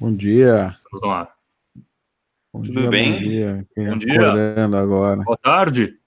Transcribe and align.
Bom 0.00 0.16
dia. 0.16 0.74
Vamos 0.90 1.06
lá. 1.06 1.30
Bom 2.50 2.62
Tudo 2.62 2.80
dia, 2.80 2.88
bem? 2.90 3.12
Bom 3.12 3.18
dia. 3.18 3.66
Quem 3.74 3.86
Bom 3.86 3.92
é 3.92 3.98
dia. 3.98 4.66
agora. 4.78 5.16
Boa 5.22 5.36
tarde. 5.36 5.98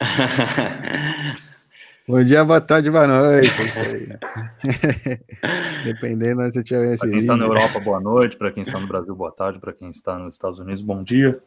Bom 2.06 2.22
dia, 2.22 2.44
boa 2.44 2.60
tarde, 2.60 2.88
boa 2.92 3.08
noite. 3.08 3.50
é. 3.76 4.18
Dependendo 5.84 6.36
de 6.42 6.44
onde 6.46 6.54
você 6.54 6.62
tiver 6.62 6.94
esse 6.94 7.00
Para 7.00 7.10
quem 7.10 7.18
está 7.18 7.36
na. 7.36 7.44
Europa, 7.44 7.80
boa 7.80 8.00
noite. 8.00 8.36
Para 8.36 8.52
quem 8.52 8.62
está 8.62 8.78
no 8.78 8.86
Brasil, 8.86 9.16
boa 9.16 9.32
tarde. 9.32 9.58
Para 9.58 9.72
quem 9.72 9.90
está 9.90 10.16
nos 10.16 10.36
Estados 10.36 10.60
Unidos, 10.60 10.80
bom 10.80 11.02
dia. 11.02 11.42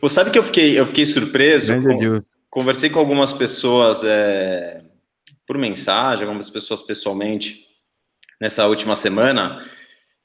Pô, 0.00 0.08
sabe 0.08 0.32
que 0.32 0.38
eu 0.40 0.42
fiquei, 0.42 0.76
eu 0.76 0.86
fiquei 0.86 1.06
surpreso? 1.06 1.72
Com- 1.80 2.20
conversei 2.50 2.90
com 2.90 2.98
algumas 2.98 3.32
pessoas 3.32 4.02
é, 4.02 4.82
por 5.46 5.56
mensagem, 5.56 6.24
algumas 6.24 6.50
pessoas 6.50 6.82
pessoalmente 6.82 7.64
nessa 8.40 8.66
última 8.66 8.96
semana. 8.96 9.64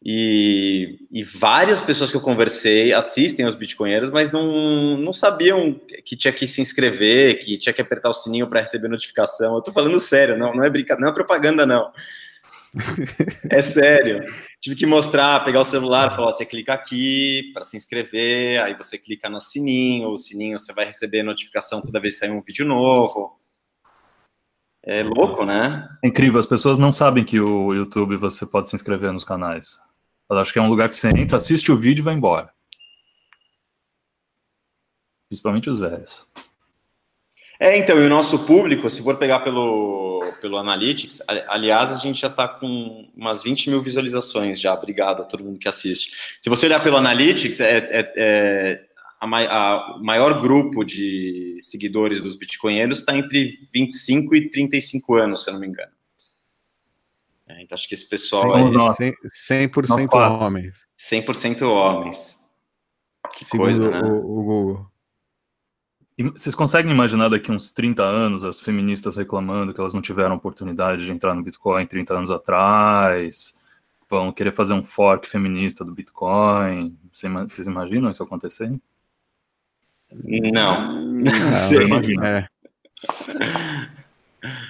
E, 0.03 0.97
e 1.11 1.23
várias 1.23 1.81
pessoas 1.81 2.09
que 2.09 2.15
eu 2.15 2.21
conversei 2.21 2.93
assistem 2.93 3.45
aos 3.45 3.55
Bitcoinheiros, 3.55 4.09
mas 4.09 4.31
não, 4.31 4.97
não 4.97 5.11
sabiam 5.11 5.73
que 6.05 6.15
tinha 6.15 6.31
que 6.31 6.47
se 6.47 6.61
inscrever, 6.61 7.39
que 7.39 7.57
tinha 7.57 7.73
que 7.73 7.81
apertar 7.81 8.09
o 8.09 8.13
sininho 8.13 8.47
para 8.47 8.61
receber 8.61 8.87
notificação. 8.87 9.55
Eu 9.55 9.61
tô 9.61 9.73
falando 9.73 9.99
sério, 9.99 10.37
não, 10.37 10.55
não 10.55 10.63
é 10.63 10.69
brincadeira, 10.69 11.01
não 11.01 11.11
é 11.11 11.13
propaganda, 11.13 11.65
não. 11.65 11.91
É 13.51 13.61
sério. 13.61 14.23
Tive 14.61 14.75
que 14.75 14.85
mostrar, 14.85 15.43
pegar 15.43 15.61
o 15.61 15.65
celular, 15.65 16.15
falar: 16.15 16.31
você 16.31 16.45
clica 16.45 16.73
aqui 16.73 17.51
para 17.53 17.63
se 17.63 17.75
inscrever, 17.75 18.61
aí 18.61 18.75
você 18.75 18.97
clica 18.97 19.29
no 19.29 19.39
sininho, 19.39 20.09
o 20.09 20.17
sininho 20.17 20.59
você 20.59 20.71
vai 20.71 20.85
receber 20.85 21.23
notificação 21.23 21.81
toda 21.81 21.99
vez 21.99 22.13
que 22.13 22.19
sair 22.19 22.31
um 22.31 22.41
vídeo 22.41 22.65
novo. 22.65 23.39
É 24.83 25.03
louco, 25.03 25.45
né? 25.45 25.69
É 26.03 26.07
incrível, 26.07 26.39
as 26.39 26.45
pessoas 26.45 26.77
não 26.77 26.91
sabem 26.91 27.25
que 27.25 27.39
o 27.39 27.73
YouTube 27.73 28.15
você 28.17 28.45
pode 28.45 28.69
se 28.69 28.75
inscrever 28.75 29.11
nos 29.11 29.23
canais. 29.23 29.77
Elas 30.29 30.41
acham 30.43 30.53
que 30.53 30.59
é 30.59 30.61
um 30.61 30.69
lugar 30.69 30.87
que 30.89 30.95
você 30.95 31.09
entra, 31.09 31.37
assiste 31.37 31.71
o 31.71 31.77
vídeo 31.77 32.01
e 32.01 32.03
vai 32.03 32.13
embora. 32.13 32.51
Principalmente 35.29 35.69
os 35.69 35.79
velhos. 35.79 36.25
É, 37.59 37.77
então, 37.77 38.01
e 38.01 38.05
o 38.05 38.09
nosso 38.09 38.45
público, 38.45 38.89
se 38.89 39.03
for 39.03 39.17
pegar 39.17 39.41
pelo, 39.41 40.33
pelo 40.41 40.57
Analytics, 40.57 41.21
ali- 41.27 41.43
aliás, 41.47 41.91
a 41.91 41.97
gente 41.97 42.19
já 42.21 42.27
está 42.27 42.47
com 42.47 43.09
umas 43.15 43.43
20 43.43 43.69
mil 43.69 43.81
visualizações 43.81 44.61
já, 44.61 44.73
obrigado 44.73 45.21
a 45.21 45.25
todo 45.25 45.43
mundo 45.43 45.59
que 45.59 45.67
assiste. 45.67 46.11
Se 46.41 46.49
você 46.49 46.67
olhar 46.67 46.81
pelo 46.81 46.95
Analytics, 46.97 47.59
é, 47.59 47.77
é- 47.77 48.13
é 48.15 48.85
a, 49.19 49.25
a- 49.27 49.97
o 49.97 50.03
maior 50.03 50.39
grupo 50.41 50.85
de 50.85 51.57
seguidores 51.59 52.21
dos 52.21 52.37
bitcoinheiros 52.37 52.99
está 52.99 53.13
entre 53.17 53.59
25 53.73 54.33
e 54.35 54.49
35 54.49 55.15
anos, 55.15 55.43
se 55.43 55.49
eu 55.49 55.53
não 55.53 55.59
me 55.59 55.67
engano. 55.67 55.91
É, 57.49 57.63
então, 57.63 57.75
acho 57.75 57.87
que 57.87 57.95
esse 57.95 58.07
pessoal 58.07 58.43
Somos 58.43 58.73
é 58.73 58.77
nós. 58.77 58.97
100%, 58.97 59.13
100% 59.71 59.89
Nós 59.89 60.07
quatro. 60.07 60.45
homens, 60.45 60.87
100% 60.97 61.61
homens. 61.63 62.47
Que 63.35 63.43
segundo 63.43 63.65
coisa, 63.65 63.89
né? 63.89 64.01
o, 64.01 64.17
o 64.17 64.43
Google. 64.43 64.91
E 66.15 66.23
vocês 66.23 66.53
conseguem 66.53 66.91
imaginar 66.91 67.29
daqui 67.29 67.51
uns 67.51 67.71
30 67.71 68.03
anos 68.03 68.45
as 68.45 68.59
feministas 68.59 69.15
reclamando 69.15 69.73
que 69.73 69.79
elas 69.79 69.93
não 69.93 70.01
tiveram 70.01 70.35
oportunidade 70.35 71.05
de 71.05 71.11
entrar 71.11 71.33
no 71.33 71.41
Bitcoin 71.41 71.87
30 71.87 72.13
anos 72.13 72.29
atrás? 72.29 73.57
Vão 74.09 74.31
querer 74.31 74.53
fazer 74.53 74.73
um 74.73 74.83
fork 74.83 75.27
feminista 75.27 75.83
do 75.83 75.93
Bitcoin? 75.93 76.97
Vocês 77.13 77.65
imaginam 77.67 78.11
isso 78.11 78.21
acontecendo? 78.21 78.79
Não. 80.11 81.01
Não, 81.01 81.55
sei. 81.55 81.77
Eu 81.77 81.87
imagino. 81.87 82.25
É. 82.25 82.47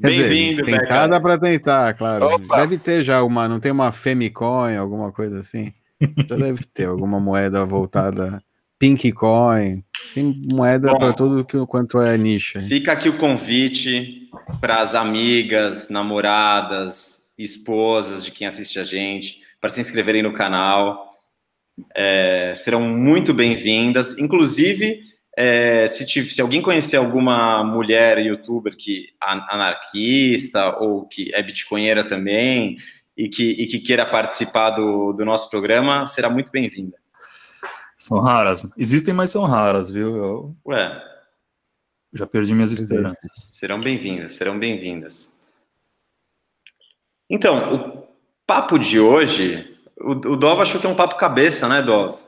Bem-vindo, 0.00 0.64
tentar 0.64 1.06
dá 1.08 1.20
pra 1.20 1.36
tentar, 1.36 1.92
claro. 1.92 2.24
Opa! 2.26 2.56
Deve 2.56 2.78
ter 2.78 3.02
já 3.02 3.22
uma, 3.22 3.46
não 3.46 3.60
tem 3.60 3.70
uma 3.70 3.92
Femicoin, 3.92 4.76
alguma 4.76 5.12
coisa 5.12 5.40
assim? 5.40 5.74
Já 6.26 6.36
deve 6.36 6.64
ter 6.64 6.86
alguma 6.86 7.20
moeda 7.20 7.64
voltada, 7.66 8.42
Pink 8.78 9.12
Coin. 9.12 9.84
Tem 10.14 10.34
moeda 10.50 10.96
para 10.96 11.12
tudo 11.12 11.44
que, 11.44 11.58
quanto 11.66 12.00
é 12.00 12.16
nicho. 12.16 12.58
Fica 12.62 12.92
aqui 12.92 13.10
o 13.10 13.18
convite 13.18 14.30
para 14.58 14.80
as 14.80 14.94
amigas, 14.94 15.90
namoradas, 15.90 17.30
esposas 17.36 18.24
de 18.24 18.30
quem 18.30 18.46
assiste 18.46 18.78
a 18.78 18.84
gente, 18.84 19.40
para 19.60 19.68
se 19.68 19.82
inscreverem 19.82 20.22
no 20.22 20.32
canal. 20.32 21.10
É, 21.94 22.54
serão 22.56 22.80
muito 22.80 23.34
bem-vindas. 23.34 24.18
Inclusive, 24.18 25.09
é, 25.36 25.86
se, 25.86 26.04
tiv- 26.06 26.30
se 26.30 26.40
alguém 26.40 26.60
conhecer 26.60 26.96
alguma 26.96 27.62
mulher 27.64 28.18
youtuber 28.18 28.76
que 28.76 29.08
an- 29.22 29.46
anarquista 29.50 30.76
ou 30.78 31.06
que 31.06 31.30
é 31.34 31.42
bitcoinheira 31.42 32.06
também 32.06 32.76
e 33.16 33.28
que, 33.28 33.50
e 33.52 33.66
que 33.66 33.78
queira 33.78 34.04
participar 34.04 34.70
do, 34.70 35.12
do 35.12 35.24
nosso 35.24 35.48
programa, 35.50 36.04
será 36.06 36.28
muito 36.28 36.50
bem-vinda. 36.50 36.98
São 37.96 38.18
raras. 38.20 38.66
Existem, 38.78 39.12
mas 39.12 39.30
são 39.30 39.44
raras, 39.44 39.90
viu? 39.90 40.16
Eu 40.16 40.56
Ué, 40.66 41.04
já 42.14 42.26
perdi 42.26 42.54
minhas 42.54 42.72
Existe. 42.72 42.90
esperanças. 42.92 43.30
Serão 43.46 43.80
bem-vindas, 43.80 44.32
serão 44.34 44.58
bem-vindas. 44.58 45.32
Então, 47.28 47.74
o 47.74 48.08
papo 48.46 48.78
de 48.78 48.98
hoje, 48.98 49.78
o, 50.00 50.12
o 50.12 50.36
Dov 50.36 50.60
achou 50.60 50.80
que 50.80 50.86
é 50.86 50.90
um 50.90 50.96
papo 50.96 51.16
cabeça, 51.16 51.68
né, 51.68 51.82
Dov? 51.82 52.18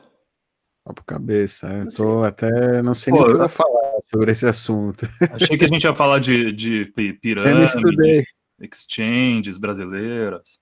Papo 0.85 1.03
cabeça. 1.05 1.67
Eu 1.67 1.87
tô 1.95 2.23
até. 2.23 2.81
Não 2.81 2.93
sei 2.93 3.13
nem 3.13 3.21
Pô, 3.21 3.25
o 3.25 3.29
que 3.29 3.33
eu 3.35 3.39
vou 3.39 3.49
falar 3.49 3.91
sobre 4.11 4.31
esse 4.31 4.45
assunto. 4.45 5.07
Achei 5.31 5.57
que 5.57 5.65
a 5.65 5.67
gente 5.69 5.83
ia 5.83 5.95
falar 5.95 6.19
de, 6.19 6.51
de 6.51 6.85
pi- 6.95 7.07
Eu 7.07 7.13
não 7.13 7.19
pirâmides, 7.19 7.75
estudei. 7.75 8.23
exchanges 8.59 9.57
brasileiras. 9.57 10.59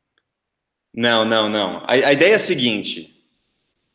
Não, 0.94 1.26
não, 1.26 1.50
não. 1.50 1.78
A, 1.88 1.92
a 1.94 2.14
ideia 2.14 2.34
é 2.34 2.36
a 2.36 2.40
seguinte. 2.40 3.18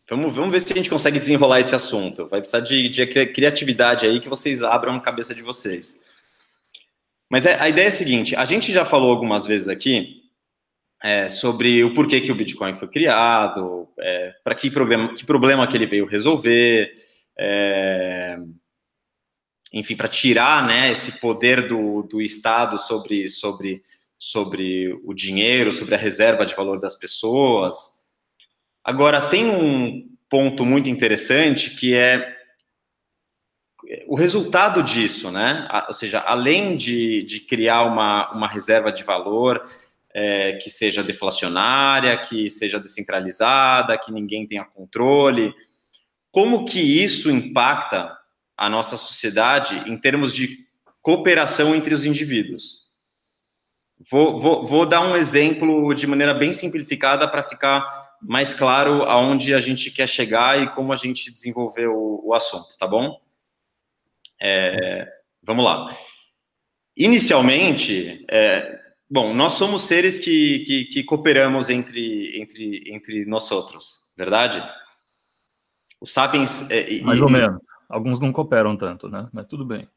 Vamos, 0.09 0.35
vamos 0.35 0.51
ver 0.53 0.61
se 0.61 0.73
a 0.73 0.77
gente 0.77 0.91
consegue 0.91 1.21
desenrolar 1.21 1.61
esse 1.61 1.75
assunto. 1.75 2.27
Vai 2.29 2.41
precisar 2.41 2.61
de, 2.61 2.89
de 2.89 3.07
cri- 3.07 3.33
criatividade 3.33 4.07
aí 4.07 4.19
que 4.21 4.29
vocês 4.29 4.63
abram 4.63 4.95
a 4.97 5.01
cabeça 5.01 5.35
de 5.35 5.43
vocês. 5.43 6.01
Mas 7.31 7.45
é- 7.47 7.61
a 7.61 7.69
ideia 7.69 7.87
é 7.87 7.89
a 7.89 7.93
seguinte: 7.93 8.35
a 8.35 8.45
gente 8.45 8.73
já 8.73 8.85
falou 8.85 9.11
algumas 9.13 9.47
vezes 9.47 9.69
aqui 9.69 10.23
é, 11.07 11.29
sobre 11.29 11.85
o 11.85 11.95
porquê 11.95 12.21
que 12.21 12.33
o 12.33 12.35
Bitcoin 12.35 12.75
foi 12.75 12.89
criado, 12.89 13.89
para 14.43 14.57
que 14.57 14.69
problema, 14.69 15.15
que 15.15 15.25
problema 15.25 15.65
que 15.69 15.77
ele 15.77 15.87
veio 15.87 16.05
resolver, 16.05 16.93
é, 17.39 18.37
enfim, 19.73 19.95
para 19.95 20.09
tirar 20.09 20.67
né, 20.67 20.91
esse 20.91 21.21
poder 21.21 21.69
do, 21.69 22.03
do 22.03 22.21
Estado 22.21 22.77
sobre, 22.77 23.29
sobre, 23.29 23.85
sobre 24.19 24.99
o 25.05 25.15
dinheiro, 25.15 25.71
sobre 25.71 25.95
a 25.95 25.99
reserva 25.99 26.45
de 26.45 26.57
valor 26.57 26.81
das 26.81 26.97
pessoas. 26.97 28.01
Agora, 28.83 29.29
tem 29.29 29.47
um 29.49 30.09
ponto 30.29 30.65
muito 30.65 30.89
interessante 30.89 31.77
que 31.77 31.95
é 31.95 32.35
o 34.09 34.17
resultado 34.17 34.83
disso, 34.83 35.31
né? 35.31 35.69
Ou 35.87 35.93
seja, 35.93 36.19
além 36.19 36.77
de, 36.77 37.23
de 37.23 37.39
criar 37.39 37.85
uma, 37.85 38.33
uma 38.33 38.49
reserva 38.49 38.91
de 38.91 39.05
valor 39.05 39.65
é, 40.19 40.55
que 40.55 40.71
seja 40.71 41.03
deflacionária, 41.03 42.17
que 42.17 42.49
seja 42.49 42.81
descentralizada, 42.81 43.99
que 43.99 44.11
ninguém 44.11 44.47
tenha 44.47 44.65
controle, 44.65 45.55
como 46.31 46.65
que 46.65 46.81
isso 46.81 47.31
impacta 47.31 48.17
a 48.57 48.67
nossa 48.71 48.97
sociedade 48.97 49.77
em 49.87 49.99
termos 49.99 50.35
de 50.35 50.67
cooperação 51.03 51.75
entre 51.75 51.95
os 51.95 52.07
indivíduos? 52.07 52.87
Vou, 54.11 54.41
vou, 54.41 54.65
vou 54.65 54.87
dar 54.87 55.03
um 55.03 55.15
exemplo 55.15 55.93
de 55.93 56.07
maneira 56.07 56.33
bem 56.33 56.51
simplificada 56.51 57.29
para 57.29 57.43
ficar 57.43 58.17
mais 58.23 58.55
claro 58.55 59.03
aonde 59.03 59.53
a 59.53 59.61
gente 59.61 59.91
quer 59.91 60.09
chegar 60.09 60.63
e 60.63 60.75
como 60.75 60.95
a 60.95 60.97
gente 60.97 61.31
desenvolver 61.31 61.89
o, 61.89 62.23
o 62.25 62.33
assunto, 62.33 62.79
tá 62.79 62.87
bom? 62.87 63.21
É, 64.41 65.07
vamos 65.43 65.63
lá. 65.63 65.95
Inicialmente, 66.97 68.25
é, 68.31 68.76
bom, 69.09 69.35
nós 69.35 69.53
somos 69.53 69.83
seres 69.83 70.19
que, 70.19 70.61
que, 70.61 70.85
que 70.87 71.05
cooperamos 71.05 71.71
entre, 71.71 72.41
entre, 72.41 72.83
entre 72.87 73.25
nós 73.27 73.51
outros, 73.51 74.13
verdade? 74.17 74.63
Os 76.01 76.13
sapiens... 76.13 76.71
é, 76.71 77.01
Mais 77.01 77.19
e- 77.19 77.23
ou 77.23 77.31
menos. 77.31 77.61
Alguns 77.89 78.19
não 78.21 78.33
cooperam 78.33 78.77
tanto, 78.77 79.09
né? 79.09 79.29
Mas 79.33 79.47
tudo 79.47 79.65
bem. 79.65 79.89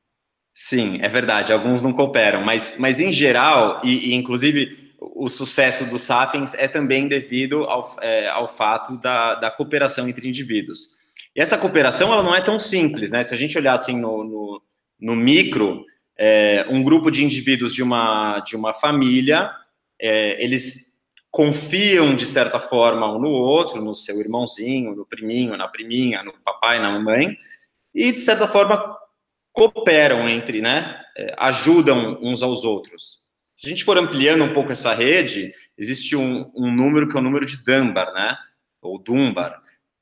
Sim, 0.53 0.99
é 1.01 1.07
verdade, 1.07 1.53
alguns 1.53 1.81
não 1.81 1.93
cooperam, 1.93 2.43
mas, 2.43 2.75
mas 2.77 2.99
em 2.99 3.11
geral, 3.11 3.81
e, 3.83 4.09
e 4.09 4.13
inclusive 4.13 4.89
o 4.99 5.29
sucesso 5.29 5.85
dos 5.85 6.01
Sapiens 6.01 6.53
é 6.53 6.67
também 6.67 7.07
devido 7.07 7.63
ao, 7.63 7.97
é, 8.01 8.27
ao 8.29 8.47
fato 8.47 8.97
da, 8.97 9.35
da 9.35 9.49
cooperação 9.49 10.07
entre 10.07 10.27
indivíduos. 10.27 10.99
E 11.35 11.41
essa 11.41 11.57
cooperação 11.57 12.11
ela 12.11 12.23
não 12.23 12.35
é 12.35 12.41
tão 12.41 12.59
simples, 12.59 13.09
né? 13.09 13.21
Se 13.23 13.33
a 13.33 13.37
gente 13.37 13.57
olhar 13.57 13.73
assim 13.73 13.97
no, 13.97 14.23
no, 14.23 14.61
no 14.99 15.15
micro, 15.15 15.85
é, 16.21 16.65
um 16.69 16.83
grupo 16.83 17.09
de 17.09 17.23
indivíduos 17.23 17.73
de 17.73 17.81
uma, 17.81 18.41
de 18.41 18.55
uma 18.55 18.73
família, 18.73 19.49
é, 19.97 20.43
eles 20.43 20.99
confiam 21.31 22.13
de 22.13 22.25
certa 22.25 22.59
forma 22.59 23.09
um 23.09 23.19
no 23.19 23.29
outro, 23.29 23.81
no 23.81 23.95
seu 23.95 24.19
irmãozinho, 24.19 24.93
no 24.93 25.05
priminho, 25.05 25.55
na 25.55 25.67
priminha, 25.67 26.21
no 26.21 26.33
papai, 26.43 26.79
na 26.79 26.91
mamãe, 26.91 27.37
e 27.95 28.11
de 28.11 28.19
certa 28.19 28.47
forma 28.47 28.97
cooperam 29.53 30.27
entre, 30.27 30.61
né? 30.61 30.99
é, 31.15 31.33
Ajudam 31.37 32.17
uns 32.21 32.43
aos 32.43 32.65
outros. 32.65 33.19
Se 33.55 33.67
a 33.67 33.69
gente 33.69 33.83
for 33.83 33.97
ampliando 33.97 34.43
um 34.43 34.53
pouco 34.53 34.71
essa 34.71 34.93
rede, 34.93 35.53
existe 35.77 36.15
um, 36.15 36.51
um 36.55 36.71
número 36.71 37.07
que 37.07 37.15
é 37.15 37.19
o 37.19 37.23
número 37.23 37.45
de 37.45 37.63
Dunbar, 37.63 38.13
né? 38.13 38.37
Ou 38.81 38.97
Dunbar, 38.97 39.61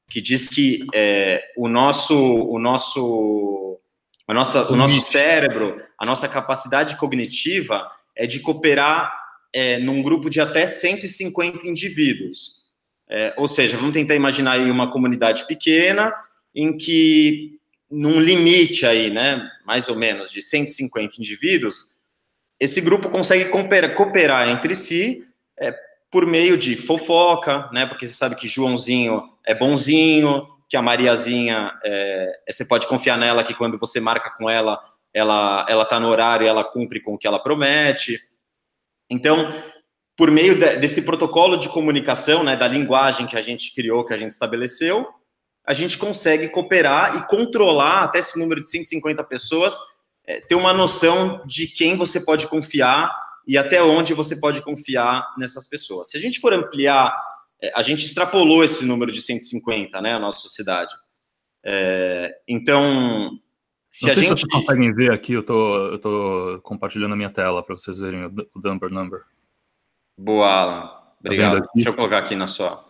que 0.09 0.21
diz 0.21 0.47
que 0.47 0.85
é, 0.93 1.43
o 1.57 1.67
nosso, 1.67 2.15
o 2.15 2.59
nosso, 2.59 3.79
a 4.27 4.33
nossa, 4.33 4.71
o 4.71 4.75
nosso 4.75 4.99
cérebro, 4.99 5.81
a 5.97 6.05
nossa 6.05 6.27
capacidade 6.27 6.97
cognitiva 6.97 7.89
é 8.13 8.27
de 8.27 8.41
cooperar 8.41 9.11
é, 9.53 9.79
num 9.79 10.03
grupo 10.03 10.29
de 10.29 10.41
até 10.41 10.65
150 10.65 11.65
indivíduos. 11.65 12.65
É, 13.09 13.33
ou 13.37 13.47
seja, 13.47 13.77
vamos 13.77 13.93
tentar 13.93 14.15
imaginar 14.15 14.53
aí 14.53 14.69
uma 14.69 14.89
comunidade 14.89 15.47
pequena 15.47 16.13
em 16.53 16.75
que, 16.75 17.57
num 17.89 18.19
limite 18.19 18.85
aí, 18.85 19.09
né, 19.09 19.49
mais 19.65 19.87
ou 19.87 19.95
menos 19.95 20.29
de 20.29 20.41
150 20.41 21.15
indivíduos, 21.17 21.91
esse 22.59 22.81
grupo 22.81 23.09
consegue 23.09 23.45
cooperar, 23.45 23.95
cooperar 23.95 24.49
entre 24.49 24.75
si 24.75 25.25
é, 25.57 25.73
por 26.11 26.25
meio 26.25 26.57
de 26.57 26.75
fofoca, 26.75 27.69
né, 27.71 27.85
porque 27.85 28.05
você 28.05 28.13
sabe 28.13 28.35
que 28.35 28.47
Joãozinho 28.47 29.23
é 29.45 29.55
bonzinho, 29.55 30.45
que 30.69 30.75
a 30.75 30.81
Mariazinha, 30.81 31.71
é, 31.83 32.31
você 32.49 32.65
pode 32.65 32.87
confiar 32.87 33.17
nela 33.17 33.43
que 33.43 33.53
quando 33.53 33.77
você 33.77 33.99
marca 33.99 34.29
com 34.31 34.49
ela, 34.49 34.79
ela 35.13 35.65
ela 35.69 35.83
está 35.83 35.99
no 35.99 36.09
horário 36.09 36.47
ela 36.47 36.63
cumpre 36.63 36.99
com 36.99 37.13
o 37.13 37.17
que 37.17 37.27
ela 37.27 37.39
promete. 37.39 38.19
Então, 39.09 39.51
por 40.17 40.31
meio 40.31 40.59
de, 40.59 40.77
desse 40.77 41.03
protocolo 41.03 41.57
de 41.57 41.69
comunicação, 41.69 42.43
né, 42.43 42.55
da 42.57 42.67
linguagem 42.67 43.27
que 43.27 43.37
a 43.37 43.41
gente 43.41 43.73
criou, 43.73 44.03
que 44.03 44.13
a 44.13 44.17
gente 44.17 44.31
estabeleceu, 44.31 45.07
a 45.65 45.73
gente 45.73 45.97
consegue 45.97 46.49
cooperar 46.49 47.17
e 47.17 47.27
controlar 47.27 48.03
até 48.03 48.19
esse 48.19 48.39
número 48.39 48.61
de 48.61 48.69
150 48.69 49.23
pessoas, 49.25 49.77
é, 50.25 50.41
ter 50.41 50.55
uma 50.55 50.73
noção 50.73 51.41
de 51.45 51.67
quem 51.67 51.95
você 51.95 52.19
pode 52.19 52.47
confiar 52.47 53.09
e 53.45 53.57
até 53.57 53.81
onde 53.81 54.13
você 54.13 54.35
pode 54.35 54.61
confiar 54.61 55.33
nessas 55.37 55.67
pessoas. 55.67 56.09
Se 56.09 56.17
a 56.17 56.21
gente 56.21 56.39
for 56.39 56.53
ampliar, 56.53 57.13
é, 57.13 57.35
a 57.75 57.81
gente 57.81 58.05
extrapolou 58.05 58.63
esse 58.63 58.85
número 58.85 59.11
de 59.11 59.21
150, 59.21 60.01
né, 60.01 60.13
a 60.13 60.19
nossa 60.19 60.39
sociedade. 60.39 60.93
É, 61.65 62.39
então, 62.47 63.31
se 63.89 64.05
Não 64.05 64.11
a 64.11 64.15
gente. 64.15 64.39
Se 64.39 64.45
vocês 64.45 64.53
conseguem 64.53 64.93
ver 64.93 65.11
aqui, 65.11 65.33
eu 65.33 65.43
tô, 65.43 65.87
eu 65.87 65.99
tô 65.99 66.59
compartilhando 66.63 67.13
a 67.13 67.15
minha 67.17 67.29
tela 67.29 67.63
para 67.63 67.77
vocês 67.77 67.97
verem 67.97 68.25
o, 68.25 68.33
o 68.55 68.59
number 68.59 68.91
number. 68.91 69.23
Boa, 70.17 70.47
Alan. 70.47 70.81
Tá 70.81 71.13
Obrigado. 71.19 71.61
Tá 71.61 71.69
Deixa 71.73 71.89
eu 71.89 71.93
colocar 71.93 72.19
aqui 72.19 72.35
na 72.35 72.47
sua. 72.47 72.85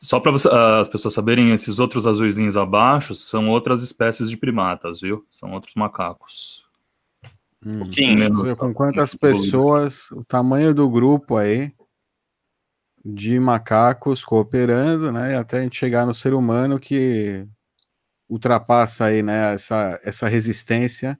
Só 0.00 0.18
para 0.18 0.32
ah, 0.50 0.80
as 0.80 0.88
pessoas 0.88 1.14
saberem, 1.14 1.52
esses 1.52 1.78
outros 1.78 2.06
azuizinhos 2.06 2.56
abaixo 2.56 3.14
são 3.14 3.48
outras 3.48 3.82
espécies 3.82 4.28
de 4.28 4.36
primatas, 4.36 5.00
viu? 5.00 5.24
São 5.30 5.52
outros 5.52 5.74
macacos. 5.74 6.64
Hum, 7.64 7.84
Sim. 7.84 8.16
Com 8.56 8.74
quantas 8.74 9.14
pessoas, 9.14 10.10
o 10.10 10.24
tamanho 10.24 10.74
do 10.74 10.90
grupo 10.90 11.36
aí 11.36 11.72
de 13.04 13.38
macacos 13.38 14.24
cooperando, 14.24 15.10
né? 15.10 15.32
E 15.32 15.34
até 15.34 15.58
a 15.58 15.62
gente 15.62 15.76
chegar 15.76 16.06
no 16.06 16.14
ser 16.14 16.34
humano 16.34 16.78
que 16.78 17.46
ultrapassa 18.28 19.06
aí, 19.06 19.22
né? 19.22 19.52
Essa, 19.54 20.00
essa 20.04 20.28
resistência 20.28 21.18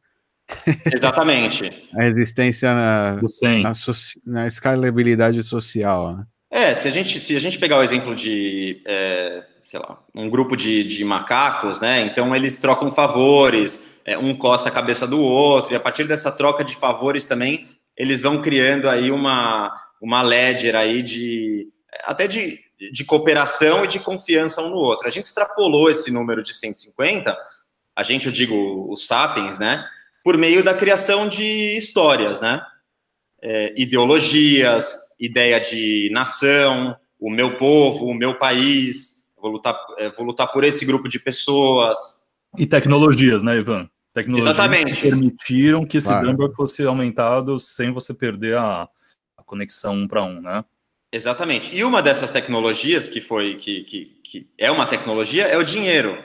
Exatamente. 0.93 1.89
a 1.95 2.03
resistência 2.03 2.73
na, 2.73 3.21
na, 3.63 3.75
so, 3.75 3.93
na, 4.27 4.47
escalabilidade 4.47 5.43
social. 5.43 6.17
Né? 6.17 6.25
É, 6.51 6.75
se 6.75 6.89
a 6.89 6.91
gente, 6.91 7.19
se 7.19 7.35
a 7.37 7.41
gente 7.41 7.59
pegar 7.59 7.79
o 7.79 7.83
exemplo 7.83 8.15
de, 8.15 8.83
é, 8.87 9.45
sei 9.61 9.81
lá, 9.81 9.99
um 10.15 10.29
grupo 10.29 10.57
de, 10.57 10.85
de 10.85 11.05
macacos, 11.05 11.81
né? 11.81 12.01
Então 12.03 12.35
eles 12.35 12.61
trocam 12.61 12.93
favores, 12.93 13.99
é, 14.05 14.19
um 14.19 14.35
coça 14.35 14.69
a 14.69 14.73
cabeça 14.73 15.07
do 15.07 15.21
outro, 15.21 15.73
e 15.73 15.77
a 15.77 15.81
partir 15.81 16.05
dessa 16.05 16.31
troca 16.31 16.65
de 16.65 16.77
favores 16.77 17.25
também, 17.25 17.67
eles 17.97 18.21
vão 18.21 18.43
criando 18.43 18.89
aí 18.89 19.11
uma, 19.11 19.73
uma 20.03 20.21
ledger 20.21 20.77
aí 20.77 21.03
de 21.03 21.69
até 22.05 22.27
de, 22.27 22.59
de 22.93 23.05
cooperação 23.05 23.85
e 23.85 23.89
de 23.89 24.01
confiança 24.01 24.63
um 24.63 24.71
no 24.71 24.77
outro. 24.77 25.07
A 25.07 25.11
gente 25.11 25.25
extrapolou 25.25 25.89
esse 25.89 26.11
número 26.11 26.43
de 26.43 26.53
150, 26.53 27.37
a 27.95 28.03
gente, 28.03 28.27
eu 28.27 28.33
digo, 28.33 28.91
os 28.91 29.07
sapiens, 29.07 29.59
né? 29.59 29.87
por 30.25 30.37
meio 30.37 30.63
da 30.63 30.75
criação 30.75 31.29
de 31.29 31.77
histórias, 31.77 32.41
né? 32.41 32.63
É, 33.43 33.75
ideologias, 33.77 34.95
ideia 35.19 35.59
de 35.61 36.09
nação, 36.13 36.97
o 37.19 37.31
meu 37.31 37.57
povo, 37.57 38.07
o 38.07 38.15
meu 38.15 38.39
país, 38.39 39.25
vou 39.41 39.51
lutar, 39.51 39.77
é, 39.99 40.11
vou 40.11 40.25
lutar 40.25 40.51
por 40.53 40.63
esse 40.63 40.85
grupo 40.85 41.09
de 41.09 41.19
pessoas. 41.19 41.99
E 42.57 42.67
tecnologias, 42.67 43.43
né, 43.43 43.59
Ivan? 43.59 43.89
Tecnologias 44.15 44.55
Exatamente. 44.55 44.95
que 44.95 45.09
permitiram 45.09 45.85
que 45.85 45.99
esse 45.99 46.07
claro. 46.07 46.27
number 46.27 46.53
fosse 46.53 46.85
aumentado 46.85 47.59
sem 47.59 47.91
você 47.91 48.15
perder 48.15 48.57
a, 48.57 48.83
a 48.83 48.89
conexão 49.53 49.95
um 49.95 50.09
para 50.09 50.25
um, 50.25 50.41
né? 50.41 50.65
Exatamente. 51.13 51.75
E 51.77 51.85
uma 51.85 52.03
dessas 52.03 52.31
tecnologias 52.31 53.09
que 53.09 53.21
foi 53.21 53.57
que, 53.57 53.85
que, 53.85 54.05
que 54.25 54.47
é 54.57 54.71
uma 54.71 54.87
tecnologia 54.87 55.45
é 55.45 55.57
o 55.57 55.63
dinheiro 55.63 56.17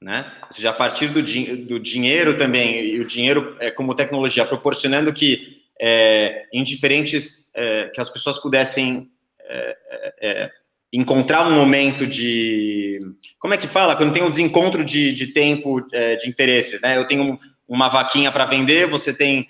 né? 0.00 0.30
Ou 0.46 0.52
seja, 0.52 0.70
a 0.70 0.72
partir 0.72 1.08
do, 1.08 1.22
do 1.22 1.80
dinheiro 1.80 2.36
também, 2.36 2.84
e 2.86 3.00
o 3.00 3.06
dinheiro 3.06 3.56
é, 3.58 3.70
como 3.70 3.94
tecnologia, 3.94 4.44
proporcionando 4.44 5.12
que 5.12 5.62
é, 5.80 6.46
em 6.52 6.62
diferentes, 6.62 7.50
é, 7.54 7.90
que 7.92 8.00
as 8.00 8.08
pessoas 8.08 8.38
pudessem 8.38 9.10
é, 9.40 9.76
é, 9.90 10.14
é, 10.20 10.50
encontrar 10.92 11.46
um 11.46 11.54
momento 11.54 12.06
de, 12.06 13.00
como 13.38 13.54
é 13.54 13.56
que 13.56 13.66
fala? 13.66 13.96
Quando 13.96 14.12
tem 14.12 14.22
um 14.22 14.28
desencontro 14.28 14.84
de, 14.84 15.12
de 15.12 15.28
tempo 15.28 15.80
de 15.80 16.28
interesses, 16.28 16.80
né? 16.80 16.96
Eu 16.96 17.06
tenho 17.06 17.38
uma 17.66 17.88
vaquinha 17.88 18.30
para 18.30 18.46
vender, 18.46 18.86
você 18.86 19.12
tem 19.12 19.48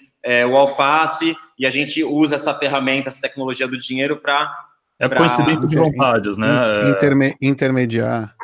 o 0.51 0.57
alface, 0.57 1.37
e 1.59 1.67
a 1.67 1.71
gente 1.71 2.03
usa 2.05 2.35
essa 2.35 2.55
ferramenta, 2.55 3.09
essa 3.09 3.21
tecnologia 3.21 3.67
do 3.67 3.79
dinheiro 3.79 4.17
para... 4.17 4.55
É 4.99 5.09
pra... 5.09 5.19
coincidência 5.19 5.67
de 5.67 5.77
vontades, 5.77 6.39
né? 6.39 6.91
Interme 6.91 7.37
intermediar. 7.41 8.35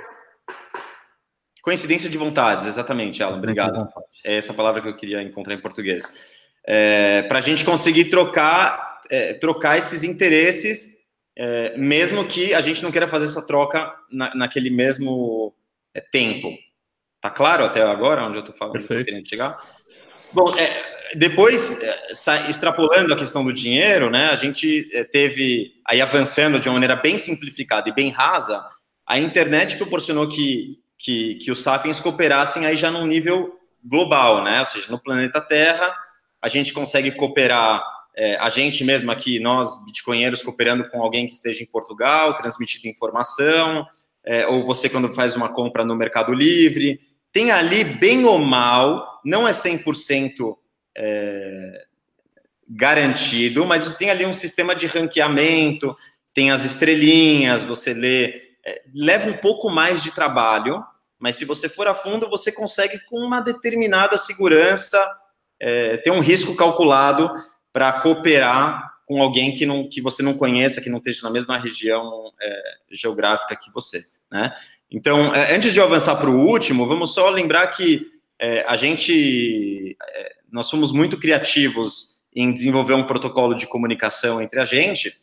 Coincidência 1.63 2.11
de 2.11 2.19
vontades, 2.19 2.67
exatamente, 2.67 3.23
Alan. 3.23 3.39
Obrigado. 3.39 3.89
É 4.25 4.37
essa 4.37 4.53
palavra 4.53 4.83
que 4.83 4.89
eu 4.89 4.97
queria 4.97 5.23
encontrar 5.23 5.55
em 5.55 5.61
português. 5.61 6.13
É, 6.67 7.23
Para 7.23 7.39
a 7.39 7.43
gente 7.43 7.65
conseguir 7.65 8.07
trocar, 8.07 9.01
é, 9.11 9.35
trocar 9.35 9.79
esses 9.79 10.03
interesses, 10.03 10.89
é, 11.37 11.77
mesmo 11.77 12.25
que 12.27 12.53
a 12.53 12.61
gente 12.61 12.83
não 12.83 12.91
queira 12.91 13.09
fazer 13.09 13.27
essa 13.27 13.47
troca 13.47 13.95
na, 14.11 14.35
naquele 14.35 14.71
mesmo 14.71 15.55
é, 15.95 16.01
tempo. 16.01 16.49
Tá 17.21 17.31
claro 17.31 17.65
até 17.65 17.81
agora 17.83 18.25
onde 18.25 18.39
eu 18.39 18.41
estou 18.41 18.57
falando? 18.57 18.75
Perfeito. 18.75 19.05
Querendo 19.05 19.29
chegar? 19.29 19.57
Bom, 20.33 20.53
é, 20.57 20.92
depois, 21.15 21.83
é, 21.83 22.51
extrapolando 22.51 23.13
a 23.13 23.17
questão 23.17 23.45
do 23.45 23.53
dinheiro, 23.53 24.11
né, 24.11 24.31
a 24.31 24.37
gente 24.37 24.89
teve, 25.11 25.73
aí 25.87 26.01
avançando 26.01 26.61
de 26.61 26.69
uma 26.69 26.75
maneira 26.75 26.97
bem 26.97 27.19
simplificada 27.19 27.89
e 27.89 27.95
bem 27.95 28.11
rasa, 28.11 28.65
a 29.07 29.19
internet 29.19 29.77
proporcionou 29.77 30.29
que 30.29 30.83
que, 31.03 31.35
que 31.35 31.51
os 31.51 31.61
sapiens 31.61 31.99
cooperassem 31.99 32.65
aí 32.65 32.77
já 32.77 32.91
num 32.91 33.07
nível 33.07 33.59
global, 33.85 34.43
né? 34.45 34.61
Ou 34.61 34.67
seja, 34.67 34.91
no 34.91 35.01
planeta 35.01 35.41
Terra, 35.41 35.93
a 36.41 36.49
gente 36.49 36.73
consegue 36.73 37.11
cooperar, 37.11 37.85
é, 38.17 38.37
a 38.37 38.49
gente 38.49 38.85
mesmo 38.85 39.11
aqui, 39.11 39.41
nós, 39.41 39.85
bitcoinheiros, 39.85 40.43
cooperando 40.43 40.89
com 40.89 41.03
alguém 41.03 41.27
que 41.27 41.33
esteja 41.33 41.63
em 41.63 41.67
Portugal, 41.67 42.37
transmitindo 42.37 42.87
informação, 42.87 43.85
é, 44.25 44.47
ou 44.47 44.65
você 44.65 44.89
quando 44.89 45.13
faz 45.13 45.35
uma 45.35 45.53
compra 45.53 45.85
no 45.85 45.97
Mercado 45.97 46.33
Livre, 46.33 47.01
tem 47.33 47.51
ali, 47.51 47.83
bem 47.83 48.25
ou 48.25 48.39
mal, 48.39 49.21
não 49.25 49.49
é 49.49 49.51
100% 49.51 50.57
é, 50.97 51.85
garantido, 52.69 53.65
mas 53.65 53.95
tem 53.97 54.11
ali 54.11 54.25
um 54.25 54.33
sistema 54.33 54.75
de 54.75 54.87
ranqueamento, 54.87 55.95
tem 56.35 56.51
as 56.51 56.65
estrelinhas, 56.65 57.65
você 57.65 57.93
lê, 57.93 58.57
é, 58.65 58.83
leva 58.95 59.29
um 59.29 59.37
pouco 59.37 59.71
mais 59.71 60.03
de 60.03 60.11
trabalho, 60.11 60.83
mas 61.19 61.37
se 61.37 61.45
você 61.45 61.69
for 61.69 61.87
a 61.87 61.95
fundo, 61.95 62.29
você 62.29 62.51
consegue, 62.51 62.99
com 63.09 63.17
uma 63.17 63.41
determinada 63.41 64.17
segurança, 64.17 64.99
é, 65.61 65.97
ter 65.99 66.11
um 66.11 66.21
risco 66.21 66.57
calculado 66.57 67.31
para 67.73 68.01
cooperar 68.01 68.93
com 69.07 69.23
alguém 69.23 69.53
que, 69.53 69.67
não, 69.67 69.89
que 69.89 70.01
você 70.01 70.23
não 70.23 70.35
conheça, 70.35 70.81
que 70.81 70.91
não 70.91 70.99
esteja 70.99 71.23
na 71.23 71.31
mesma 71.31 71.59
região 71.59 72.33
é, 72.41 72.63
geográfica 72.91 73.57
que 73.57 73.71
você. 73.73 74.03
Né? 74.31 74.53
Então, 74.91 75.35
é, 75.35 75.55
antes 75.55 75.73
de 75.73 75.79
eu 75.79 75.85
avançar 75.85 76.17
para 76.17 76.31
o 76.31 76.47
último, 76.47 76.87
vamos 76.87 77.15
só 77.15 77.29
lembrar 77.31 77.67
que 77.69 78.12
é, 78.43 78.65
a 78.67 78.75
gente, 78.75 79.97
é, 80.03 80.33
nós 80.51 80.67
somos 80.67 80.91
muito 80.91 81.17
criativos 81.17 82.23
em 82.35 82.53
desenvolver 82.53 82.95
um 82.95 83.07
protocolo 83.07 83.55
de 83.55 83.69
comunicação 83.69 84.43
entre 84.43 84.59
a 84.59 84.65
gente, 84.65 85.17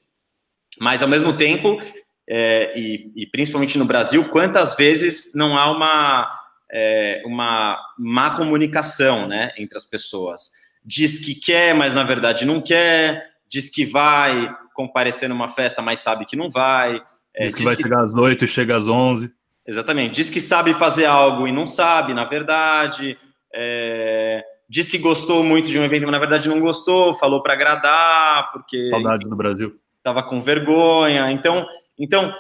mas 0.80 1.04
ao 1.04 1.10
mesmo 1.10 1.36
tempo 1.36 1.82
é, 2.30 2.72
e, 2.80 3.12
e, 3.18 3.28
principalmente 3.28 3.78
no 3.78 3.84
Brasil, 3.84 4.24
quantas 4.30 4.74
vezes 4.78 5.34
não 5.36 5.58
há 5.58 5.70
uma, 5.70 6.32
é, 6.72 7.22
uma 7.26 7.78
má 7.98 8.32
comunicação 8.32 9.28
né, 9.28 9.52
entre 9.58 9.78
as 9.78 9.84
pessoas. 9.84 10.52
Diz 10.86 11.18
que 11.18 11.36
quer, 11.36 11.76
mas 11.76 11.94
na 11.94 12.04
verdade 12.04 12.46
não 12.46 12.62
quer, 12.62 13.32
diz 13.50 13.70
que 13.70 13.84
vai 13.84 14.56
comparecer 14.74 15.28
numa 15.28 15.50
festa, 15.50 15.82
mas 15.82 16.00
sabe 16.00 16.26
que 16.26 16.38
não 16.38 16.50
vai. 16.50 17.04
É, 17.36 17.48
diz 17.48 17.54
que 17.54 17.64
diz 17.64 17.66
vai 17.66 17.76
que... 17.76 17.84
chegar 17.84 18.02
às 18.02 18.14
8 18.14 18.46
e 18.46 18.48
chega 18.48 18.78
às 18.78 18.88
11. 18.88 19.30
Exatamente. 19.70 20.16
Diz 20.16 20.32
que 20.32 20.42
sabe 20.42 20.74
fazer 20.74 21.06
algo 21.06 21.48
e 21.48 21.52
não 21.52 21.68
sabe, 21.68 22.12
na 22.12 22.26
verdade. 22.26 23.16
É, 23.54 24.44
diz 24.68 24.90
que 24.90 24.98
gostou 24.98 25.44
muito 25.44 25.70
de 25.70 25.78
um 25.78 25.84
evento, 25.84 26.02
mas 26.04 26.12
na 26.12 26.18
verdade 26.18 26.50
não 26.50 26.60
gostou, 26.60 27.14
falou 27.14 27.44
para 27.44 27.54
agradar, 27.54 28.52
porque. 28.52 28.90
Saudade 28.90 29.30
do 29.30 29.36
Brasil. 29.36 29.80
Estava 30.00 30.24
com 30.24 30.42
vergonha. 30.42 31.32
Então, 31.32 31.68
então, 32.00 32.34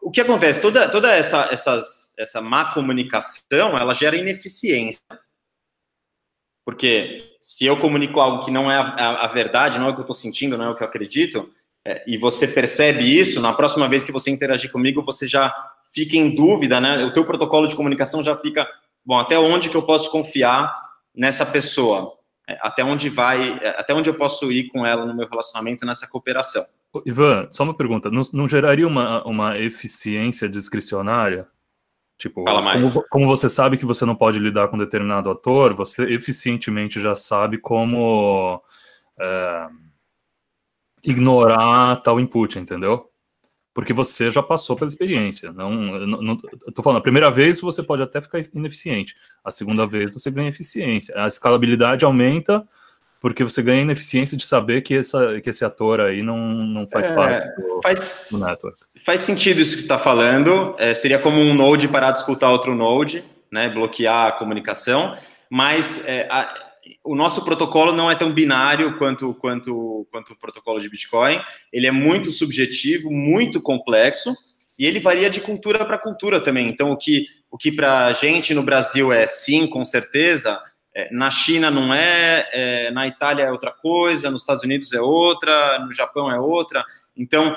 o 0.00 0.12
que 0.12 0.20
acontece? 0.20 0.62
Toda, 0.62 0.88
toda 0.88 1.12
essa, 1.12 1.48
essas, 1.50 2.12
essa 2.16 2.40
má 2.40 2.72
comunicação 2.72 3.76
ela 3.76 3.92
gera 3.92 4.14
ineficiência. 4.14 5.00
Porque 6.64 7.34
se 7.40 7.66
eu 7.66 7.80
comunico 7.80 8.20
algo 8.20 8.44
que 8.44 8.50
não 8.52 8.70
é 8.70 8.76
a, 8.76 8.82
a, 8.82 9.24
a 9.24 9.26
verdade, 9.26 9.80
não 9.80 9.88
é 9.88 9.90
o 9.90 9.92
que 9.92 10.00
eu 10.00 10.02
estou 10.02 10.14
sentindo, 10.14 10.56
não 10.56 10.66
é 10.66 10.70
o 10.70 10.76
que 10.76 10.84
eu 10.84 10.86
acredito, 10.86 11.50
é, 11.84 12.04
e 12.06 12.16
você 12.16 12.46
percebe 12.46 13.02
isso, 13.02 13.40
na 13.40 13.52
próxima 13.52 13.88
vez 13.88 14.04
que 14.04 14.12
você 14.12 14.30
interagir 14.30 14.70
comigo, 14.70 15.02
você 15.02 15.26
já 15.26 15.52
fica 15.96 16.14
em 16.14 16.34
dúvida, 16.34 16.78
né? 16.78 17.02
O 17.06 17.12
teu 17.12 17.24
protocolo 17.24 17.66
de 17.66 17.74
comunicação 17.74 18.22
já 18.22 18.36
fica, 18.36 18.68
bom, 19.02 19.18
até 19.18 19.38
onde 19.38 19.70
que 19.70 19.76
eu 19.76 19.82
posso 19.82 20.10
confiar 20.10 20.76
nessa 21.14 21.46
pessoa? 21.46 22.12
É, 22.46 22.58
até 22.60 22.84
onde 22.84 23.08
vai, 23.08 23.58
é, 23.62 23.80
até 23.80 23.94
onde 23.94 24.10
eu 24.10 24.14
posso 24.14 24.52
ir 24.52 24.68
com 24.68 24.84
ela 24.84 25.06
no 25.06 25.16
meu 25.16 25.26
relacionamento, 25.26 25.86
nessa 25.86 26.06
cooperação? 26.06 26.62
Ivan, 27.06 27.48
só 27.50 27.62
uma 27.62 27.74
pergunta, 27.74 28.10
não, 28.10 28.20
não 28.32 28.46
geraria 28.46 28.86
uma, 28.86 29.26
uma 29.26 29.58
eficiência 29.58 30.46
discricionária? 30.48 31.48
Tipo, 32.18 32.44
como, 32.44 33.04
como, 33.10 33.26
você 33.26 33.48
sabe 33.48 33.76
que 33.76 33.84
você 33.84 34.04
não 34.04 34.14
pode 34.14 34.38
lidar 34.38 34.68
com 34.68 34.78
determinado 34.78 35.30
ator, 35.30 35.74
você 35.74 36.04
eficientemente 36.04 37.00
já 37.00 37.14
sabe 37.14 37.58
como 37.58 38.62
é, 39.18 39.66
ignorar 41.04 41.96
tal 41.96 42.18
input, 42.18 42.58
entendeu? 42.58 43.10
Porque 43.76 43.92
você 43.92 44.30
já 44.30 44.42
passou 44.42 44.74
pela 44.74 44.88
experiência. 44.88 45.52
Não, 45.52 45.70
não, 45.70 46.22
não, 46.22 46.36
tô 46.74 46.82
falando, 46.82 46.96
a 46.96 47.02
primeira 47.02 47.30
vez 47.30 47.60
você 47.60 47.82
pode 47.82 48.00
até 48.00 48.22
ficar 48.22 48.42
ineficiente, 48.54 49.14
a 49.44 49.50
segunda 49.50 49.86
vez 49.86 50.14
você 50.14 50.30
ganha 50.30 50.48
eficiência. 50.48 51.14
A 51.22 51.26
escalabilidade 51.26 52.02
aumenta 52.02 52.66
porque 53.20 53.44
você 53.44 53.62
ganha 53.62 53.82
ineficiência 53.82 54.34
de 54.34 54.46
saber 54.46 54.80
que, 54.80 54.94
essa, 54.94 55.38
que 55.42 55.50
esse 55.50 55.62
ator 55.62 56.00
aí 56.00 56.22
não, 56.22 56.38
não 56.38 56.86
faz 56.86 57.06
é, 57.06 57.14
parte 57.14 57.60
do, 57.60 57.80
faz, 57.82 58.28
do 58.32 58.38
network. 58.38 58.78
Faz 59.04 59.20
sentido 59.20 59.60
isso 59.60 59.72
que 59.72 59.80
você 59.80 59.84
está 59.84 59.98
falando. 59.98 60.74
É, 60.78 60.94
seria 60.94 61.18
como 61.18 61.38
um 61.38 61.52
node 61.52 61.86
parar 61.86 62.12
de 62.12 62.20
escutar 62.20 62.48
outro 62.48 62.74
node, 62.74 63.22
né, 63.52 63.68
bloquear 63.68 64.28
a 64.28 64.32
comunicação, 64.32 65.14
mas 65.50 66.02
é, 66.06 66.26
a, 66.30 66.65
o 67.04 67.14
nosso 67.14 67.44
protocolo 67.44 67.92
não 67.92 68.10
é 68.10 68.14
tão 68.14 68.32
binário 68.32 68.96
quanto, 68.98 69.34
quanto, 69.34 70.06
quanto 70.10 70.32
o 70.32 70.38
protocolo 70.38 70.80
de 70.80 70.88
Bitcoin. 70.88 71.40
Ele 71.72 71.86
é 71.86 71.90
muito 71.90 72.30
subjetivo, 72.30 73.10
muito 73.10 73.60
complexo, 73.60 74.34
e 74.78 74.86
ele 74.86 75.00
varia 75.00 75.30
de 75.30 75.40
cultura 75.40 75.84
para 75.84 75.98
cultura 75.98 76.40
também. 76.40 76.68
Então, 76.68 76.90
o 76.90 76.96
que, 76.96 77.26
o 77.50 77.56
que 77.56 77.72
para 77.72 78.06
a 78.06 78.12
gente 78.12 78.54
no 78.54 78.62
Brasil 78.62 79.12
é 79.12 79.26
sim, 79.26 79.66
com 79.66 79.84
certeza, 79.84 80.60
é, 80.94 81.12
na 81.12 81.30
China 81.30 81.70
não 81.70 81.92
é, 81.92 82.48
é, 82.52 82.90
na 82.90 83.06
Itália 83.06 83.44
é 83.44 83.50
outra 83.50 83.70
coisa, 83.70 84.30
nos 84.30 84.42
Estados 84.42 84.64
Unidos 84.64 84.92
é 84.92 85.00
outra, 85.00 85.78
no 85.80 85.92
Japão 85.92 86.30
é 86.30 86.38
outra. 86.38 86.84
Então, 87.16 87.56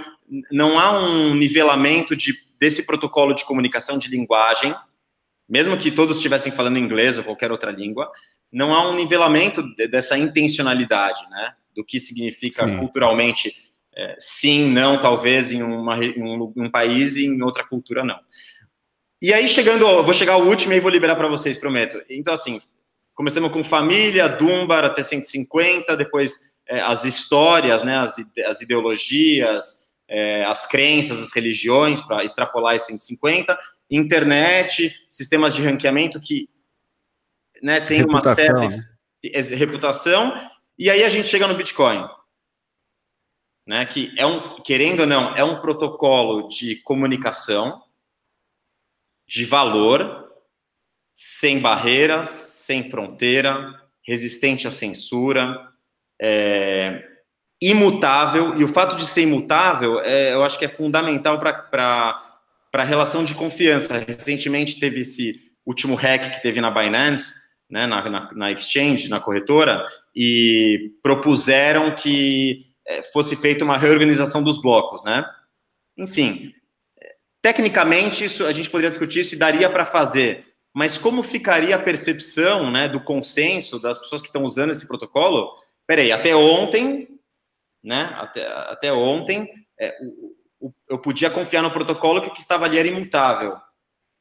não 0.52 0.80
há 0.80 0.98
um 0.98 1.34
nivelamento 1.36 2.16
de, 2.16 2.34
desse 2.60 2.86
protocolo 2.86 3.34
de 3.34 3.46
comunicação 3.46 3.98
de 3.98 4.10
linguagem, 4.10 4.76
mesmo 5.48 5.78
que 5.78 5.90
todos 5.90 6.18
estivessem 6.18 6.52
falando 6.52 6.78
inglês 6.78 7.18
ou 7.18 7.24
qualquer 7.24 7.52
outra 7.52 7.72
língua, 7.72 8.12
não 8.52 8.74
há 8.74 8.88
um 8.90 8.96
nivelamento 8.96 9.64
de, 9.76 9.88
dessa 9.88 10.18
intencionalidade, 10.18 11.22
né? 11.30 11.54
Do 11.76 11.84
que 11.84 12.00
significa 12.00 12.68
sim. 12.68 12.78
culturalmente 12.78 13.54
é, 13.96 14.16
sim, 14.20 14.70
não, 14.70 15.00
talvez 15.00 15.52
em, 15.52 15.62
uma, 15.62 15.98
em 16.04 16.22
um, 16.22 16.54
um, 16.56 16.70
país 16.70 17.16
e 17.16 17.26
em 17.26 17.42
outra 17.42 17.64
cultura 17.64 18.04
não. 18.04 18.20
E 19.22 19.34
aí, 19.34 19.48
chegando, 19.48 20.04
vou 20.04 20.14
chegar 20.14 20.34
ao 20.34 20.48
último 20.48 20.74
e 20.74 20.80
vou 20.80 20.90
liberar 20.90 21.16
para 21.16 21.28
vocês, 21.28 21.58
prometo. 21.58 22.02
Então, 22.10 22.34
assim, 22.34 22.62
Começamos 23.20 23.52
com 23.52 23.62
família, 23.66 24.30
Dunbar 24.30 24.86
até 24.86 25.04
150, 25.04 25.98
depois 25.98 26.58
é, 26.66 26.80
as 26.80 27.04
histórias, 27.04 27.84
né, 27.84 27.98
as, 27.98 28.16
as 28.48 28.62
ideologias, 28.62 29.80
é, 30.08 30.46
as 30.46 30.66
crenças, 30.66 31.22
as 31.22 31.34
religiões, 31.34 32.00
para 32.00 32.24
extrapolar 32.24 32.76
esse 32.76 32.86
150, 32.86 33.60
internet, 33.92 34.96
sistemas 35.10 35.54
de 35.54 35.62
ranqueamento 35.62 36.18
que 36.18 36.48
né, 37.62 37.80
tem 37.80 37.98
reputação, 37.98 38.56
uma 38.56 38.72
certa 38.72 38.86
né? 39.24 39.56
reputação, 39.56 40.52
e 40.78 40.90
aí 40.90 41.04
a 41.04 41.10
gente 41.10 41.28
chega 41.28 41.48
no 41.48 41.56
Bitcoin. 41.56 42.08
Né, 43.68 43.86
que 43.86 44.12
é 44.18 44.26
um, 44.26 44.56
querendo 44.56 45.02
ou 45.02 45.06
não, 45.06 45.36
é 45.36 45.44
um 45.44 45.62
protocolo 45.62 46.48
de 46.48 46.78
comunicação, 46.78 47.84
de 49.28 49.46
valor, 49.46 50.28
sem 51.14 51.60
barreiras, 51.60 52.30
sem 52.30 52.90
fronteira, 52.90 53.80
resistente 54.02 54.68
à 54.68 54.72
censura, 54.72 55.70
é, 56.20 57.08
imutável, 57.62 58.58
e 58.58 58.64
o 58.64 58.68
fato 58.68 58.96
de 58.96 59.06
ser 59.06 59.22
imutável, 59.22 60.00
é, 60.00 60.34
eu 60.34 60.44
acho 60.44 60.58
que 60.58 60.66
é 60.66 60.70
fundamental 60.70 61.40
para 61.40 62.18
a 62.74 62.84
relação 62.84 63.24
de 63.24 63.36
confiança. 63.36 63.98
Recentemente 64.00 64.80
teve 64.80 65.02
esse 65.02 65.52
último 65.66 65.94
hack 65.96 66.32
que 66.32 66.42
teve 66.42 66.62
na 66.62 66.72
Binance, 66.72 67.34
né, 67.70 67.86
na, 67.86 68.10
na, 68.10 68.30
na 68.34 68.52
exchange, 68.52 69.10
na 69.10 69.20
corretora, 69.20 69.86
e 70.16 70.92
propuseram 71.04 71.94
que 71.96 72.66
é, 72.88 73.04
fosse 73.04 73.36
feita 73.36 73.64
uma 73.64 73.78
reorganização 73.78 74.42
dos 74.42 74.62
blocos, 74.62 75.04
né? 75.04 75.24
Enfim, 75.98 76.54
tecnicamente 77.42 78.24
isso 78.24 78.46
a 78.46 78.52
gente 78.52 78.70
poderia 78.70 78.90
discutir 78.90 79.24
se 79.24 79.36
daria 79.36 79.70
para 79.70 79.86
fazer 79.86 80.50
mas 80.74 80.98
como 80.98 81.24
ficaria 81.24 81.76
a 81.76 81.82
percepção 81.82 82.72
né, 82.72 82.88
do 82.88 83.02
consenso 83.02 83.80
das 83.80 83.98
pessoas 83.98 84.22
que 84.22 84.28
estão 84.28 84.44
usando 84.44 84.70
esse 84.70 84.88
protocolo? 84.88 85.56
Peraí, 85.88 86.12
até 86.12 86.36
ontem, 86.36 87.20
né, 87.84 88.14
até, 88.16 88.48
até 88.48 88.94
ontem, 88.94 89.52
é, 89.80 89.98
o, 90.02 90.68
o, 90.68 90.74
eu 90.88 91.00
podia 91.00 91.30
confiar 91.30 91.64
no 91.64 91.72
protocolo 91.72 92.22
que 92.22 92.28
o 92.28 92.34
que 92.34 92.40
estava 92.40 92.66
ali 92.66 92.78
era 92.78 92.88
imutável. 92.88 93.58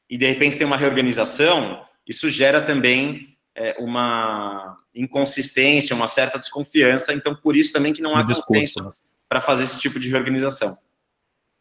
E 0.09 0.17
de 0.17 0.25
repente 0.27 0.57
tem 0.57 0.65
uma 0.65 0.77
reorganização, 0.77 1.85
isso 2.07 2.29
gera 2.29 2.61
também 2.61 3.28
é, 3.59 3.75
uma 3.77 4.79
inconsistência, 4.95 5.93
uma 5.95 6.07
certa 6.07 6.39
desconfiança. 6.39 7.13
Então, 7.13 7.35
por 7.35 7.57
isso 7.57 7.73
também 7.73 7.91
que 7.91 8.01
não 8.01 8.15
há 8.15 8.25
consenso 8.25 8.81
né? 8.81 8.89
para 9.27 9.41
fazer 9.41 9.65
esse 9.65 9.77
tipo 9.79 9.99
de 9.99 10.09
reorganização. 10.09 10.77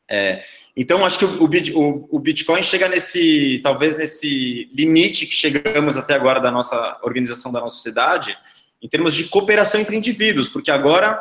É, 0.08 0.42
então, 0.76 1.04
acho 1.04 1.18
que 1.18 1.24
o, 1.24 1.44
o, 1.44 2.08
o, 2.16 2.18
Bitcoin 2.20 2.62
chega 2.62 2.88
nesse, 2.88 3.60
talvez 3.62 3.96
nesse 3.96 4.70
limite 4.72 5.26
que 5.26 5.34
chegamos 5.34 5.98
até 5.98 6.14
agora 6.14 6.40
da 6.40 6.52
nossa 6.52 6.98
organização 7.02 7.52
da 7.52 7.60
nossa 7.60 7.74
sociedade, 7.74 8.34
em 8.80 8.88
termos 8.88 9.12
de 9.12 9.24
cooperação 9.24 9.80
entre 9.80 9.96
indivíduos, 9.96 10.48
porque 10.48 10.70
agora 10.70 11.20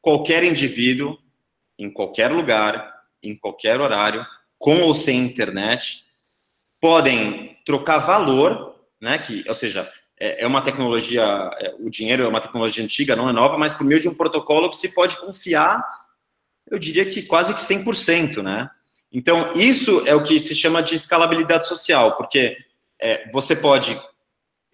qualquer 0.00 0.44
indivíduo, 0.44 1.18
em 1.78 1.90
qualquer 1.90 2.30
lugar, 2.30 2.94
em 3.22 3.34
qualquer 3.34 3.80
horário, 3.80 4.24
com 4.58 4.82
ou 4.82 4.94
sem 4.94 5.18
internet, 5.20 6.04
podem 6.78 7.58
trocar 7.64 7.98
valor, 7.98 8.76
né? 9.00 9.18
Que, 9.18 9.42
ou 9.48 9.54
seja, 9.54 9.90
é, 10.22 10.44
é 10.44 10.46
uma 10.46 10.62
tecnologia, 10.62 11.22
é, 11.60 11.74
o 11.78 11.90
dinheiro 11.90 12.22
é 12.22 12.28
uma 12.28 12.40
tecnologia 12.40 12.84
antiga, 12.84 13.16
não 13.16 13.28
é 13.28 13.32
nova, 13.32 13.58
mas 13.58 13.72
por 13.72 13.84
meio 13.84 14.00
de 14.00 14.08
um 14.08 14.14
protocolo 14.14 14.70
que 14.70 14.76
se 14.76 14.94
pode 14.94 15.16
confiar 15.18 15.82
eu 16.70 16.78
diria 16.78 17.04
que 17.04 17.22
quase 17.22 17.54
que 17.54 17.60
100%, 17.60 18.42
né? 18.42 18.68
Então, 19.12 19.50
isso 19.54 20.02
é 20.06 20.14
o 20.14 20.22
que 20.22 20.40
se 20.40 20.54
chama 20.54 20.82
de 20.82 20.94
escalabilidade 20.94 21.68
social, 21.68 22.16
porque 22.16 22.56
é, 22.98 23.28
você 23.30 23.54
pode 23.54 24.00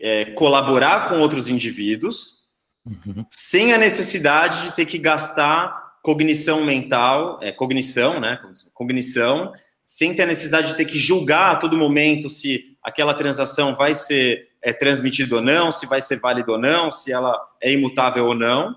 é, 0.00 0.26
colaborar 0.26 1.08
com 1.08 1.18
outros 1.18 1.48
indivíduos 1.48 2.46
uhum. 2.86 3.24
sem 3.28 3.72
a 3.72 3.78
necessidade 3.78 4.62
de 4.62 4.76
ter 4.76 4.86
que 4.86 4.96
gastar 4.96 5.98
cognição 6.02 6.64
mental, 6.64 7.40
é, 7.42 7.50
cognição, 7.50 8.20
né? 8.20 8.38
Cognição, 8.72 9.52
sem 9.84 10.14
ter 10.14 10.22
a 10.22 10.26
necessidade 10.26 10.68
de 10.68 10.76
ter 10.76 10.84
que 10.84 10.98
julgar 10.98 11.52
a 11.52 11.56
todo 11.56 11.76
momento 11.76 12.28
se 12.28 12.76
aquela 12.80 13.14
transação 13.14 13.74
vai 13.74 13.92
ser 13.92 14.47
é, 14.62 14.72
transmitida 14.72 15.36
ou 15.36 15.42
não, 15.42 15.70
se 15.70 15.86
vai 15.86 16.00
ser 16.00 16.20
válida 16.20 16.52
ou 16.52 16.58
não, 16.58 16.90
se 16.90 17.12
ela 17.12 17.38
é 17.60 17.72
imutável 17.72 18.26
ou 18.26 18.34
não. 18.34 18.76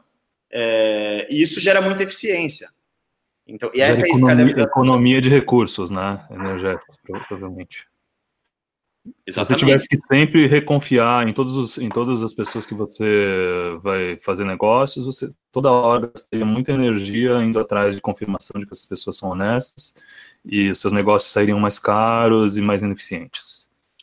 É, 0.52 1.28
e 1.30 1.42
isso 1.42 1.60
gera 1.60 1.82
muita 1.82 2.04
eficiência. 2.04 2.70
Então, 3.48 3.72
e 3.74 3.82
essa 3.82 4.02
é 4.02 4.08
economia, 4.08 4.64
economia 4.64 5.22
de 5.22 5.30
recursos, 5.30 5.90
né? 5.90 6.26
Energéticos, 6.30 6.96
provavelmente. 7.04 7.88
Exatamente. 9.04 9.32
Se 9.32 9.40
você 9.40 9.56
tivesse 9.56 9.88
que 9.88 9.98
sempre 9.98 10.46
reconfiar 10.46 11.28
em, 11.28 11.34
todos 11.34 11.54
os, 11.54 11.78
em 11.78 11.90
todas 11.90 12.24
as 12.24 12.34
pessoas 12.34 12.66
que 12.66 12.76
você 12.76 13.78
vai 13.82 14.18
fazer 14.22 14.46
negócios, 14.46 15.06
você 15.06 15.32
toda 15.52 15.72
hora 15.72 16.12
teria 16.30 16.46
muita 16.46 16.72
energia 16.72 17.42
indo 17.42 17.60
atrás 17.60 17.96
de 17.96 18.02
confirmação 18.02 18.60
de 18.60 18.68
que 18.68 18.74
essas 18.74 18.86
pessoas 18.86 19.18
são 19.18 19.30
honestas 19.30 19.96
e 20.46 20.70
os 20.70 20.80
seus 20.80 20.94
negócios 20.94 21.32
sairiam 21.32 21.60
mais 21.60 21.80
caros 21.80 22.58
e 22.58 22.62
mais 22.62 22.84
ineficientes. 22.84 23.61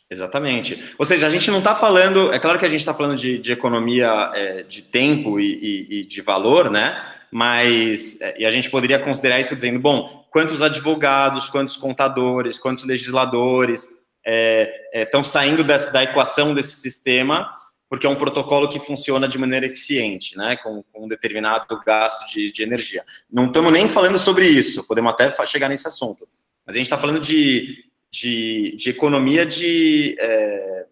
Exatamente. 0.09 0.93
Ou 0.97 1.05
seja, 1.05 1.27
a 1.27 1.29
gente 1.29 1.51
não 1.51 1.59
está 1.59 1.75
falando, 1.75 2.33
é 2.33 2.39
claro 2.39 2.57
que 2.57 2.65
a 2.65 2.69
gente 2.69 2.79
está 2.79 2.93
falando 2.93 3.15
de, 3.15 3.37
de 3.37 3.51
economia 3.51 4.31
é, 4.33 4.63
de 4.63 4.81
tempo 4.81 5.39
e, 5.39 5.53
e, 5.53 5.99
e 5.99 6.05
de 6.05 6.21
valor, 6.21 6.71
né? 6.71 6.99
mas 7.31 8.19
é, 8.21 8.41
e 8.41 8.45
a 8.45 8.49
gente 8.49 8.69
poderia 8.69 8.99
considerar 8.99 9.39
isso 9.39 9.55
dizendo, 9.55 9.79
bom, 9.79 10.25
quantos 10.31 10.61
advogados, 10.61 11.47
quantos 11.49 11.77
contadores, 11.77 12.57
quantos 12.57 12.83
legisladores 12.85 13.83
estão 13.83 15.19
é, 15.21 15.23
é, 15.23 15.23
saindo 15.23 15.63
dessa, 15.63 15.91
da 15.91 16.03
equação 16.03 16.53
desse 16.53 16.77
sistema 16.77 17.51
porque 17.89 18.05
é 18.05 18.09
um 18.09 18.15
protocolo 18.15 18.69
que 18.69 18.79
funciona 18.79 19.27
de 19.27 19.39
maneira 19.39 19.65
eficiente, 19.65 20.37
né, 20.37 20.55
com, 20.57 20.83
com 20.93 21.05
um 21.05 21.07
determinado 21.07 21.65
gasto 21.83 22.31
de, 22.31 22.51
de 22.51 22.61
energia. 22.61 23.03
Não 23.31 23.47
estamos 23.47 23.73
nem 23.73 23.89
falando 23.89 24.19
sobre 24.19 24.47
isso, 24.47 24.85
podemos 24.85 25.11
até 25.11 25.31
chegar 25.47 25.67
nesse 25.67 25.87
assunto, 25.87 26.29
mas 26.63 26.75
a 26.75 26.77
gente 26.77 26.85
está 26.85 26.99
falando 26.99 27.19
de, 27.19 27.88
de, 28.11 28.75
de, 28.75 28.89
economia 28.89 29.45
de 29.45 30.15
é, 30.19 30.85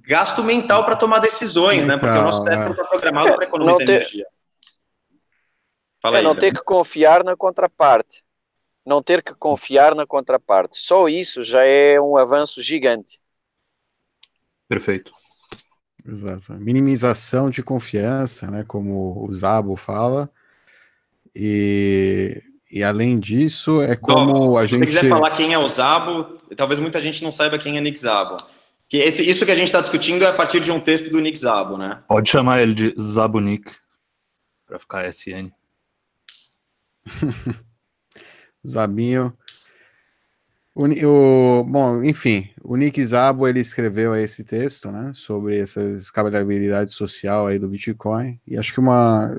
gasto 0.00 0.42
mental 0.42 0.84
para 0.84 0.96
tomar 0.96 1.20
decisões, 1.20 1.86
né, 1.86 1.96
porque 1.96 2.18
o 2.18 2.22
nosso 2.22 2.42
cérebro 2.42 2.72
está 2.72 2.84
programado 2.84 3.34
para 3.34 3.44
economizar 3.44 3.86
ter, 3.86 3.96
energia. 3.96 4.26
Fala 6.00 6.16
é, 6.16 6.18
aí, 6.18 6.24
não 6.24 6.34
ter 6.34 6.52
que 6.52 6.62
confiar 6.62 7.24
na 7.24 7.36
contraparte. 7.36 8.24
Não 8.84 9.00
ter 9.00 9.22
que 9.22 9.32
confiar 9.34 9.94
na 9.94 10.04
contraparte. 10.04 10.76
Só 10.78 11.08
isso 11.08 11.44
já 11.44 11.64
é 11.64 12.00
um 12.00 12.16
avanço 12.16 12.60
gigante. 12.60 13.20
Perfeito. 14.68 15.12
Exato. 16.04 16.54
Minimização 16.54 17.48
de 17.48 17.62
confiança, 17.62 18.50
né? 18.50 18.64
Como 18.64 19.24
o 19.24 19.32
Zabo 19.32 19.76
fala. 19.76 20.28
E, 21.34 22.42
e 22.72 22.82
além 22.82 23.20
disso, 23.20 23.82
é 23.82 23.94
como 23.94 24.56
a 24.56 24.64
gente. 24.64 24.86
Se 24.86 24.92
você 24.92 25.00
quiser 25.00 25.08
falar 25.10 25.30
quem 25.32 25.52
é 25.52 25.58
o 25.58 25.68
Zabo, 25.68 26.38
talvez 26.56 26.80
muita 26.80 26.98
gente 26.98 27.22
não 27.22 27.30
saiba 27.30 27.58
quem 27.58 27.76
é 27.76 27.80
Nick 27.82 27.98
Zabo. 27.98 28.38
Que 28.88 28.96
esse, 28.96 29.28
isso 29.28 29.44
que 29.44 29.50
a 29.50 29.54
gente 29.54 29.66
está 29.66 29.82
discutindo 29.82 30.24
é 30.24 30.28
a 30.28 30.32
partir 30.32 30.58
de 30.60 30.72
um 30.72 30.80
texto 30.80 31.10
do 31.10 31.20
Nick 31.20 31.38
Zabo, 31.38 31.76
né? 31.76 32.02
Pode 32.08 32.30
chamar 32.30 32.62
ele 32.62 32.72
de 32.72 32.94
Zabo 32.98 33.40
Nick, 33.40 33.70
para 34.66 34.78
ficar 34.78 35.06
SN. 35.06 35.50
Zabinho. 38.66 39.36
O, 40.74 40.86
o, 40.86 41.64
bom, 41.64 42.02
enfim, 42.02 42.48
o 42.62 42.76
Nick 42.76 43.04
Zabo 43.04 43.46
ele 43.46 43.60
escreveu 43.60 44.16
esse 44.16 44.42
texto, 44.42 44.90
né, 44.90 45.12
sobre 45.14 45.58
essa 45.58 45.82
escalabilidade 45.90 46.92
social 46.92 47.46
aí 47.46 47.58
do 47.58 47.68
Bitcoin. 47.68 48.40
E 48.46 48.56
acho 48.56 48.72
que 48.72 48.80
uma 48.80 49.30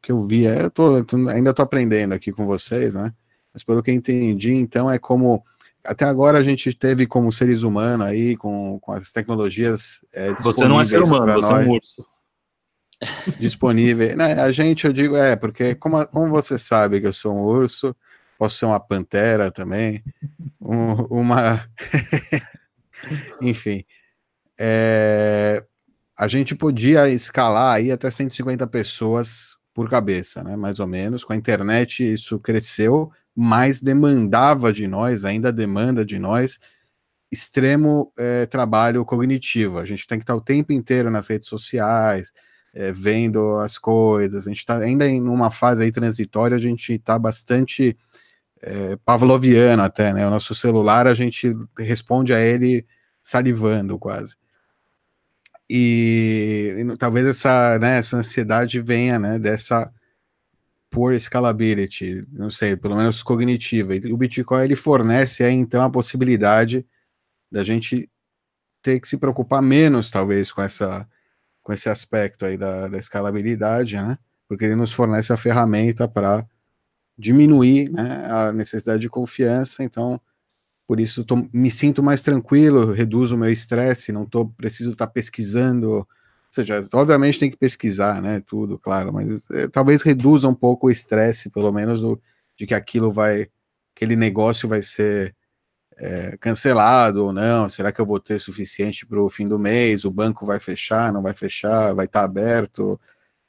que 0.00 0.12
eu 0.12 0.22
vi, 0.22 0.46
é, 0.46 0.62
eu 0.62 0.70
tô, 0.70 0.94
ainda 1.28 1.52
tô 1.52 1.62
aprendendo 1.62 2.12
aqui 2.12 2.30
com 2.30 2.46
vocês, 2.46 2.94
né? 2.94 3.12
Mas 3.52 3.64
pelo 3.64 3.82
que 3.82 3.90
eu 3.90 3.94
entendi, 3.94 4.52
então 4.52 4.88
é 4.88 4.98
como 4.98 5.42
até 5.82 6.04
agora 6.04 6.38
a 6.38 6.42
gente 6.42 6.72
teve 6.74 7.06
como 7.06 7.32
seres 7.32 7.62
humanos 7.62 8.06
aí 8.06 8.36
com, 8.36 8.78
com 8.80 8.92
as 8.92 9.12
tecnologias 9.12 10.04
é, 10.12 10.34
Você 10.34 10.68
não 10.68 10.80
é 10.80 10.84
ser 10.84 11.02
humano, 11.02 11.32
você 11.32 11.52
nós, 11.52 11.66
é 11.66 11.68
um 11.68 11.72
urso. 11.72 12.06
Disponível. 13.38 14.16
Né, 14.16 14.34
a 14.34 14.52
gente, 14.52 14.86
eu 14.86 14.92
digo, 14.92 15.16
é, 15.16 15.34
porque 15.34 15.74
como, 15.74 16.06
como 16.06 16.28
você 16.30 16.58
sabe 16.58 17.00
que 17.00 17.06
eu 17.06 17.12
sou 17.12 17.34
um 17.34 17.42
urso, 17.42 17.94
posso 18.38 18.56
ser 18.56 18.66
uma 18.66 18.80
pantera 18.80 19.50
também, 19.50 20.02
um, 20.60 20.92
uma. 21.10 21.68
Enfim. 23.40 23.84
É... 24.58 25.64
A 26.18 26.28
gente 26.28 26.54
podia 26.54 27.10
escalar 27.10 27.76
aí 27.76 27.92
até 27.92 28.10
150 28.10 28.66
pessoas 28.68 29.56
por 29.74 29.90
cabeça, 29.90 30.42
né? 30.42 30.56
Mais 30.56 30.80
ou 30.80 30.86
menos. 30.86 31.22
Com 31.22 31.34
a 31.34 31.36
internet 31.36 32.12
isso 32.12 32.38
cresceu, 32.38 33.12
mas 33.34 33.82
demandava 33.82 34.72
de 34.72 34.86
nós, 34.86 35.24
ainda 35.26 35.52
demanda 35.52 36.04
de 36.04 36.18
nós, 36.18 36.58
extremo 37.30 38.10
é, 38.16 38.46
trabalho 38.46 39.04
cognitivo. 39.04 39.78
A 39.78 39.84
gente 39.84 40.06
tem 40.06 40.18
que 40.18 40.22
estar 40.22 40.34
o 40.34 40.40
tempo 40.40 40.72
inteiro 40.72 41.10
nas 41.10 41.28
redes 41.28 41.48
sociais, 41.48 42.32
é, 42.72 42.90
vendo 42.92 43.58
as 43.58 43.76
coisas. 43.76 44.46
A 44.46 44.48
gente 44.48 44.60
está 44.60 44.78
ainda 44.78 45.06
em 45.06 45.20
uma 45.20 45.50
fase 45.50 45.82
aí 45.82 45.92
transitória, 45.92 46.56
a 46.56 46.60
gente 46.60 46.94
está 46.94 47.18
bastante 47.18 47.96
é, 48.66 48.96
pavloviano 49.04 49.82
até, 49.82 50.12
né? 50.12 50.26
O 50.26 50.30
nosso 50.30 50.54
celular, 50.54 51.06
a 51.06 51.14
gente 51.14 51.56
responde 51.78 52.34
a 52.34 52.40
ele 52.40 52.84
salivando 53.22 53.98
quase. 53.98 54.36
E, 55.70 56.74
e 56.78 56.96
talvez 56.96 57.26
essa, 57.26 57.78
né, 57.78 57.98
essa 57.98 58.16
ansiedade 58.16 58.80
venha, 58.80 59.18
né, 59.18 59.38
dessa 59.38 59.90
poor 60.90 61.18
scalability, 61.18 62.26
não 62.32 62.50
sei, 62.50 62.76
pelo 62.76 62.96
menos 62.96 63.22
cognitiva. 63.22 63.94
E 63.94 64.12
o 64.12 64.16
Bitcoin, 64.16 64.64
ele 64.64 64.76
fornece 64.76 65.44
aí, 65.44 65.54
então, 65.54 65.82
a 65.82 65.90
possibilidade 65.90 66.86
da 67.50 67.62
gente 67.62 68.10
ter 68.82 69.00
que 69.00 69.08
se 69.08 69.16
preocupar 69.16 69.62
menos, 69.62 70.10
talvez, 70.10 70.50
com 70.50 70.62
essa 70.62 71.08
com 71.62 71.72
esse 71.72 71.88
aspecto 71.88 72.46
aí 72.46 72.56
da, 72.56 72.86
da 72.86 72.96
escalabilidade, 72.96 73.96
né? 73.96 74.16
Porque 74.48 74.64
ele 74.64 74.76
nos 74.76 74.92
fornece 74.92 75.32
a 75.32 75.36
ferramenta 75.36 76.06
para 76.06 76.46
diminuir 77.18 77.90
né, 77.90 78.26
a 78.30 78.52
necessidade 78.52 79.00
de 79.00 79.08
confiança, 79.08 79.82
então 79.82 80.20
por 80.86 81.00
isso 81.00 81.24
tô, 81.24 81.36
me 81.52 81.70
sinto 81.70 82.02
mais 82.02 82.22
tranquilo, 82.22 82.92
reduzo 82.92 83.34
o 83.34 83.38
meu 83.38 83.50
estresse, 83.50 84.12
não 84.12 84.24
tô 84.24 84.46
preciso 84.46 84.90
estar 84.90 85.06
tá 85.06 85.12
pesquisando, 85.12 85.90
ou 85.90 86.08
seja, 86.48 86.80
obviamente 86.94 87.40
tem 87.40 87.50
que 87.50 87.56
pesquisar, 87.56 88.22
né, 88.22 88.42
tudo, 88.46 88.78
claro, 88.78 89.12
mas 89.12 89.50
é, 89.50 89.66
talvez 89.66 90.02
reduza 90.02 90.48
um 90.48 90.54
pouco 90.54 90.86
o 90.86 90.90
estresse, 90.90 91.50
pelo 91.50 91.72
menos 91.72 92.00
do, 92.00 92.20
de 92.56 92.66
que 92.66 92.74
aquilo 92.74 93.10
vai, 93.10 93.48
aquele 93.94 94.14
negócio 94.14 94.68
vai 94.68 94.82
ser 94.82 95.34
é, 95.98 96.36
cancelado 96.36 97.24
ou 97.24 97.32
não, 97.32 97.68
será 97.68 97.90
que 97.90 98.00
eu 98.00 98.06
vou 98.06 98.20
ter 98.20 98.38
suficiente 98.38 99.06
para 99.06 99.20
o 99.20 99.28
fim 99.28 99.48
do 99.48 99.58
mês, 99.58 100.04
o 100.04 100.10
banco 100.10 100.46
vai 100.46 100.60
fechar, 100.60 101.12
não 101.12 101.22
vai 101.22 101.34
fechar, 101.34 101.94
vai 101.94 102.06
estar 102.06 102.20
tá 102.20 102.24
aberto, 102.24 103.00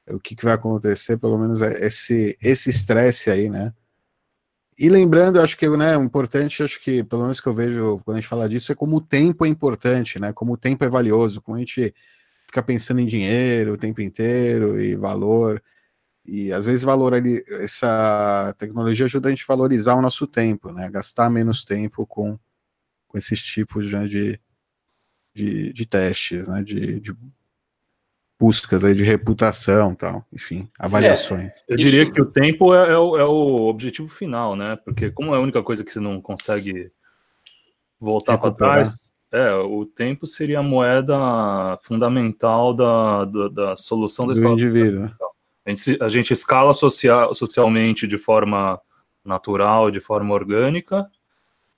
o 0.09 0.19
que, 0.19 0.35
que 0.35 0.45
vai 0.45 0.53
acontecer, 0.53 1.17
pelo 1.17 1.37
menos 1.37 1.61
é 1.61 1.85
esse 1.85 2.37
esse 2.41 2.69
estresse 2.69 3.29
aí, 3.29 3.49
né? 3.49 3.73
E 4.79 4.89
lembrando, 4.89 5.41
acho 5.41 5.57
que 5.57 5.67
né, 5.69 5.95
importante, 5.95 6.61
acho 6.61 6.79
que 6.81 7.03
pelo 7.03 7.23
menos 7.23 7.39
que 7.41 7.47
eu 7.47 7.53
vejo 7.53 7.99
quando 8.05 8.17
a 8.17 8.19
gente 8.19 8.29
fala 8.29 8.47
disso, 8.47 8.71
é 8.71 8.75
como 8.75 8.97
o 8.97 9.01
tempo 9.01 9.45
é 9.45 9.49
importante, 9.49 10.19
né? 10.19 10.31
Como 10.33 10.53
o 10.53 10.57
tempo 10.57 10.83
é 10.85 10.89
valioso, 10.89 11.41
como 11.41 11.57
a 11.57 11.59
gente 11.59 11.93
fica 12.45 12.61
pensando 12.63 12.99
em 12.99 13.05
dinheiro 13.07 13.73
o 13.73 13.77
tempo 13.77 14.01
inteiro 14.01 14.79
e 14.79 14.95
valor. 14.95 15.61
E 16.25 16.51
às 16.53 16.65
vezes 16.65 16.83
valor 16.83 17.13
ali, 17.13 17.43
essa 17.61 18.53
tecnologia 18.57 19.05
ajuda 19.05 19.29
a 19.29 19.31
gente 19.31 19.43
a 19.43 19.47
valorizar 19.47 19.95
o 19.95 20.01
nosso 20.01 20.27
tempo, 20.27 20.71
né? 20.71 20.89
Gastar 20.91 21.29
menos 21.29 21.65
tempo 21.65 22.05
com, 22.05 22.37
com 23.07 23.17
esses 23.17 23.41
tipos 23.41 23.91
né, 23.91 24.05
de, 24.05 24.39
de, 25.33 25.73
de 25.73 25.85
testes, 25.85 26.47
né? 26.47 26.63
De, 26.63 26.99
de 26.99 27.15
buscas 28.39 28.83
aí 28.83 28.93
de 28.93 29.03
reputação 29.03 29.95
tal, 29.95 30.25
enfim, 30.31 30.69
avaliações. 30.77 31.51
É, 31.67 31.73
eu 31.73 31.77
diria 31.77 32.09
que 32.09 32.21
o 32.21 32.25
tempo 32.25 32.73
é, 32.73 32.91
é, 32.91 32.97
o, 32.97 33.17
é, 33.17 33.25
o, 33.25 33.67
objetivo 33.67 34.07
final, 34.07 34.55
né? 34.55 34.77
Porque 34.85 35.09
como 35.09 35.33
é 35.33 35.37
a 35.37 35.41
única 35.41 35.63
coisa 35.63 35.83
que 35.83 35.91
você 35.91 35.99
não 35.99 36.21
consegue 36.21 36.91
voltar 37.99 38.37
para 38.37 38.51
trás, 38.51 39.11
é, 39.31 39.53
o 39.53 39.85
tempo 39.85 40.27
seria 40.27 40.59
a 40.59 40.63
moeda 40.63 41.15
fundamental 41.81 42.73
da, 42.73 43.25
da, 43.25 43.47
da 43.49 43.77
solução 43.77 44.27
do 44.27 44.47
indivíduo. 44.47 45.09
A 45.65 45.69
gente, 45.69 45.97
a 46.01 46.07
gente 46.07 46.31
escala 46.31 46.73
social, 46.73 47.33
socialmente 47.33 48.07
de 48.07 48.17
forma 48.17 48.79
natural, 49.25 49.91
de 49.91 49.99
forma 49.99 50.33
orgânica, 50.33 51.09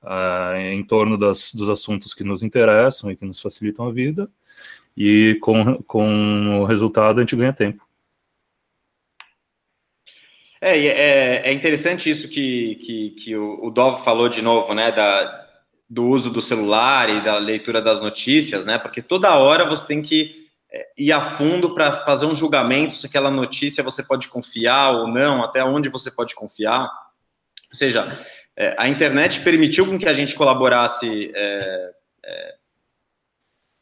é, 0.03 0.73
em 0.73 0.83
torno 0.83 1.17
das, 1.17 1.53
dos 1.53 1.69
assuntos 1.69 2.13
que 2.13 2.23
nos 2.23 2.43
interessam 2.43 3.09
e 3.11 3.15
que 3.15 3.25
nos 3.25 3.41
facilitam 3.41 3.87
a 3.87 3.91
vida, 3.91 4.29
e 4.99 5.35
com, 5.39 5.81
com 5.83 6.59
o 6.59 6.65
resultado 6.65 7.19
a 7.19 7.21
gente 7.21 7.37
ganha 7.37 7.53
tempo. 7.53 7.87
É, 10.59 10.77
é, 10.77 11.49
é 11.49 11.53
interessante 11.53 12.09
isso 12.09 12.27
que, 12.27 12.75
que, 12.75 13.09
que 13.11 13.35
o, 13.37 13.65
o 13.65 13.71
Dov 13.71 14.03
falou 14.03 14.27
de 14.27 14.41
novo, 14.41 14.73
né, 14.73 14.91
da, 14.91 15.47
do 15.89 16.05
uso 16.05 16.29
do 16.29 16.41
celular 16.41 17.09
e 17.09 17.23
da 17.23 17.37
leitura 17.37 17.81
das 17.81 18.01
notícias, 18.01 18.65
né, 18.65 18.77
porque 18.77 19.01
toda 19.01 19.37
hora 19.37 19.63
você 19.63 19.87
tem 19.87 20.01
que 20.01 20.49
é, 20.69 20.89
ir 20.97 21.13
a 21.13 21.21
fundo 21.21 21.73
para 21.73 21.93
fazer 22.03 22.25
um 22.25 22.35
julgamento 22.35 22.93
se 22.93 23.07
aquela 23.07 23.31
notícia 23.31 23.81
você 23.81 24.03
pode 24.03 24.27
confiar 24.27 24.91
ou 24.91 25.07
não, 25.07 25.41
até 25.41 25.63
onde 25.63 25.87
você 25.87 26.11
pode 26.11 26.35
confiar. 26.35 26.83
Ou 27.71 27.77
seja, 27.77 28.19
é, 28.53 28.75
a 28.77 28.89
internet 28.89 29.39
permitiu 29.39 29.85
com 29.85 29.97
que 29.97 30.09
a 30.09 30.13
gente 30.13 30.35
colaborasse 30.35 31.31
é, 31.33 31.91
é, 32.25 32.58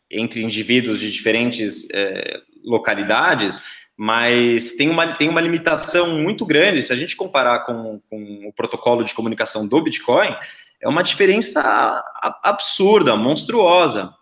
entre 0.09 0.41
indivíduos 0.41 0.99
de 0.99 1.11
diferentes 1.11 1.87
é, 1.93 2.39
localidades, 2.63 3.61
mas 3.95 4.73
tem 4.73 4.89
uma, 4.89 5.13
tem 5.13 5.27
uma 5.27 5.41
limitação 5.41 6.19
muito 6.19 6.45
grande. 6.45 6.81
Se 6.81 6.93
a 6.93 6.95
gente 6.95 7.15
comparar 7.15 7.65
com, 7.65 7.99
com 8.09 8.47
o 8.47 8.53
protocolo 8.53 9.03
de 9.03 9.13
comunicação 9.13 9.67
do 9.67 9.81
Bitcoin, 9.81 10.35
é 10.79 10.87
uma 10.87 11.01
diferença 11.01 12.03
absurda, 12.43 13.15
monstruosa. 13.15 14.13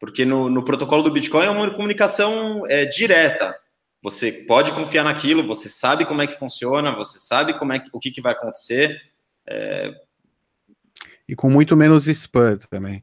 Porque 0.00 0.24
no, 0.24 0.48
no 0.48 0.64
protocolo 0.64 1.02
do 1.02 1.10
Bitcoin 1.10 1.46
é 1.46 1.50
uma 1.50 1.70
comunicação 1.70 2.62
é, 2.66 2.84
direta. 2.86 3.54
Você 4.02 4.30
pode 4.32 4.72
confiar 4.72 5.04
naquilo, 5.04 5.46
você 5.46 5.68
sabe 5.68 6.04
como 6.04 6.20
é 6.20 6.26
que 6.26 6.38
funciona, 6.38 6.94
você 6.94 7.18
sabe 7.18 7.58
como 7.58 7.72
é 7.72 7.78
que, 7.78 7.88
o 7.92 7.98
que, 7.98 8.10
que 8.10 8.20
vai 8.20 8.32
acontecer. 8.32 9.00
É... 9.46 9.90
E 11.26 11.34
com 11.34 11.48
muito 11.48 11.74
menos 11.74 12.06
spam 12.06 12.58
também. 12.70 13.02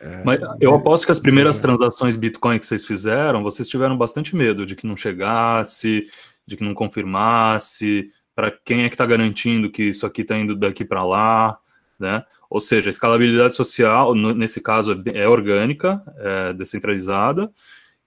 É, 0.00 0.24
Mas 0.24 0.40
eu 0.60 0.74
aposto 0.74 1.04
que 1.04 1.12
as 1.12 1.20
primeiras 1.20 1.56
sim. 1.56 1.62
transações 1.62 2.16
Bitcoin 2.16 2.58
que 2.58 2.66
vocês 2.66 2.84
fizeram, 2.84 3.42
vocês 3.42 3.68
tiveram 3.68 3.96
bastante 3.98 4.34
medo 4.34 4.64
de 4.64 4.74
que 4.74 4.86
não 4.86 4.96
chegasse, 4.96 6.06
de 6.46 6.56
que 6.56 6.64
não 6.64 6.72
confirmasse, 6.72 8.08
para 8.34 8.50
quem 8.50 8.84
é 8.84 8.88
que 8.88 8.94
está 8.94 9.04
garantindo 9.04 9.70
que 9.70 9.82
isso 9.82 10.06
aqui 10.06 10.22
está 10.22 10.38
indo 10.38 10.56
daqui 10.56 10.84
para 10.84 11.04
lá, 11.04 11.58
né? 11.98 12.24
Ou 12.48 12.60
seja, 12.60 12.88
a 12.88 12.90
escalabilidade 12.90 13.54
social, 13.54 14.14
nesse 14.14 14.60
caso, 14.60 15.00
é 15.12 15.28
orgânica, 15.28 16.02
é 16.16 16.52
descentralizada, 16.54 17.52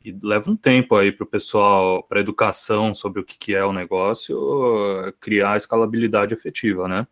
E 0.03 0.17
leva 0.21 0.51
um 0.51 0.55
tempo 0.55 0.97
aí 0.97 1.11
para 1.13 1.23
o 1.23 1.27
pessoal, 1.27 2.03
para 2.03 2.19
educação 2.19 2.93
sobre 2.93 3.21
o 3.21 3.23
que, 3.23 3.37
que 3.37 3.55
é 3.55 3.63
o 3.63 3.71
negócio, 3.71 4.35
criar 5.21 5.53
a 5.53 5.57
escalabilidade 5.57 6.33
efetiva, 6.33 6.87
né? 6.89 7.07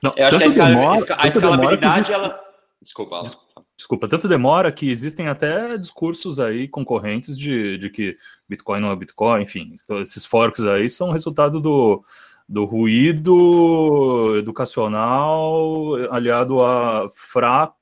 Não, 0.00 0.12
Eu 0.16 0.26
acho 0.26 0.38
que 0.38 0.44
a, 0.44 0.46
escala, 0.46 0.68
demora, 0.68 1.16
a 1.18 1.26
escalabilidade, 1.26 2.06
que... 2.06 2.12
ela. 2.12 2.47
Desculpa, 2.80 3.22
Desculpa. 3.22 3.64
Desculpa, 3.76 4.08
tanto 4.08 4.28
demora 4.28 4.72
que 4.72 4.90
existem 4.90 5.28
até 5.28 5.78
discursos 5.78 6.40
aí 6.40 6.66
concorrentes 6.66 7.38
de, 7.38 7.78
de 7.78 7.90
que 7.90 8.16
Bitcoin 8.48 8.80
não 8.80 8.90
é 8.90 8.96
Bitcoin, 8.96 9.42
enfim, 9.42 9.76
esses 10.00 10.24
forks 10.24 10.64
aí 10.64 10.88
são 10.88 11.12
resultado 11.12 11.60
do, 11.60 12.02
do 12.48 12.64
ruído 12.64 14.36
educacional 14.36 15.94
aliado 16.10 16.62
à 16.62 17.08
fraca 17.14 17.72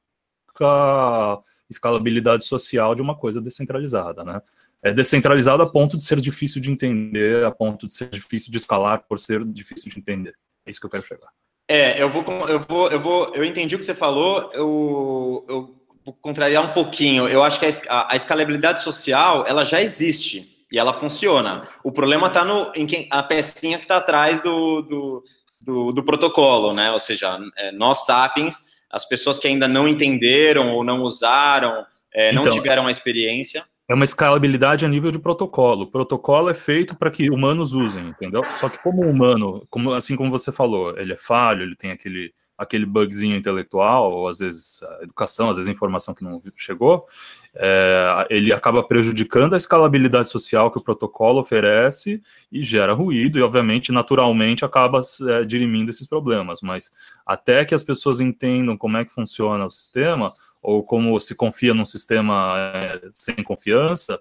escalabilidade 1.68 2.44
social 2.44 2.94
de 2.94 3.02
uma 3.02 3.16
coisa 3.16 3.40
descentralizada, 3.40 4.24
né? 4.24 4.40
É 4.82 4.92
descentralizado 4.92 5.62
a 5.62 5.68
ponto 5.68 5.96
de 5.96 6.04
ser 6.04 6.20
difícil 6.20 6.61
de 6.61 6.70
entender, 6.70 7.44
a 7.44 7.50
ponto 7.50 7.87
de 7.87 7.92
ser 7.92 8.09
difícil 8.09 8.52
de 8.52 8.59
escalar 8.59 9.04
por 9.09 9.18
ser 9.18 9.44
difícil 9.44 9.90
de 9.90 9.98
entender. 9.98 10.35
É 10.64 10.70
isso 10.70 10.78
que 10.78 10.87
eu 10.87 10.90
quero 10.90 11.04
chegar. 11.04 11.30
É, 11.68 12.00
eu 12.00 12.09
vou, 12.09 12.22
eu 12.48 12.61
vou, 12.61 12.90
eu 12.90 13.00
vou, 13.00 13.35
eu 13.35 13.44
entendi 13.44 13.74
o 13.74 13.79
que 13.79 13.85
você 13.85 13.94
falou. 13.94 14.50
Eu, 14.52 15.44
eu 15.48 15.76
contrariar 16.20 16.64
um 16.64 16.72
pouquinho. 16.72 17.29
Eu 17.29 17.42
acho 17.42 17.59
que 17.59 17.66
a, 17.88 18.12
a, 18.12 18.16
escalabilidade 18.16 18.83
social 18.83 19.44
ela 19.46 19.64
já 19.64 19.83
existe 19.83 20.64
e 20.70 20.79
ela 20.79 20.92
funciona. 20.92 21.66
O 21.83 21.90
problema 21.90 22.29
está 22.29 22.44
no 22.44 22.70
em 22.74 22.87
quem 22.87 23.09
a 23.11 23.22
pecinha 23.22 23.79
que 23.79 23.85
está 23.85 23.96
atrás 23.96 24.40
do, 24.40 24.83
do, 24.83 25.24
do, 25.61 25.92
do, 25.92 26.05
protocolo, 26.05 26.72
né? 26.72 26.92
Ou 26.92 26.98
seja, 26.98 27.38
é, 27.57 27.72
nós 27.72 28.07
sapiens, 28.07 28.66
as 28.90 29.05
pessoas 29.05 29.38
que 29.38 29.48
ainda 29.48 29.66
não 29.66 29.88
entenderam 29.88 30.72
ou 30.72 30.85
não 30.85 31.02
usaram, 31.02 31.85
é, 32.12 32.33
não 32.33 32.42
então, 32.42 32.52
tiveram 32.52 32.87
a 32.87 32.90
experiência. 32.90 33.64
É 33.88 33.94
uma 33.94 34.05
escalabilidade 34.05 34.85
a 34.85 34.88
nível 34.88 35.12
de 35.12 35.18
protocolo. 35.18 35.83
O 35.83 35.90
protocolo 35.90 36.51
é 36.51 36.55
feito 36.55 36.96
para 36.96 37.11
que 37.11 37.31
humanos 37.31 37.72
usem, 37.72 38.09
entendeu? 38.09 38.42
Só 38.51 38.68
que 38.68 38.83
como 38.83 39.03
humano, 39.03 39.64
como, 39.70 39.92
assim 39.92 40.16
como 40.16 40.31
você 40.31 40.51
falou, 40.51 40.99
ele 40.99 41.12
é 41.12 41.16
falho, 41.16 41.62
ele 41.62 41.77
tem 41.77 41.92
aquele 41.92 42.35
aquele 42.59 42.87
bugzinho 42.87 43.37
intelectual, 43.37 44.11
ou 44.12 44.29
às 44.29 44.38
vezes 44.38 44.81
educação, 45.03 45.51
às 45.51 45.57
vezes 45.57 45.70
informação 45.70 46.14
que 46.14 46.25
não 46.25 46.42
chegou, 46.57 47.07
é, 47.55 48.27
ele 48.31 48.53
acaba 48.53 48.83
prejudicando 48.83 49.55
a 49.55 49.57
escalabilidade 49.57 50.29
social 50.29 50.70
que 50.70 50.79
o 50.79 50.83
protocolo 50.83 51.40
oferece 51.40 52.22
e 52.51 52.62
gera 52.62 52.94
ruído, 52.94 53.38
e 53.38 53.42
obviamente, 53.42 53.92
naturalmente, 53.92 54.64
acaba 54.64 55.01
é, 55.29 55.44
dirimindo 55.44 55.90
esses 55.90 56.07
problemas. 56.07 56.62
Mas 56.62 56.90
até 57.27 57.64
que 57.64 57.75
as 57.75 57.83
pessoas 57.83 58.20
entendam 58.20 58.77
como 58.77 58.96
é 58.96 59.05
que 59.05 59.12
funciona 59.12 59.64
o 59.66 59.70
sistema, 59.70 60.33
ou 60.66 60.83
como 60.83 61.20
se 61.20 61.33
confia 61.33 61.72
num 61.72 61.85
sistema 61.85 62.57
é, 62.74 63.00
sem 63.14 63.37
confiança, 63.37 64.20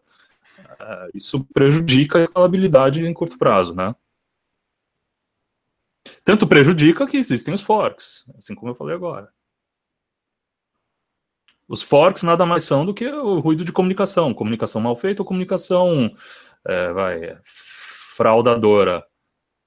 é, 0.79 1.09
isso 1.15 1.43
prejudica 1.45 2.19
a 2.19 2.23
escalabilidade 2.23 3.03
em 3.03 3.13
curto 3.13 3.35
prazo, 3.35 3.73
né? 3.73 3.95
Tanto 6.23 6.45
prejudica 6.45 7.07
que 7.07 7.17
existem 7.17 7.51
os 7.51 7.61
forks, 7.61 8.31
assim 8.37 8.53
como 8.53 8.69
eu 8.69 8.75
falei 8.75 8.95
agora. 8.95 9.33
Os 11.67 11.81
forks 11.81 12.21
nada 12.21 12.45
mais 12.45 12.63
são 12.63 12.85
do 12.85 12.93
que 12.93 13.07
o 13.07 13.39
ruído 13.39 13.65
de 13.65 13.71
comunicação, 13.71 14.31
comunicação 14.31 14.79
mal 14.79 14.95
feita 14.95 15.23
ou 15.23 15.25
comunicação 15.25 16.15
é, 16.63 16.93
vai, 16.93 17.39
fraudadora, 17.43 19.03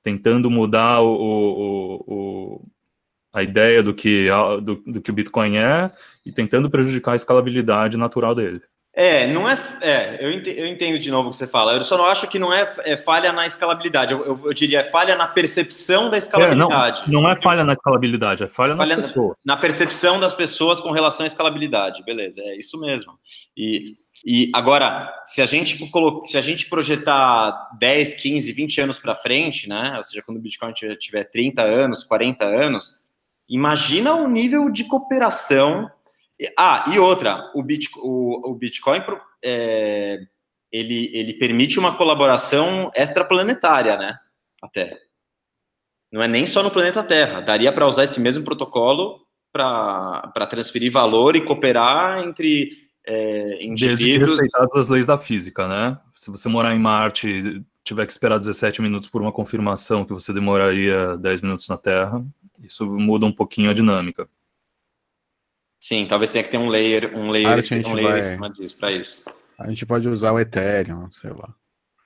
tentando 0.01 0.49
mudar 0.49 1.01
o, 1.01 1.13
o, 1.13 2.05
o, 2.07 2.69
a 3.33 3.43
ideia 3.43 3.83
do 3.83 3.95
que, 3.95 4.29
do, 4.63 4.77
do 4.87 5.01
que 5.01 5.11
o 5.11 5.15
Bitcoin 5.15 5.59
é 5.59 5.91
e 6.25 6.33
tentando 6.33 6.71
prejudicar 6.71 7.13
a 7.13 7.17
escalabilidade 7.17 7.97
natural 7.97 8.35
dele. 8.35 8.61
É, 9.01 9.29
não 9.29 9.49
é. 9.49 9.57
É, 9.81 10.19
eu 10.21 10.33
entendo, 10.33 10.59
eu 10.59 10.67
entendo, 10.67 10.99
de 10.99 11.09
novo 11.09 11.29
o 11.29 11.31
que 11.31 11.37
você 11.37 11.47
fala. 11.47 11.73
Eu 11.75 11.83
só 11.83 11.97
não 11.97 12.07
acho 12.07 12.27
que 12.27 12.37
não 12.37 12.53
é, 12.53 12.69
é 12.81 12.97
falha 12.97 13.33
na 13.33 13.47
escalabilidade. 13.47 14.13
Eu, 14.13 14.27
eu, 14.27 14.41
eu, 14.47 14.53
diria 14.53 14.81
é 14.81 14.83
falha 14.83 15.15
na 15.15 15.29
percepção 15.29 16.11
da 16.11 16.19
escalabilidade. 16.19 17.03
É, 17.03 17.09
não, 17.09 17.23
não, 17.23 17.31
é 17.31 17.37
falha 17.37 17.63
na 17.63 17.75
escalabilidade, 17.75 18.43
é 18.43 18.49
falha, 18.49 18.77
falha 18.77 18.97
nas 18.97 19.07
pessoas. 19.07 19.37
Na 19.47 19.57
percepção 19.57 20.19
das 20.19 20.35
pessoas 20.35 20.81
com 20.81 20.91
relação 20.91 21.23
à 21.23 21.29
escalabilidade. 21.29 22.03
Beleza, 22.05 22.41
é 22.41 22.59
isso 22.59 22.77
mesmo. 22.81 23.13
E, 23.57 23.95
e 24.27 24.51
agora, 24.53 25.15
se 25.25 25.41
a 25.41 25.47
gente 25.47 25.79
se 26.25 26.37
a 26.37 26.41
gente 26.41 26.69
projetar 26.69 27.69
10, 27.79 28.15
15, 28.17 28.53
20 28.53 28.81
anos 28.81 28.99
para 28.99 29.15
frente, 29.15 29.69
né? 29.69 29.95
Ou 29.97 30.03
seja, 30.03 30.25
quando 30.27 30.39
o 30.39 30.41
Bitcoin 30.41 30.73
tiver 30.73 31.23
30 31.23 31.63
anos, 31.63 32.03
40 32.03 32.45
anos, 32.45 32.95
imagina 33.49 34.15
o 34.15 34.29
nível 34.29 34.71
de 34.71 34.85
cooperação 34.85 35.91
ah, 36.57 36.91
e 36.95 36.99
outra, 36.99 37.51
o, 37.55 37.63
Bitcoin, 37.63 38.03
o, 38.05 38.51
o 38.51 38.55
Bitcoin 38.55 39.03
é, 39.45 40.21
ele, 40.71 41.11
ele 41.13 41.35
permite 41.35 41.79
uma 41.79 41.97
colaboração 41.97 42.91
extraplanetária, 42.95 43.97
né? 43.97 44.17
Até. 44.63 44.99
Não 46.13 46.23
é 46.23 46.29
nem 46.29 46.47
só 46.47 46.63
no 46.63 46.71
planeta 46.71 47.03
Terra. 47.03 47.41
Daria 47.41 47.73
para 47.73 47.87
usar 47.87 48.05
esse 48.05 48.21
mesmo 48.21 48.45
protocolo 48.45 49.27
para 49.53 50.47
transferir 50.49 50.93
valor 50.93 51.35
e 51.35 51.41
cooperar 51.41 52.21
entre 52.21 52.71
é, 53.05 53.65
indivíduos. 53.65 54.31
respeitadas 54.31 54.77
as 54.77 54.89
leis 54.89 55.07
da 55.07 55.19
física, 55.19 55.67
né? 55.67 55.99
Se 56.15 56.31
você 56.31 56.49
morar 56.49 56.75
em 56.75 56.79
Marte 56.79 57.63
tiver 57.83 58.07
que 58.07 58.13
esperar 58.13 58.39
17 58.39 58.83
minutos 58.83 59.09
por 59.09 59.23
uma 59.23 59.33
confirmação 59.33 60.05
que 60.05 60.13
você 60.13 60.33
demoraria 60.33 61.17
10 61.17 61.41
minutos 61.41 61.67
na 61.69 61.79
Terra, 61.79 62.23
isso 62.63 62.87
muda 62.87 63.27
um 63.27 63.33
pouquinho 63.33 63.71
a 63.71 63.75
dinâmica. 63.75 64.29
Sim, 65.81 66.07
talvez 66.07 66.31
tenha 66.31 66.43
que 66.43 66.51
ter 66.51 66.59
um 66.59 66.69
layer, 66.69 67.17
um 67.17 67.31
layer, 67.31 67.59
um 67.87 67.95
layer 67.95 68.11
vai... 68.11 68.19
em 68.19 68.23
cima 68.23 68.51
disso 68.51 68.77
para 68.77 68.93
isso. 68.93 69.25
A 69.59 69.69
gente 69.69 69.87
pode 69.87 70.09
usar 70.09 70.33
o 70.33 70.39
Ethereum, 70.39 71.11
sei 71.11 71.31
lá. 71.31 71.55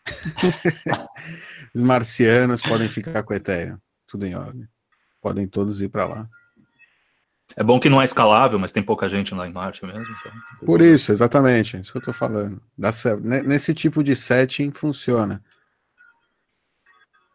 Os 1.75 1.83
marcianos 1.83 2.61
podem 2.63 2.89
ficar 2.89 3.23
com 3.23 3.33
o 3.33 3.37
Ethereum, 3.37 3.79
tudo 4.07 4.27
em 4.27 4.35
ordem. 4.35 4.69
Podem 5.21 5.47
todos 5.47 5.81
ir 5.81 5.89
para 5.89 6.07
lá. 6.07 6.29
É 7.57 7.63
bom 7.63 7.79
que 7.79 7.89
não 7.89 8.01
é 8.01 8.05
escalável, 8.05 8.59
mas 8.59 8.73
tem 8.73 8.83
pouca 8.83 9.09
gente 9.09 9.35
lá 9.35 9.47
em 9.47 9.53
Marte 9.53 9.85
mesmo. 9.85 10.03
Então... 10.03 10.33
Por 10.65 10.81
isso, 10.81 11.13
exatamente, 11.13 11.77
é 11.77 11.81
isso 11.81 11.93
que 11.93 11.99
eu 11.99 12.01
estou 12.01 12.15
falando. 12.15 12.61
Nesse 13.45 13.75
tipo 13.75 14.03
de 14.03 14.17
setting 14.17 14.71
funciona. 14.71 15.43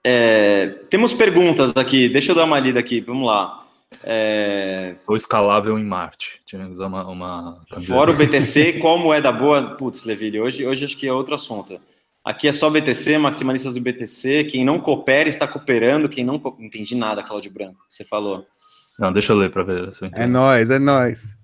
É, 0.10 0.68
temos 0.90 1.14
perguntas 1.14 1.76
aqui, 1.76 2.08
deixa 2.08 2.32
eu 2.32 2.36
dar 2.36 2.46
uma 2.46 2.58
lida 2.58 2.80
aqui, 2.80 3.02
vamos 3.02 3.28
lá. 3.28 3.62
É... 4.02 4.96
Ou 5.06 5.18
escalável 5.18 5.78
em 5.78 5.84
Marte. 5.84 6.42
Usar 6.72 6.88
uma, 6.88 7.06
uma... 7.10 7.62
Fora 7.86 8.12
o 8.12 8.14
BTC, 8.16 8.80
qual 8.80 8.98
moeda 8.98 9.34
boa? 9.34 9.76
Putz, 9.76 10.06
Leville, 10.06 10.40
hoje, 10.40 10.66
hoje 10.66 10.86
acho 10.86 10.98
que 10.98 11.06
é 11.06 11.12
outro 11.12 11.36
assunto. 11.36 11.78
Aqui 12.24 12.48
é 12.48 12.54
só 12.54 12.70
BTC, 12.70 13.18
maximalistas 13.18 13.74
do 13.74 13.82
BTC. 13.82 14.46
Quem 14.46 14.64
não 14.64 14.80
coopera 14.80 15.28
está 15.28 15.46
cooperando. 15.46 16.08
Quem 16.08 16.24
não. 16.24 16.40
Co... 16.40 16.56
Entendi 16.58 16.96
nada, 16.96 17.22
Claudio 17.22 17.52
Branco, 17.52 17.84
que 17.86 17.94
você 17.94 18.06
falou. 18.06 18.46
Não, 18.98 19.12
deixa 19.12 19.34
eu 19.34 19.38
ler 19.38 19.52
para 19.52 19.64
ver. 19.64 19.94
Se 19.94 20.06
eu 20.06 20.10
é 20.14 20.26
nóis, 20.26 20.70
é 20.70 20.80
nóis. 20.80 21.37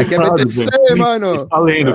Aqui 0.00 0.14
é 0.14 0.18
BTC, 0.18 0.94
mano. 0.96 1.46
Tá 1.46 1.58
lendo, 1.58 1.92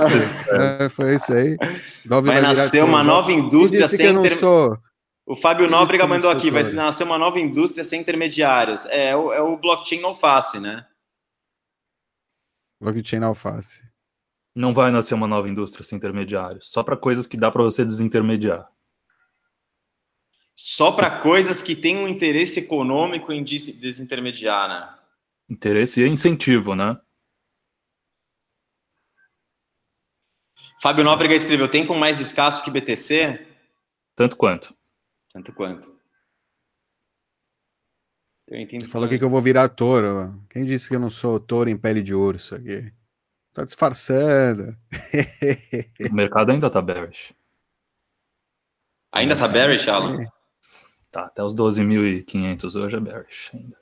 é, 0.52 0.88
foi 0.88 1.16
isso 1.16 1.32
aí. 1.32 1.56
Nove 2.04 2.28
vai, 2.28 2.40
nascer 2.40 2.84
uma 2.84 3.02
nova 3.02 3.32
indústria 3.32 3.88
sem. 3.88 4.06
Eu 4.06 4.12
não 4.14 4.24
sou 4.26 4.78
o 5.24 5.36
Fábio 5.36 5.70
Nóbrega 5.70 6.06
mandou 6.06 6.30
aqui, 6.30 6.50
vai 6.50 6.62
nascer 6.72 7.04
uma 7.04 7.16
nova 7.16 7.38
indústria 7.38 7.84
sem 7.84 8.00
intermediários. 8.00 8.84
É, 8.86 9.14
o, 9.16 9.32
é 9.32 9.40
o 9.40 9.56
blockchain 9.56 10.02
alface, 10.02 10.58
né? 10.58 10.84
Blockchain 12.80 13.22
alface. 13.22 13.80
Não 14.54 14.74
vai 14.74 14.90
nascer 14.90 15.14
uma 15.14 15.28
nova 15.28 15.48
indústria 15.48 15.84
sem 15.84 15.96
intermediários. 15.96 16.70
Só 16.70 16.82
para 16.82 16.96
coisas 16.96 17.26
que 17.26 17.36
dá 17.36 17.50
para 17.50 17.62
você 17.62 17.84
desintermediar. 17.84 18.68
Só 20.54 20.92
para 20.92 21.20
coisas 21.20 21.62
que 21.62 21.74
têm 21.74 21.96
um 21.96 22.08
interesse 22.08 22.60
econômico 22.60 23.32
em 23.32 23.42
desintermediar, 23.42 24.68
né? 24.68 25.01
Interesse 25.52 26.00
e 26.00 26.08
incentivo, 26.08 26.74
né? 26.74 26.98
Fábio 30.80 31.04
Nóbrega 31.04 31.34
escreveu: 31.34 31.70
tempo 31.70 31.94
mais 31.94 32.20
escasso 32.20 32.64
que 32.64 32.70
BTC? 32.70 33.46
Tanto 34.16 34.34
quanto. 34.34 34.74
Tanto 35.30 35.52
quanto. 35.52 35.94
Eu 38.48 38.58
entendo. 38.58 38.86
Você 38.86 38.90
falou 38.90 39.06
aqui 39.06 39.18
que 39.18 39.24
eu 39.24 39.28
vou 39.28 39.42
virar 39.42 39.68
touro. 39.68 40.42
Quem 40.48 40.64
disse 40.64 40.88
que 40.88 40.96
eu 40.96 41.00
não 41.00 41.10
sou 41.10 41.38
touro 41.38 41.68
em 41.68 41.76
pele 41.76 42.02
de 42.02 42.14
urso 42.14 42.54
aqui? 42.54 42.90
Tá 43.52 43.62
disfarçando. 43.62 44.74
o 46.10 46.14
mercado 46.14 46.50
ainda 46.50 46.70
tá 46.70 46.80
bearish. 46.80 47.34
Ainda 49.12 49.36
tá 49.36 49.46
bearish, 49.46 49.86
Alan? 49.86 50.26
Tá, 51.10 51.26
até 51.26 51.44
os 51.44 51.54
12.500 51.54 52.74
hoje 52.74 52.96
é 52.96 53.00
bearish 53.00 53.50
ainda. 53.52 53.76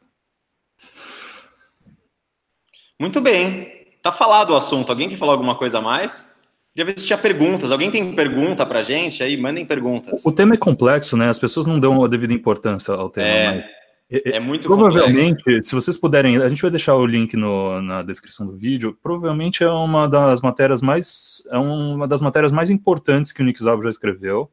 Muito 3.00 3.18
bem. 3.18 3.66
Tá 4.02 4.12
falado 4.12 4.50
o 4.50 4.56
assunto. 4.56 4.90
Alguém 4.90 5.08
quer 5.08 5.16
falar 5.16 5.32
alguma 5.32 5.54
coisa 5.54 5.78
a 5.78 5.80
mais? 5.80 6.36
Queria 6.74 6.84
ver 6.92 7.00
se 7.00 7.06
tinha 7.06 7.18
perguntas. 7.18 7.72
Alguém 7.72 7.90
tem 7.90 8.12
pergunta 8.14 8.66
pra 8.66 8.82
gente 8.82 9.22
aí? 9.22 9.38
Mandem 9.38 9.64
perguntas. 9.64 10.24
O 10.24 10.30
tema 10.30 10.54
é 10.54 10.58
complexo, 10.58 11.16
né? 11.16 11.30
As 11.30 11.38
pessoas 11.38 11.64
não 11.64 11.80
dão 11.80 12.04
a 12.04 12.08
devida 12.08 12.34
importância 12.34 12.92
ao 12.92 13.08
tema. 13.08 13.26
É, 13.26 13.64
É, 14.10 14.36
é 14.36 14.40
muito 14.40 14.66
Provavelmente, 14.66 15.38
complexo. 15.38 15.68
se 15.68 15.74
vocês 15.74 15.96
puderem, 15.96 16.36
a 16.36 16.48
gente 16.48 16.60
vai 16.60 16.70
deixar 16.70 16.94
o 16.94 17.06
link 17.06 17.36
no, 17.36 17.80
na 17.80 18.02
descrição 18.02 18.46
do 18.46 18.56
vídeo. 18.56 18.96
Provavelmente 19.02 19.64
é 19.64 19.70
uma 19.70 20.06
das 20.06 20.42
matérias 20.42 20.82
mais, 20.82 21.42
é 21.50 21.56
uma 21.56 22.06
das 22.06 22.20
matérias 22.20 22.52
mais 22.52 22.68
importantes 22.70 23.32
que 23.32 23.40
o 23.40 23.44
Nick 23.44 23.62
Szabo 23.62 23.82
já 23.82 23.88
escreveu. 23.90 24.50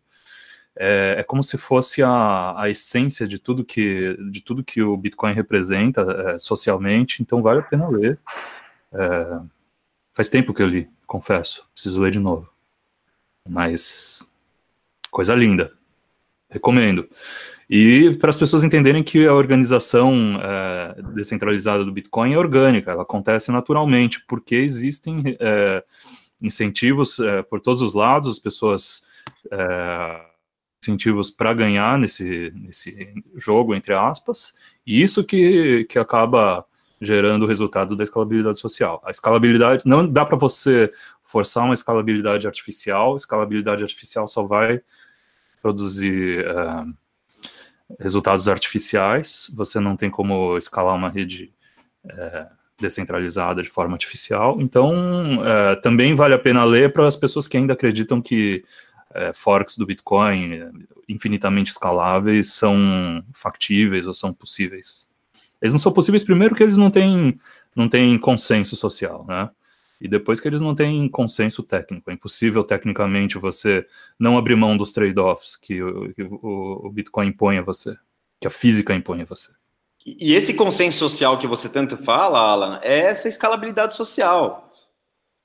É, 0.80 1.16
é, 1.20 1.24
como 1.24 1.44
se 1.44 1.58
fosse 1.58 2.04
a, 2.04 2.54
a 2.56 2.70
essência 2.70 3.28
de 3.28 3.40
tudo 3.40 3.66
que 3.66 4.16
de 4.30 4.42
tudo 4.42 4.64
que 4.64 4.82
o 4.82 4.96
Bitcoin 4.96 5.34
representa 5.34 6.02
é, 6.02 6.38
socialmente. 6.38 7.22
Então 7.22 7.42
vale 7.42 7.60
a 7.60 7.64
pena 7.64 7.88
ler. 7.90 8.20
É, 8.94 9.40
faz 10.14 10.30
tempo 10.30 10.54
que 10.54 10.62
eu 10.62 10.68
li, 10.68 10.90
confesso. 11.06 11.68
Preciso 11.74 12.00
ler 12.02 12.12
de 12.12 12.20
novo. 12.20 12.50
Mas 13.50 14.28
coisa 15.10 15.34
linda. 15.34 15.74
Recomendo. 16.50 17.10
E 17.70 18.16
para 18.16 18.30
as 18.30 18.38
pessoas 18.38 18.64
entenderem 18.64 19.04
que 19.04 19.28
a 19.28 19.34
organização 19.34 20.40
é, 20.42 21.02
descentralizada 21.14 21.84
do 21.84 21.92
Bitcoin 21.92 22.34
é 22.34 22.38
orgânica, 22.38 22.92
ela 22.92 23.02
acontece 23.02 23.52
naturalmente, 23.52 24.24
porque 24.26 24.56
existem 24.56 25.36
é, 25.40 25.84
incentivos 26.42 27.20
é, 27.20 27.42
por 27.42 27.60
todos 27.60 27.82
os 27.82 27.94
lados, 27.94 28.30
as 28.30 28.40
pessoas 28.40 29.04
é, 29.52 30.22
incentivos 30.82 31.30
para 31.30 31.54
ganhar 31.54 31.98
nesse, 31.98 32.52
nesse 32.56 33.14
jogo, 33.36 33.74
entre 33.76 33.94
aspas, 33.94 34.54
e 34.86 35.02
isso 35.02 35.24
que, 35.24 35.86
que 35.86 36.00
acaba 36.00 36.66
gerando 37.00 37.44
o 37.44 37.48
resultado 37.48 37.96
da 37.96 38.04
escalabilidade 38.04 38.60
social. 38.60 39.02
A 39.06 39.12
escalabilidade, 39.12 39.86
não 39.86 40.08
dá 40.08 40.26
para 40.26 40.38
você 40.38 40.92
forçar 41.24 41.66
uma 41.66 41.74
escalabilidade 41.74 42.48
artificial, 42.48 43.16
escalabilidade 43.16 43.84
artificial 43.84 44.28
só 44.28 44.44
vai 44.44 44.82
produzir 45.62 46.46
uh, 46.48 46.94
resultados 48.00 48.48
artificiais, 48.48 49.52
você 49.56 49.80
não 49.80 49.96
tem 49.96 50.10
como 50.10 50.58
escalar 50.58 50.96
uma 50.96 51.10
rede 51.10 51.54
uh, 52.06 52.48
descentralizada 52.80 53.62
de 53.62 53.70
forma 53.70 53.94
artificial, 53.94 54.62
então 54.62 55.40
uh, 55.40 55.80
também 55.82 56.16
vale 56.16 56.34
a 56.34 56.40
pena 56.40 56.64
ler 56.64 56.94
para 56.94 57.08
as 57.08 57.16
pessoas 57.16 57.48
que 57.48 57.58
ainda 57.58 57.74
acreditam 57.74 58.22
que 58.22 58.64
forks 59.34 59.78
do 59.78 59.86
Bitcoin 59.86 60.72
infinitamente 61.08 61.72
escaláveis 61.72 62.54
são 62.54 63.24
factíveis 63.34 64.06
ou 64.06 64.14
são 64.14 64.34
possíveis. 64.34 65.10
Eles 65.62 65.74
não 65.74 65.80
são 65.80 65.92
possíveis 65.92 66.24
primeiro 66.24 66.56
que 66.56 66.64
eles 66.64 66.78
não 66.78 66.92
têm, 66.92 67.40
não 67.76 67.90
têm 67.90 68.18
consenso 68.20 68.76
social, 68.76 69.26
né? 69.28 69.50
e 70.00 70.08
depois 70.08 70.40
que 70.40 70.48
eles 70.48 70.62
não 70.62 70.76
têm 70.76 71.10
consenso 71.10 71.64
técnico. 71.64 72.10
É 72.10 72.14
impossível 72.14 72.64
tecnicamente 72.64 73.38
você 73.38 73.86
não 74.18 74.38
abrir 74.38 74.56
mão 74.56 74.78
dos 74.78 74.94
trade-offs 74.94 75.56
que, 75.56 75.82
o, 75.82 76.14
que 76.14 76.24
o, 76.24 76.90
Bitcoin 76.92 77.28
impõe 77.28 77.58
a 77.58 77.62
você, 77.62 77.96
que 78.40 78.48
a 78.48 78.52
física 78.52 78.94
impõe 78.94 79.22
a 79.22 79.26
você. 79.26 79.52
E 80.06 80.34
esse 80.34 80.54
consenso 80.54 81.00
social 81.00 81.38
que 81.38 81.48
você 81.48 81.68
tanto 81.68 81.98
fala, 81.98 82.40
Alan, 82.40 82.80
é 82.82 83.00
essa 83.00 83.28
escalabilidade 83.28 83.96
social. 83.96 84.67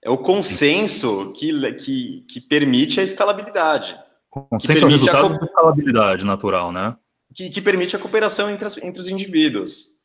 É 0.02 0.10
o 0.10 0.18
consenso 0.18 1.32
que, 1.32 1.72
que, 1.74 2.20
que 2.22 2.40
permite 2.40 2.98
a 2.98 3.04
escalabilidade. 3.04 3.96
Consenso 4.28 4.84
é 4.84 4.88
o 4.88 4.90
resultado 4.90 5.34
a, 5.34 5.38
da 5.38 5.44
escalabilidade 5.44 6.26
natural, 6.26 6.72
né? 6.72 6.96
Que, 7.34 7.48
que 7.48 7.62
permite 7.62 7.94
a 7.94 7.98
cooperação 7.98 8.50
entre, 8.50 8.66
as, 8.66 8.76
entre 8.78 9.00
os 9.00 9.08
indivíduos. 9.08 10.02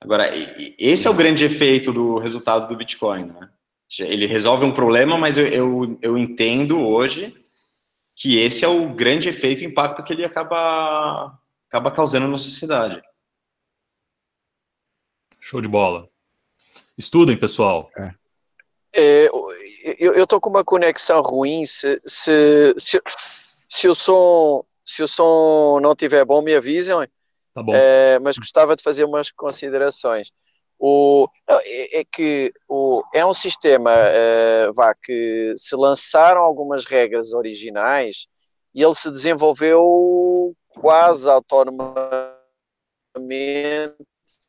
Agora, 0.00 0.30
esse 0.78 1.06
é 1.06 1.10
o 1.10 1.14
grande 1.14 1.44
efeito 1.44 1.92
do 1.92 2.18
resultado 2.18 2.68
do 2.68 2.76
Bitcoin, 2.76 3.26
né? 3.26 3.50
Ele 3.98 4.26
resolve 4.26 4.64
um 4.64 4.72
problema, 4.72 5.18
mas 5.18 5.36
eu, 5.36 5.46
eu, 5.48 5.98
eu 6.00 6.16
entendo 6.16 6.78
hoje 6.78 7.34
que 8.14 8.38
esse 8.38 8.64
é 8.64 8.68
o 8.68 8.94
grande 8.94 9.28
efeito, 9.28 9.62
o 9.62 9.66
impacto 9.66 10.04
que 10.04 10.12
ele 10.12 10.24
acaba, 10.24 11.36
acaba 11.68 11.90
causando 11.90 12.28
na 12.28 12.38
sociedade. 12.38 13.02
Show 15.40 15.60
de 15.60 15.68
bola. 15.68 16.08
Estudem, 16.96 17.36
pessoal. 17.36 17.90
É. 17.96 18.14
É, 18.92 19.30
eu, 19.98 20.26
tô 20.26 20.40
com 20.40 20.50
uma 20.50 20.64
conexão 20.64 21.20
ruim. 21.22 21.64
Se, 21.64 22.00
se, 22.04 22.74
se, 22.76 23.00
se, 23.68 23.88
o 23.88 23.94
som, 23.94 24.64
se 24.84 25.02
o 25.02 25.08
som 25.08 25.78
não 25.80 25.92
estiver 25.92 26.24
bom, 26.24 26.42
me 26.42 26.54
avisem. 26.54 27.08
Tá 27.54 27.62
bom. 27.62 27.72
É, 27.74 28.18
mas 28.20 28.38
gostava 28.38 28.74
de 28.76 28.82
fazer 28.82 29.04
umas 29.04 29.30
considerações. 29.30 30.30
O, 30.78 31.28
é, 31.46 32.00
é 32.00 32.04
que 32.04 32.52
o, 32.68 33.02
é 33.14 33.24
um 33.24 33.34
sistema 33.34 33.90
uh, 33.92 34.72
vá, 34.72 34.94
que 34.94 35.52
se 35.56 35.76
lançaram 35.76 36.40
algumas 36.40 36.86
regras 36.86 37.34
originais 37.34 38.26
e 38.74 38.82
ele 38.82 38.94
se 38.94 39.10
desenvolveu 39.10 40.56
quase 40.80 41.28
autonomamente 41.28 42.34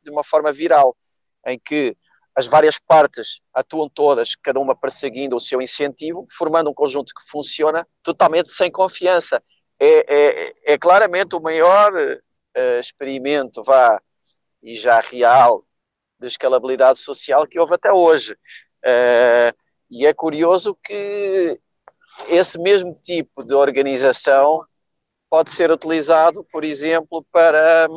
de 0.02 0.10
uma 0.10 0.24
forma 0.24 0.52
viral, 0.52 0.96
em 1.46 1.58
que 1.58 1.96
as 2.34 2.46
várias 2.46 2.78
partes 2.78 3.40
atuam 3.52 3.88
todas, 3.88 4.34
cada 4.34 4.58
uma 4.58 4.74
perseguindo 4.74 5.36
o 5.36 5.40
seu 5.40 5.60
incentivo, 5.60 6.26
formando 6.30 6.70
um 6.70 6.74
conjunto 6.74 7.14
que 7.14 7.28
funciona 7.30 7.86
totalmente 8.02 8.50
sem 8.50 8.70
confiança. 8.70 9.42
É, 9.78 10.06
é, 10.08 10.74
é 10.74 10.78
claramente 10.78 11.34
o 11.34 11.40
maior 11.40 11.92
uh, 11.92 12.80
experimento 12.80 13.62
vá 13.62 14.00
e 14.62 14.76
já 14.76 15.00
real 15.00 15.64
de 16.18 16.28
escalabilidade 16.28 17.00
social 17.00 17.46
que 17.46 17.58
houve 17.58 17.74
até 17.74 17.92
hoje. 17.92 18.32
Uh, 18.84 19.54
e 19.90 20.06
é 20.06 20.14
curioso 20.14 20.74
que 20.82 21.60
esse 22.28 22.58
mesmo 22.58 22.98
tipo 23.02 23.44
de 23.44 23.54
organização 23.54 24.64
pode 25.28 25.50
ser 25.50 25.70
utilizado, 25.70 26.44
por 26.50 26.64
exemplo, 26.64 27.26
para, 27.32 27.88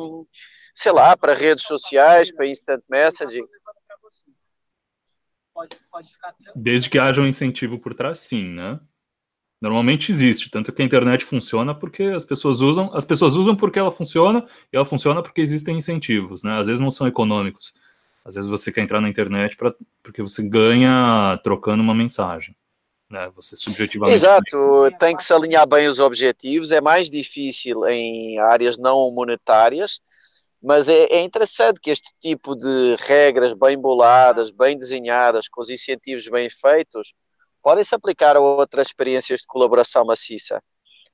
sei 0.74 0.92
lá, 0.92 1.16
para 1.16 1.34
redes 1.34 1.64
sociais, 1.64 2.34
para 2.34 2.46
instant 2.46 2.82
messaging. 2.88 3.44
Desde 6.54 6.90
que 6.90 6.98
haja 6.98 7.20
um 7.20 7.26
incentivo 7.26 7.78
por 7.78 7.94
trás, 7.94 8.18
sim, 8.18 8.44
né? 8.44 8.80
Normalmente 9.60 10.12
existe, 10.12 10.50
tanto 10.50 10.70
que 10.72 10.82
a 10.82 10.84
internet 10.84 11.24
funciona 11.24 11.74
porque 11.74 12.02
as 12.04 12.24
pessoas 12.24 12.60
usam, 12.60 12.94
as 12.94 13.04
pessoas 13.04 13.34
usam 13.34 13.56
porque 13.56 13.78
ela 13.78 13.90
funciona 13.90 14.44
e 14.70 14.76
ela 14.76 14.84
funciona 14.84 15.22
porque 15.22 15.40
existem 15.40 15.78
incentivos, 15.78 16.42
né? 16.42 16.58
Às 16.58 16.66
vezes 16.66 16.80
não 16.80 16.90
são 16.90 17.06
econômicos. 17.06 17.72
Às 18.24 18.34
vezes 18.34 18.50
você 18.50 18.70
quer 18.70 18.82
entrar 18.82 19.00
na 19.00 19.08
internet 19.08 19.56
pra, 19.56 19.72
porque 20.02 20.20
você 20.20 20.42
ganha 20.42 21.40
trocando 21.42 21.82
uma 21.82 21.94
mensagem. 21.94 22.54
Né? 23.08 23.30
Você 23.36 23.56
subjetivamente. 23.56 24.16
Exato, 24.16 24.90
tem 24.98 25.16
que 25.16 25.22
se 25.22 25.32
alinhar 25.32 25.66
bem 25.66 25.86
os 25.86 26.00
objetivos, 26.00 26.72
é 26.72 26.80
mais 26.80 27.08
difícil 27.08 27.86
em 27.86 28.38
áreas 28.38 28.76
não 28.76 29.10
monetárias, 29.12 30.00
mas 30.62 30.88
é, 30.88 31.04
é 31.04 31.20
interessante 31.20 31.80
que 31.80 31.90
este 31.90 32.12
tipo 32.20 32.56
de 32.56 32.96
regras 33.00 33.54
bem 33.54 33.78
boladas, 33.78 34.50
bem 34.50 34.76
desenhadas, 34.76 35.48
com 35.48 35.60
os 35.60 35.70
incentivos 35.70 36.28
bem 36.28 36.48
feitos, 36.50 37.12
podem 37.62 37.84
se 37.84 37.94
aplicar 37.94 38.36
a 38.36 38.40
outras 38.40 38.88
experiências 38.88 39.40
de 39.40 39.46
colaboração 39.46 40.04
maciça. 40.04 40.62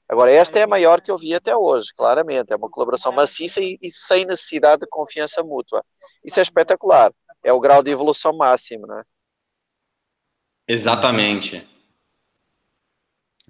Agora, 0.09 0.31
esta 0.31 0.59
é 0.59 0.63
a 0.63 0.67
maior 0.67 1.01
que 1.01 1.11
eu 1.11 1.17
vi 1.17 1.35
até 1.35 1.57
hoje, 1.57 1.89
claramente. 1.97 2.53
É 2.53 2.57
uma 2.57 2.69
colaboração 2.69 3.13
maciça 3.13 3.61
e, 3.61 3.79
e, 3.81 3.91
sem 3.91 4.27
necessidade 4.27 4.81
de 4.81 4.87
confiança 4.89 5.43
mútua. 5.43 5.83
Isso 6.23 6.39
é 6.39 6.43
espetacular. 6.43 7.11
É 7.43 7.53
o 7.53 7.61
grau 7.61 7.83
de 7.83 7.91
evolução 7.91 8.37
máximo, 8.37 8.87
né? 8.87 9.03
Exatamente. 10.69 11.67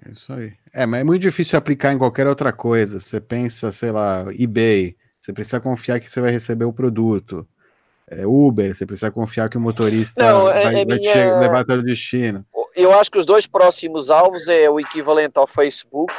É 0.05 0.11
isso 0.11 0.31
aí. 0.33 0.53
É, 0.73 0.85
mas 0.85 1.01
é 1.01 1.03
muito 1.03 1.21
difícil 1.21 1.57
aplicar 1.57 1.91
em 1.91 1.97
qualquer 1.97 2.27
outra 2.27 2.53
coisa. 2.53 2.99
Você 2.99 3.19
pensa, 3.19 3.71
sei 3.71 3.91
lá, 3.91 4.23
eBay, 4.33 4.95
você 5.23 5.31
precisa 5.31 5.59
confiar 5.59 5.99
que 5.99 6.09
você 6.09 6.19
vai 6.19 6.31
receber 6.31 6.65
o 6.65 6.73
produto. 6.73 7.47
É 8.07 8.25
Uber, 8.27 8.75
você 8.75 8.85
precisa 8.85 9.09
confiar 9.09 9.49
que 9.49 9.57
o 9.57 9.61
motorista 9.61 10.21
Não, 10.21 10.43
vai, 10.43 10.59
é 10.59 10.85
vai 10.85 10.85
minha... 10.85 11.13
te 11.13 11.39
levar 11.39 11.61
até 11.61 11.73
o 11.73 11.81
destino 11.81 12.45
eu 12.75 12.91
acho 12.93 13.11
que 13.11 13.17
os 13.17 13.25
dois 13.25 13.45
próximos 13.45 14.09
alvos 14.09 14.47
é 14.47 14.69
o 14.69 14.79
equivalente 14.79 15.37
ao 15.37 15.47
Facebook 15.47 16.13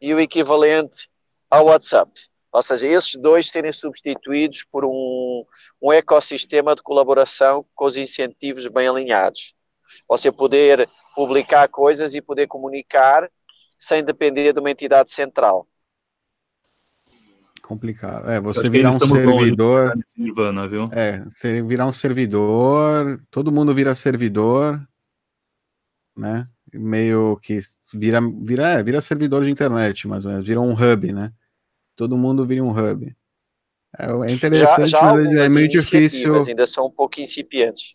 e 0.00 0.14
o 0.14 0.20
equivalente 0.20 1.08
ao 1.50 1.66
WhatsApp. 1.66 2.10
Ou 2.50 2.62
seja, 2.62 2.86
esses 2.86 3.14
dois 3.14 3.50
serem 3.50 3.70
substituídos 3.70 4.64
por 4.64 4.84
um, 4.84 5.44
um 5.82 5.92
ecossistema 5.92 6.74
de 6.74 6.82
colaboração 6.82 7.64
com 7.74 7.84
os 7.84 7.96
incentivos 7.96 8.66
bem 8.68 8.88
alinhados. 8.88 9.54
Você 10.08 10.32
poder 10.32 10.88
publicar 11.14 11.68
coisas 11.68 12.14
e 12.14 12.22
poder 12.22 12.46
comunicar 12.46 13.30
sem 13.78 14.02
depender 14.02 14.52
de 14.52 14.60
uma 14.60 14.70
entidade 14.70 15.12
central. 15.12 15.67
Complicado. 17.68 18.30
É, 18.30 18.40
você 18.40 18.70
virar 18.70 18.92
um 18.92 18.98
servidor. 18.98 19.92
Nirvana, 20.16 20.66
viu? 20.66 20.88
É, 20.90 21.22
você 21.28 21.60
virar 21.62 21.84
um 21.84 21.92
servidor, 21.92 23.20
todo 23.30 23.52
mundo 23.52 23.74
vira 23.74 23.94
servidor, 23.94 24.80
né? 26.16 26.48
Meio 26.72 27.38
que 27.42 27.58
vira, 27.92 28.20
vira, 28.42 28.68
é, 28.68 28.82
vira 28.82 29.02
servidor 29.02 29.44
de 29.44 29.50
internet, 29.50 30.08
mais 30.08 30.24
ou 30.24 30.30
menos, 30.30 30.46
vira 30.46 30.58
um 30.58 30.72
hub, 30.72 31.12
né? 31.12 31.30
Todo 31.94 32.16
mundo 32.16 32.42
vira 32.46 32.64
um 32.64 32.70
hub. 32.70 33.14
É, 33.98 34.06
é 34.06 34.32
interessante, 34.32 34.88
já, 34.88 35.00
já 35.00 35.12
mas 35.12 35.26
é 35.26 35.48
meio 35.50 35.68
difícil. 35.68 36.42
Ainda 36.42 36.66
são 36.66 36.86
um 36.86 36.90
pouco 36.90 37.20
incipientes. 37.20 37.94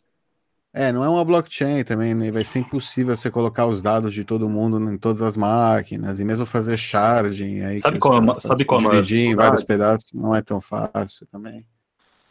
É, 0.76 0.92
não 0.92 1.04
é 1.04 1.10
uma 1.10 1.24
blockchain 1.24 1.84
também, 1.84 2.16
né? 2.16 2.32
Vai 2.32 2.44
ser 2.44 2.60
impossível 2.60 3.16
você 3.16 3.30
colocar 3.30 3.68
os 3.68 3.84
dados 3.84 4.12
de 4.12 4.26
todo 4.26 4.50
mundo 4.50 4.80
em 4.92 4.98
todas 4.98 5.22
as 5.22 5.38
máquinas 5.38 6.20
e 6.20 6.26
mesmo 6.26 6.48
fazer 6.48 6.78
sharding 6.78 7.62
aí. 7.62 7.78
Sabe 7.78 8.00
qual, 8.00 8.40
sabe 8.40 8.66
qual 8.66 8.82
dividir 8.82 9.20
em 9.20 9.36
vários 9.36 9.64
pedaços 9.64 10.12
não 10.14 10.36
é 10.36 10.42
tão 10.42 10.60
fácil 10.60 11.28
também. 11.32 11.64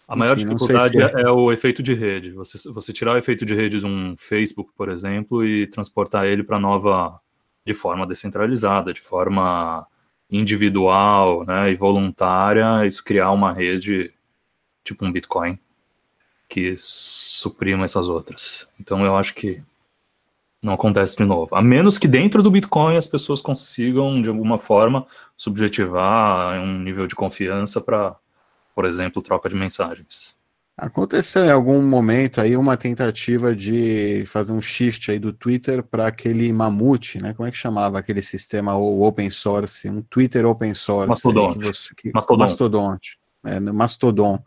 A 0.08 0.16
maior 0.16 0.36
Enfim, 0.36 0.48
dificuldade 0.48 1.00
é... 1.00 1.22
é... 1.22 1.30
o 1.30 1.52
efeito 1.52 1.84
de 1.84 1.94
rede. 1.94 2.32
Você, 2.32 2.68
você 2.72 2.92
tirar 2.92 3.12
o 3.12 3.16
efeito 3.16 3.46
de 3.46 3.54
rede 3.54 3.78
de 3.78 3.86
um 3.86 4.16
Facebook, 4.18 4.72
por 4.76 4.88
exemplo, 4.88 5.44
e 5.46 5.68
transportar 5.68 6.26
ele 6.26 6.42
para 6.42 6.58
nova, 6.58 7.20
de 7.64 7.72
forma 7.72 8.04
descentralizada, 8.04 8.92
de 8.92 9.00
forma 9.00 9.86
individual, 10.28 11.44
né, 11.44 11.70
e 11.70 11.76
voluntária, 11.76 12.84
isso 12.86 13.04
criar 13.04 13.30
uma 13.30 13.52
rede 13.52 14.12
tipo 14.82 15.04
um 15.04 15.12
Bitcoin 15.12 15.56
que 16.52 16.74
suprima 16.76 17.86
essas 17.86 18.08
outras. 18.08 18.68
Então 18.78 19.02
eu 19.06 19.16
acho 19.16 19.34
que 19.34 19.62
não 20.62 20.74
acontece 20.74 21.16
de 21.16 21.24
novo. 21.24 21.56
A 21.56 21.62
menos 21.62 21.96
que 21.96 22.06
dentro 22.06 22.42
do 22.42 22.50
Bitcoin 22.50 22.94
as 22.94 23.06
pessoas 23.06 23.40
consigam, 23.40 24.20
de 24.20 24.28
alguma 24.28 24.58
forma, 24.58 25.06
subjetivar 25.34 26.60
um 26.60 26.78
nível 26.78 27.06
de 27.06 27.14
confiança 27.14 27.80
para, 27.80 28.14
por 28.74 28.84
exemplo, 28.84 29.22
troca 29.22 29.48
de 29.48 29.56
mensagens. 29.56 30.36
Aconteceu 30.76 31.46
em 31.46 31.50
algum 31.50 31.80
momento 31.80 32.38
aí 32.38 32.54
uma 32.54 32.76
tentativa 32.76 33.56
de 33.56 34.24
fazer 34.26 34.52
um 34.52 34.60
shift 34.60 35.10
aí 35.10 35.18
do 35.18 35.32
Twitter 35.32 35.82
para 35.82 36.06
aquele 36.06 36.52
mamute, 36.52 37.20
né? 37.22 37.32
Como 37.32 37.48
é 37.48 37.50
que 37.50 37.56
chamava 37.56 37.98
aquele 37.98 38.20
sistema 38.20 38.76
open 38.76 39.30
source, 39.30 39.88
um 39.88 40.02
Twitter 40.02 40.44
open 40.44 40.74
source? 40.74 41.08
Mastodonte. 41.08 41.58
Que 41.58 41.64
você, 41.64 41.94
que, 41.94 42.12
Mastodonte. 42.12 42.50
Mastodonte. 42.50 43.18
É, 43.42 43.58
Mastodon 43.58 44.42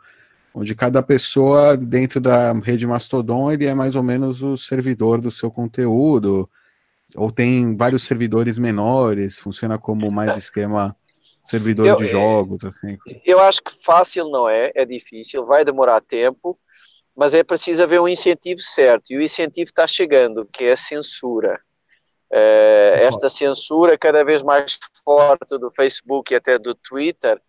onde 0.55 0.73
cada 0.73 1.03
pessoa 1.03 1.75
dentro 1.75 2.21
da 2.21 2.53
rede 2.53 2.87
Mastodon 2.87 3.51
ele 3.51 3.65
é 3.65 3.73
mais 3.73 3.93
ou 3.93 4.01
menos 4.01 4.41
o 4.41 4.55
servidor 4.55 5.19
do 5.19 5.29
seu 5.29 5.51
conteúdo, 5.51 6.49
ou 7.13 7.29
tem 7.29 7.75
vários 7.75 8.03
servidores 8.03 8.57
menores, 8.57 9.37
funciona 9.37 9.77
como 9.77 10.09
mais 10.09 10.37
esquema 10.37 10.95
servidor 11.43 11.85
eu, 11.85 11.95
de 11.97 12.07
jogos, 12.07 12.63
assim. 12.63 12.97
Eu 13.25 13.39
acho 13.41 13.61
que 13.61 13.71
fácil 13.83 14.29
não 14.29 14.47
é, 14.47 14.71
é 14.73 14.85
difícil, 14.85 15.45
vai 15.45 15.65
demorar 15.65 15.99
tempo, 15.99 16.57
mas 17.13 17.33
é 17.33 17.43
preciso 17.43 17.83
haver 17.83 17.99
um 17.99 18.07
incentivo 18.07 18.61
certo, 18.61 19.11
e 19.11 19.17
o 19.17 19.21
incentivo 19.21 19.69
está 19.69 19.85
chegando, 19.85 20.47
que 20.51 20.63
é 20.63 20.71
a 20.71 20.77
censura. 20.77 21.59
Uh, 22.31 22.95
esta 22.95 23.29
censura 23.29 23.97
cada 23.97 24.23
vez 24.23 24.41
mais 24.41 24.79
forte 25.03 25.57
do 25.59 25.69
Facebook 25.69 26.33
e 26.33 26.37
até 26.37 26.57
do 26.57 26.73
Twitter 26.73 27.39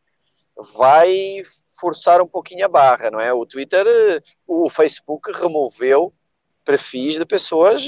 vai 0.77 1.43
forçar 1.79 2.21
um 2.21 2.27
pouquinho 2.27 2.65
a 2.65 2.69
barra, 2.69 3.11
não 3.11 3.21
é? 3.21 3.33
O 3.33 3.45
Twitter, 3.45 3.87
o 4.47 4.71
Facebook 4.71 5.31
removeu 5.33 6.15
perfis 6.65 7.17
de 7.17 7.27
pessoas 7.27 7.87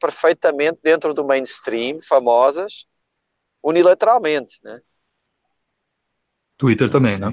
perfeitamente 0.00 0.78
dentro 0.82 1.14
do 1.14 1.24
mainstream, 1.24 2.00
famosas, 2.02 2.86
unilateralmente, 3.62 4.58
né? 4.62 4.80
Twitter 6.56 6.90
também, 6.90 7.18
né? 7.18 7.32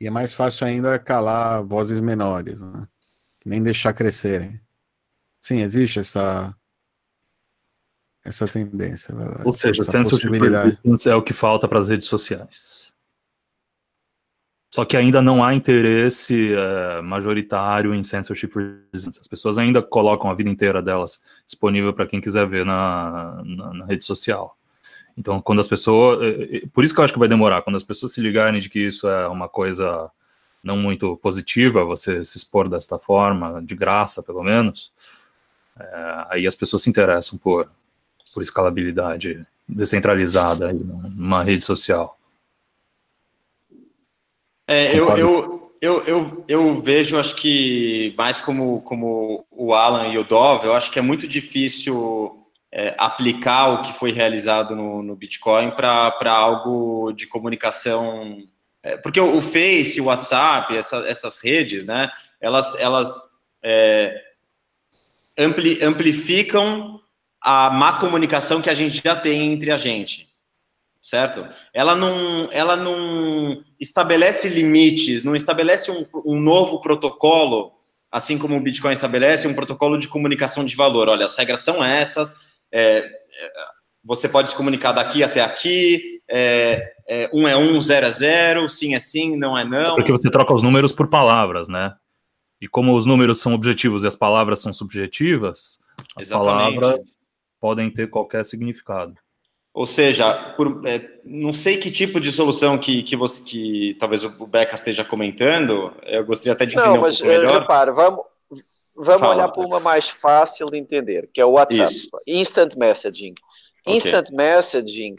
E 0.00 0.06
é 0.06 0.10
mais 0.10 0.32
fácil 0.32 0.66
ainda 0.66 0.98
calar 0.98 1.62
vozes 1.62 2.00
menores, 2.00 2.60
né? 2.60 2.86
Nem 3.44 3.62
deixar 3.62 3.92
crescerem. 3.92 4.60
Sim, 5.40 5.60
existe 5.60 5.98
essa 5.98 6.54
essa 8.28 8.46
tendência. 8.46 9.14
Ou 9.44 9.52
seja, 9.52 9.82
censorship 9.82 10.28
é 11.06 11.14
o 11.14 11.22
que 11.22 11.32
falta 11.32 11.66
para 11.66 11.78
as 11.78 11.88
redes 11.88 12.06
sociais. 12.06 12.88
Só 14.70 14.84
que 14.84 14.96
ainda 14.96 15.22
não 15.22 15.42
há 15.42 15.54
interesse 15.54 16.52
é, 16.54 17.00
majoritário 17.00 17.94
em 17.94 18.04
censorship 18.04 18.50
resistance. 18.92 19.18
As 19.18 19.26
pessoas 19.26 19.56
ainda 19.56 19.82
colocam 19.82 20.30
a 20.30 20.34
vida 20.34 20.50
inteira 20.50 20.82
delas 20.82 21.22
disponível 21.46 21.92
para 21.92 22.06
quem 22.06 22.20
quiser 22.20 22.46
ver 22.46 22.66
na, 22.66 23.42
na, 23.44 23.74
na, 23.74 23.86
rede 23.86 24.04
social. 24.04 24.56
Então, 25.16 25.40
quando 25.40 25.60
as 25.60 25.68
pessoas. 25.68 26.22
É, 26.22 26.56
é, 26.58 26.62
por 26.72 26.84
isso 26.84 26.92
que 26.92 27.00
eu 27.00 27.04
acho 27.04 27.12
que 27.14 27.18
vai 27.18 27.28
demorar. 27.28 27.62
Quando 27.62 27.76
as 27.76 27.82
pessoas 27.82 28.12
se 28.12 28.20
ligarem 28.20 28.60
de 28.60 28.68
que 28.68 28.78
isso 28.78 29.08
é 29.08 29.26
uma 29.26 29.48
coisa 29.48 30.10
não 30.62 30.76
muito 30.76 31.16
positiva, 31.16 31.82
você 31.84 32.22
se 32.24 32.36
expor 32.36 32.68
desta 32.68 32.98
forma, 32.98 33.62
de 33.62 33.74
graça, 33.74 34.22
pelo 34.22 34.42
menos, 34.42 34.92
é, 35.78 36.26
aí 36.28 36.46
as 36.46 36.54
pessoas 36.54 36.82
se 36.82 36.90
interessam 36.90 37.38
por, 37.38 37.70
por 38.38 38.42
escalabilidade 38.42 39.44
descentralizada 39.68 40.72
numa 40.72 41.42
rede 41.42 41.64
social. 41.64 42.16
É, 44.64 44.96
eu, 44.96 45.16
eu, 45.16 45.72
eu, 45.80 46.04
eu, 46.04 46.44
eu 46.46 46.80
vejo, 46.80 47.18
acho 47.18 47.34
que 47.34 48.14
mais 48.16 48.40
como, 48.40 48.80
como 48.82 49.44
o 49.50 49.74
Alan 49.74 50.06
e 50.12 50.18
o 50.18 50.22
Dov, 50.22 50.64
eu 50.64 50.72
acho 50.72 50.92
que 50.92 51.00
é 51.00 51.02
muito 51.02 51.26
difícil 51.26 52.46
é, 52.70 52.94
aplicar 52.96 53.70
o 53.70 53.82
que 53.82 53.98
foi 53.98 54.12
realizado 54.12 54.76
no, 54.76 55.02
no 55.02 55.16
Bitcoin 55.16 55.72
para 55.72 56.30
algo 56.30 57.12
de 57.12 57.26
comunicação. 57.26 58.44
É, 58.84 58.96
porque 58.98 59.20
o, 59.20 59.36
o, 59.36 59.42
Face, 59.42 60.00
o 60.00 60.04
WhatsApp, 60.04 60.76
essa, 60.76 60.98
essas 61.08 61.40
redes, 61.40 61.84
né, 61.84 62.08
elas, 62.40 62.78
elas 62.78 63.16
é, 63.64 64.14
ampli, 65.36 65.82
amplificam 65.82 67.00
a 67.40 67.70
má 67.70 67.94
comunicação 67.98 68.60
que 68.60 68.70
a 68.70 68.74
gente 68.74 69.02
já 69.02 69.14
tem 69.14 69.52
entre 69.52 69.70
a 69.70 69.76
gente, 69.76 70.28
certo? 71.00 71.46
Ela 71.72 71.94
não, 71.94 72.48
ela 72.52 72.76
não 72.76 73.62
estabelece 73.78 74.48
limites, 74.48 75.24
não 75.24 75.36
estabelece 75.36 75.90
um, 75.90 76.04
um 76.24 76.40
novo 76.40 76.80
protocolo, 76.80 77.72
assim 78.10 78.38
como 78.38 78.56
o 78.56 78.60
Bitcoin 78.60 78.92
estabelece 78.92 79.46
um 79.46 79.54
protocolo 79.54 79.98
de 79.98 80.08
comunicação 80.08 80.64
de 80.64 80.74
valor. 80.74 81.08
Olha, 81.08 81.24
as 81.24 81.36
regras 81.36 81.60
são 81.60 81.82
essas. 81.82 82.36
É, 82.72 82.98
é 82.98 83.08
você 84.04 84.28
pode 84.28 84.50
se 84.50 84.56
comunicar 84.56 84.92
daqui 84.92 85.22
até 85.22 85.42
aqui. 85.42 86.20
É, 86.30 86.92
é, 87.06 87.30
um 87.32 87.46
é 87.46 87.56
um, 87.56 87.80
zero 87.80 88.06
é 88.06 88.10
zero, 88.10 88.68
sim 88.68 88.94
é 88.94 88.98
sim, 88.98 89.36
não 89.36 89.56
é 89.56 89.64
não. 89.64 89.96
Porque 89.96 90.12
você 90.12 90.30
troca 90.30 90.54
os 90.54 90.62
números 90.62 90.92
por 90.92 91.08
palavras, 91.08 91.68
né? 91.68 91.94
E 92.60 92.66
como 92.66 92.96
os 92.96 93.06
números 93.06 93.40
são 93.40 93.54
objetivos 93.54 94.02
e 94.02 94.06
as 94.06 94.16
palavras 94.16 94.60
são 94.60 94.72
subjetivas, 94.72 95.78
as 96.16 96.24
Exatamente. 96.24 96.80
palavras 96.80 97.00
podem 97.60 97.90
ter 97.90 98.08
qualquer 98.10 98.44
significado. 98.44 99.14
Ou 99.72 99.86
seja, 99.86 100.54
por, 100.56 100.82
é, 100.86 101.20
não 101.24 101.52
sei 101.52 101.76
que 101.76 101.90
tipo 101.90 102.20
de 102.20 102.32
solução 102.32 102.76
que, 102.76 103.02
que, 103.02 103.14
você, 103.14 103.44
que 103.44 103.96
talvez 103.98 104.24
o 104.24 104.46
Beca 104.46 104.74
esteja 104.74 105.04
comentando, 105.04 105.94
eu 106.04 106.24
gostaria 106.24 106.52
até 106.52 106.66
de 106.66 106.74
entender 106.74 106.94
não, 106.94 107.02
mas, 107.02 107.20
um 107.20 107.24
pouco 107.24 107.32
melhor. 107.32 107.56
Eh, 107.56 107.58
repare, 107.60 107.92
vamos, 107.92 108.24
vamos 108.96 109.20
Fala, 109.20 109.34
olhar 109.34 109.48
para 109.48 109.64
uma 109.64 109.78
mais 109.78 110.08
fácil 110.08 110.66
de 110.66 110.78
entender, 110.78 111.30
que 111.32 111.40
é 111.40 111.44
o 111.44 111.52
WhatsApp. 111.52 111.94
Isso. 111.94 112.08
Instant 112.26 112.74
Messaging. 112.76 113.34
Instant 113.86 114.26
okay. 114.26 114.36
Messaging 114.36 115.14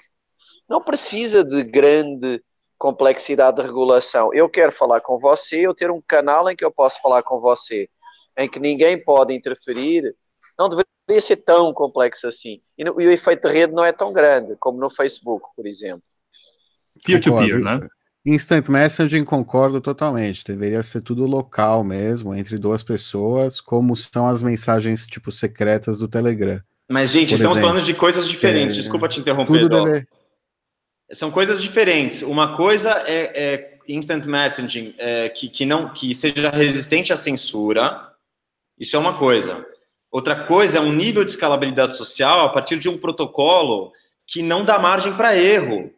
não 0.67 0.82
precisa 0.82 1.43
de 1.43 1.63
grande 1.63 2.43
complexidade 2.78 3.58
de 3.58 3.63
regulação. 3.63 4.34
Eu 4.34 4.49
quero 4.49 4.71
falar 4.71 5.02
com 5.02 5.17
você, 5.17 5.65
eu 5.65 5.73
ter 5.73 5.89
um 5.91 6.02
canal 6.02 6.49
em 6.49 6.56
que 6.56 6.63
eu 6.63 6.71
posso 6.71 7.02
falar 7.02 7.23
com 7.23 7.39
você, 7.39 7.89
em 8.38 8.49
que 8.49 8.60
ninguém 8.60 9.02
pode 9.02 9.34
interferir, 9.34 10.15
não 10.58 10.69
deveria 10.69 10.88
deveria 11.10 11.22
ser 11.22 11.38
tão 11.38 11.74
complexo 11.74 12.28
assim. 12.28 12.62
E, 12.78 12.84
no, 12.84 13.02
e, 13.02 13.08
o 13.08 13.12
efeito 13.12 13.48
de 13.48 13.54
rede 13.54 13.74
não 13.74 13.84
é 13.84 13.91
tão 13.91 14.13
grande 14.13 14.56
como 14.60 14.80
no 14.80 14.89
Facebook, 14.89 15.48
por 15.56 15.65
exemplo. 15.65 16.04
Peer-to-peer, 17.04 17.58
-peer, 17.58 17.63
né? 17.63 17.88
Instant 18.26 18.67
Messaging 18.67 19.24
concordo 19.24 19.82
totalmente. 19.82 20.43
Deveria 20.45 20.84
ser 20.84 21.02
tudo 21.02 21.26
local 21.26 21.84
mesmo, 21.84 22.36
entre 22.36 22.58
duas 22.58 22.84
pessoas, 22.84 23.60
como 23.60 23.95
são 23.95 24.28
as 24.28 24.43
mensagens 24.43 25.08
tipo 25.08 25.32
secretas 25.32 25.98
do 25.98 26.08
Telegram. 26.08 26.62
Mas, 26.88 27.12
gente, 27.12 27.34
estamos 27.34 27.58
exemplo. 27.58 27.69
falando 27.69 27.86
de 27.86 27.93
coisas 27.93 28.28
diferentes. 28.28 28.78
É, 28.78 28.82
Desculpa 28.82 29.08
te 29.08 29.19
interromper, 29.19 29.69
deve... 29.69 30.08
São 31.12 31.32
coisas 31.32 31.62
diferentes. 31.62 32.22
Uma 32.22 32.56
coisa 32.56 32.91
é, 33.08 33.54
é 33.54 33.78
instant 33.88 34.26
messaging 34.26 34.93
é, 34.98 35.30
que, 35.30 35.50
que 35.50 35.65
não 35.65 35.91
que 35.91 36.13
seja 36.13 36.50
resistente 36.50 37.13
à 37.13 37.17
censura. 37.17 38.12
Isso 38.78 38.95
é 38.95 39.00
uma 39.00 39.17
coisa. 39.17 39.65
Outra 40.12 40.43
coisa 40.45 40.80
é 40.80 40.82
um 40.82 40.91
nível 40.91 41.24
de 41.24 41.32
escalabilidade 41.32 41.95
social 41.95 42.41
a 42.41 42.50
partir 42.50 42.80
de 42.80 42.89
um 42.89 42.98
protocolo 42.98 43.91
que 44.28 44.41
não 44.41 44.65
dá 44.65 44.80
margem 44.80 45.13
para 45.13 45.36
erro. 45.36 45.91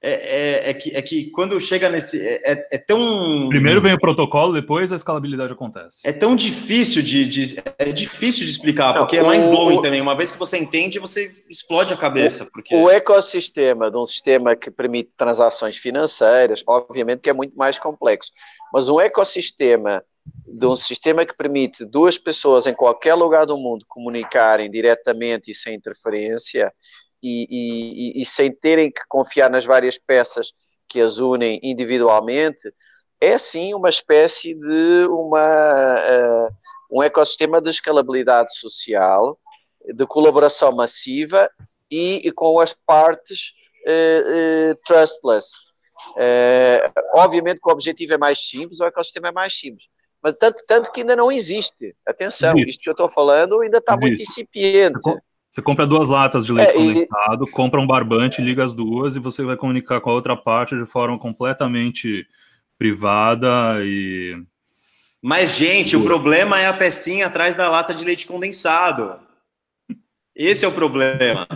É, 0.00 0.12
é, 0.12 0.70
é, 0.70 0.74
que, 0.74 0.96
é 0.96 1.02
que 1.02 1.30
quando 1.32 1.60
chega 1.60 1.88
nesse. 1.88 2.24
É, 2.24 2.52
é, 2.52 2.66
é, 2.74 2.78
tão. 2.78 3.48
Primeiro 3.48 3.80
vem 3.80 3.94
o 3.94 3.98
protocolo, 3.98 4.52
depois 4.52 4.92
a 4.92 4.96
escalabilidade 4.96 5.52
acontece. 5.52 5.98
É 6.04 6.12
tão 6.12 6.36
difícil 6.36 7.02
de, 7.02 7.26
de 7.26 7.60
é 7.76 7.90
difícil 7.90 8.44
de 8.44 8.50
explicar, 8.52 8.94
porque 8.94 9.20
não, 9.20 9.32
é 9.32 9.38
mind 9.38 9.50
blowing 9.50 9.82
também. 9.82 10.00
Uma 10.00 10.14
vez 10.14 10.30
que 10.30 10.38
você 10.38 10.56
entende, 10.56 11.00
você 11.00 11.34
explode 11.50 11.92
a 11.92 11.96
cabeça. 11.96 12.44
O, 12.44 12.52
porque... 12.52 12.76
o 12.76 12.88
ecossistema 12.88 13.90
de 13.90 13.96
um 13.96 14.04
sistema 14.04 14.54
que 14.54 14.70
permite 14.70 15.10
transações 15.16 15.76
financeiras, 15.76 16.62
obviamente 16.64 17.18
que 17.18 17.30
é 17.30 17.34
muito 17.34 17.58
mais 17.58 17.76
complexo, 17.76 18.30
mas 18.72 18.88
um 18.88 19.00
ecossistema 19.00 20.04
de 20.46 20.66
um 20.66 20.74
sistema 20.74 21.24
que 21.24 21.36
permite 21.36 21.84
duas 21.84 22.18
pessoas 22.18 22.66
em 22.66 22.74
qualquer 22.74 23.14
lugar 23.14 23.46
do 23.46 23.58
mundo 23.58 23.84
comunicarem 23.88 24.70
diretamente 24.70 25.50
e 25.50 25.54
sem 25.54 25.74
interferência 25.74 26.72
e, 27.22 27.46
e, 27.50 28.22
e, 28.22 28.24
sem 28.24 28.52
terem 28.52 28.90
que 28.90 29.02
confiar 29.08 29.50
nas 29.50 29.64
várias 29.64 29.98
peças 29.98 30.52
que 30.88 31.00
as 31.00 31.18
unem 31.18 31.60
individualmente, 31.62 32.72
é 33.20 33.36
sim 33.36 33.74
uma 33.74 33.88
espécie 33.88 34.54
de 34.54 35.06
uma, 35.10 35.96
uh, 35.98 36.48
um 36.90 37.02
ecossistema 37.02 37.60
de 37.60 37.70
escalabilidade 37.70 38.56
social, 38.56 39.38
de 39.94 40.06
colaboração 40.06 40.72
massiva 40.72 41.50
e, 41.90 42.26
e 42.26 42.32
com 42.32 42.60
as 42.60 42.72
partes 42.72 43.52
uh, 43.86 44.72
uh, 44.72 44.78
trustless. 44.86 45.48
obviamente 47.14 47.60
que 47.60 47.68
o 47.68 47.72
objetivo 47.72 48.14
é 48.14 48.18
mais 48.18 48.48
simples, 48.48 48.80
o 48.80 48.84
ecossistema 48.84 49.28
é 49.28 49.32
mais 49.32 49.58
simples. 49.58 49.88
Mas 50.28 50.34
tanto, 50.34 50.62
tanto 50.66 50.92
que 50.92 51.00
ainda 51.00 51.16
não 51.16 51.32
existe. 51.32 51.96
Atenção, 52.06 52.50
existe. 52.50 52.70
isto 52.70 52.82
que 52.82 52.90
eu 52.90 52.92
estou 52.92 53.08
falando 53.08 53.60
ainda 53.60 53.78
está 53.78 53.96
muito 53.96 54.20
incipiente. 54.20 54.98
Você 55.48 55.62
compra 55.62 55.86
duas 55.86 56.06
latas 56.06 56.44
de 56.44 56.52
leite 56.52 56.68
é, 56.68 56.74
condensado, 56.74 57.44
e... 57.48 57.50
compra 57.50 57.80
um 57.80 57.86
barbante, 57.86 58.42
liga 58.42 58.62
as 58.62 58.74
duas 58.74 59.16
e 59.16 59.18
você 59.18 59.42
vai 59.42 59.56
comunicar 59.56 60.02
com 60.02 60.10
a 60.10 60.12
outra 60.12 60.36
parte 60.36 60.76
de 60.76 60.84
forma 60.84 61.18
completamente 61.18 62.26
privada 62.78 63.78
e. 63.80 64.34
Mas, 65.22 65.56
gente, 65.56 65.96
o 65.96 66.04
problema 66.04 66.60
é 66.60 66.66
a 66.66 66.74
pecinha 66.74 67.26
atrás 67.26 67.56
da 67.56 67.70
lata 67.70 67.94
de 67.94 68.04
leite 68.04 68.26
condensado. 68.26 69.18
Esse 70.36 70.66
é 70.66 70.68
o 70.68 70.72
problema. 70.72 71.48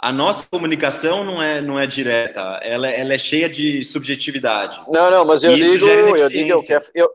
A 0.00 0.10
nossa 0.10 0.46
comunicação 0.50 1.22
não 1.22 1.42
é, 1.42 1.60
não 1.60 1.78
é 1.78 1.86
direta, 1.86 2.40
ela, 2.62 2.88
ela 2.88 3.12
é 3.12 3.18
cheia 3.18 3.48
de 3.48 3.84
subjetividade. 3.84 4.80
Não, 4.88 5.10
não, 5.10 5.24
mas 5.24 5.44
eu 5.44 5.54
digo, 5.54 5.86
eu 6.16 6.28
digo, 6.28 6.50
eu 6.50 6.62
quero, 6.62 6.84
eu, 6.94 7.10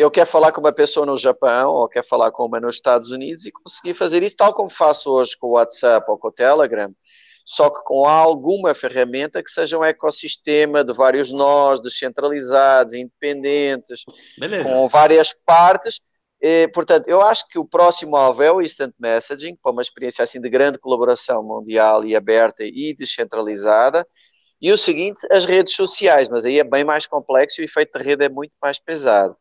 eu 0.00 0.10
quero 0.10 0.26
falar 0.26 0.50
com 0.50 0.60
uma 0.62 0.72
pessoa 0.72 1.04
no 1.04 1.18
Japão 1.18 1.74
ou 1.74 1.88
quero 1.88 2.06
falar 2.06 2.30
com 2.30 2.46
uma 2.46 2.58
nos 2.58 2.76
Estados 2.76 3.10
Unidos 3.10 3.44
e 3.44 3.52
conseguir 3.52 3.92
fazer 3.92 4.22
isso 4.22 4.34
tal 4.34 4.54
como 4.54 4.70
faço 4.70 5.10
hoje 5.10 5.36
com 5.38 5.48
o 5.48 5.50
WhatsApp 5.52 6.10
ou 6.10 6.16
com 6.16 6.28
o 6.28 6.32
Telegram, 6.32 6.90
só 7.44 7.68
que 7.68 7.82
com 7.84 8.06
alguma 8.06 8.74
ferramenta 8.74 9.42
que 9.42 9.50
seja 9.50 9.78
um 9.78 9.84
ecossistema 9.84 10.82
de 10.82 10.94
vários 10.94 11.30
nós, 11.30 11.82
descentralizados, 11.82 12.94
independentes, 12.94 14.04
Beleza. 14.38 14.70
com 14.70 14.88
várias 14.88 15.34
partes. 15.44 16.00
E, 16.40 16.68
portanto, 16.68 17.06
eu 17.06 17.20
acho 17.20 17.46
que 17.48 17.58
o 17.58 17.66
próximo 17.66 18.16
alvo 18.16 18.42
é 18.42 18.50
o 18.50 18.62
Instant 18.62 18.94
Messaging, 18.98 19.56
para 19.62 19.72
uma 19.72 19.82
experiência 19.82 20.22
assim 20.22 20.40
de 20.40 20.48
grande 20.48 20.78
colaboração 20.78 21.42
mundial 21.42 22.06
e 22.06 22.16
aberta 22.16 22.64
e 22.64 22.94
descentralizada. 22.96 24.06
E 24.62 24.72
o 24.72 24.78
seguinte, 24.78 25.20
as 25.30 25.44
redes 25.44 25.74
sociais, 25.74 26.28
mas 26.30 26.46
aí 26.46 26.58
é 26.58 26.64
bem 26.64 26.84
mais 26.84 27.06
complexo 27.06 27.60
e 27.60 27.64
o 27.64 27.66
efeito 27.66 27.98
de 27.98 28.04
rede 28.04 28.24
é 28.24 28.28
muito 28.30 28.56
mais 28.62 28.78
pesado 28.78 29.36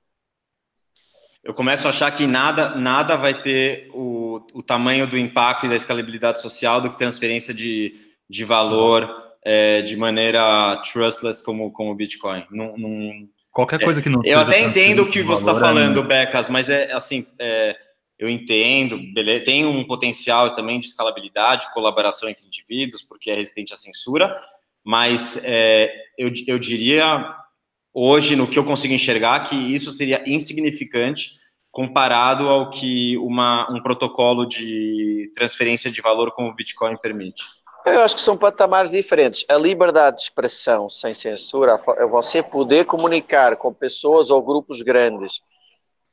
eu 1.49 1.53
começo 1.55 1.87
a 1.87 1.89
achar 1.89 2.11
que 2.11 2.27
nada, 2.27 2.75
nada 2.75 3.17
vai 3.17 3.33
ter 3.33 3.89
o, 3.91 4.39
o 4.53 4.61
tamanho 4.61 5.07
do 5.07 5.17
impacto 5.17 5.65
e 5.65 5.69
da 5.69 5.75
escalabilidade 5.75 6.39
social 6.39 6.79
do 6.79 6.91
que 6.91 6.95
transferência 6.95 7.55
de, 7.55 7.91
de 8.29 8.45
valor 8.45 9.11
é, 9.43 9.81
de 9.81 9.97
maneira 9.97 10.79
trustless 10.83 11.43
como, 11.43 11.71
como 11.71 11.89
o 11.89 11.95
Bitcoin. 11.95 12.45
Não, 12.51 12.77
não, 12.77 13.27
Qualquer 13.51 13.83
coisa 13.83 13.99
que 13.99 14.09
não. 14.09 14.21
Eu 14.23 14.37
até 14.37 14.61
entendo 14.61 15.01
o 15.01 15.09
que 15.09 15.23
você 15.23 15.41
está 15.41 15.59
falando, 15.59 16.01
é... 16.01 16.03
Becas, 16.03 16.49
mas 16.49 16.69
é 16.69 16.91
assim. 16.91 17.25
É, 17.39 17.75
eu 18.19 18.29
entendo, 18.29 18.99
beleza, 19.11 19.45
tem 19.45 19.65
um 19.65 19.87
potencial 19.87 20.53
também 20.53 20.79
de 20.79 20.85
escalabilidade, 20.85 21.73
colaboração 21.73 22.29
entre 22.29 22.45
indivíduos, 22.45 23.01
porque 23.01 23.31
é 23.31 23.33
resistente 23.33 23.73
à 23.73 23.75
censura, 23.75 24.39
mas 24.83 25.41
é, 25.43 25.91
eu, 26.15 26.31
eu 26.45 26.59
diria 26.59 27.38
hoje, 27.99 28.35
no 28.35 28.47
que 28.47 28.57
eu 28.57 28.63
consigo 28.63 28.93
enxergar, 28.93 29.41
que 29.41 29.55
isso 29.55 29.91
seria 29.91 30.23
insignificante 30.25 31.39
comparado 31.71 32.47
ao 32.47 32.69
que 32.69 33.17
uma, 33.17 33.69
um 33.71 33.81
protocolo 33.81 34.45
de 34.45 35.31
transferência 35.35 35.91
de 35.91 36.01
valor 36.01 36.31
como 36.31 36.49
o 36.49 36.55
Bitcoin 36.55 36.97
permite. 36.97 37.43
Eu 37.85 38.01
acho 38.01 38.15
que 38.15 38.21
são 38.21 38.37
patamares 38.37 38.91
diferentes. 38.91 39.45
A 39.49 39.55
liberdade 39.55 40.17
de 40.17 40.23
expressão 40.23 40.89
sem 40.89 41.13
censura 41.13 41.79
é 41.97 42.05
você 42.05 42.41
poder 42.41 42.85
comunicar 42.85 43.55
com 43.57 43.73
pessoas 43.73 44.31
ou 44.31 44.41
grupos 44.41 44.81
grandes 44.81 45.41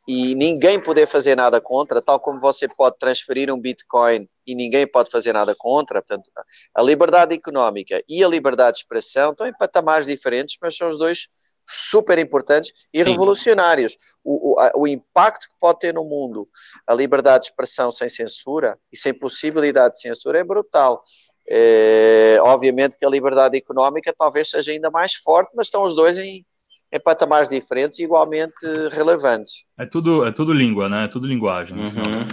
e 0.07 0.35
ninguém 0.35 0.81
poder 0.81 1.07
fazer 1.07 1.37
nada 1.37 1.61
contra, 1.61 2.01
tal 2.01 2.21
como 2.21 2.41
você 2.41 2.69
pode 2.69 2.97
transferir 2.99 3.53
um 3.53 3.61
Bitcoin 3.61 4.29
e 4.47 4.55
ninguém 4.55 4.87
pode 4.87 5.11
fazer 5.11 5.33
nada 5.33 5.55
contra. 5.57 6.01
Portanto, 6.01 6.31
a 6.75 6.83
liberdade 6.83 7.35
económica 7.35 8.03
e 8.09 8.23
a 8.23 8.29
liberdade 8.29 8.77
de 8.77 8.83
expressão 8.83 9.33
estão 9.33 9.47
em 9.47 9.53
patamares 9.53 10.07
diferentes, 10.07 10.57
mas 10.61 10.77
são 10.77 10.89
os 10.89 10.99
dois 10.99 11.29
super 11.67 12.19
importantes 12.19 12.73
e 12.93 13.03
Sim. 13.03 13.11
revolucionários. 13.11 13.97
O, 14.23 14.53
o, 14.55 14.61
a, 14.61 14.73
o, 14.77 14.87
impacto 14.87 15.49
que 15.49 15.55
pode 15.61 15.81
ter 15.81 15.93
no 15.93 16.05
mundo 16.05 16.49
a 16.87 16.95
liberdade 16.95 17.45
de 17.45 17.51
expressão 17.51 17.91
sem 17.91 18.09
censura 18.09 18.79
e 18.93 18.97
sem 18.97 19.13
possibilidade 19.13 19.95
de 19.95 20.01
censura 20.01 20.39
é 20.39 20.45
brutal. 20.45 21.03
É, 21.49 22.39
obviamente 22.41 22.99
que 22.99 23.05
a 23.05 23.09
liberdade 23.09 23.57
económica 23.57 24.15
talvez 24.17 24.51
seja 24.51 24.73
ainda 24.73 24.91
mais 24.91 25.15
forte, 25.15 25.53
mas 25.55 25.67
estão 25.67 25.83
os 25.85 25.95
dois 25.95 26.19
em, 26.19 26.45
em 26.93 27.01
patamares 27.01 27.49
diferentes 27.49 27.99
e 27.99 28.05
igualmente 28.05 28.67
relevantes. 28.91 29.65
É 29.79 29.87
tudo, 29.87 30.25
é 30.25 30.33
tudo 30.33 30.53
língua, 30.53 30.89
né? 30.89 31.05
É 31.05 31.09
tudo 31.09 31.27
linguagem. 31.27 31.79
Uhum. 31.79 32.29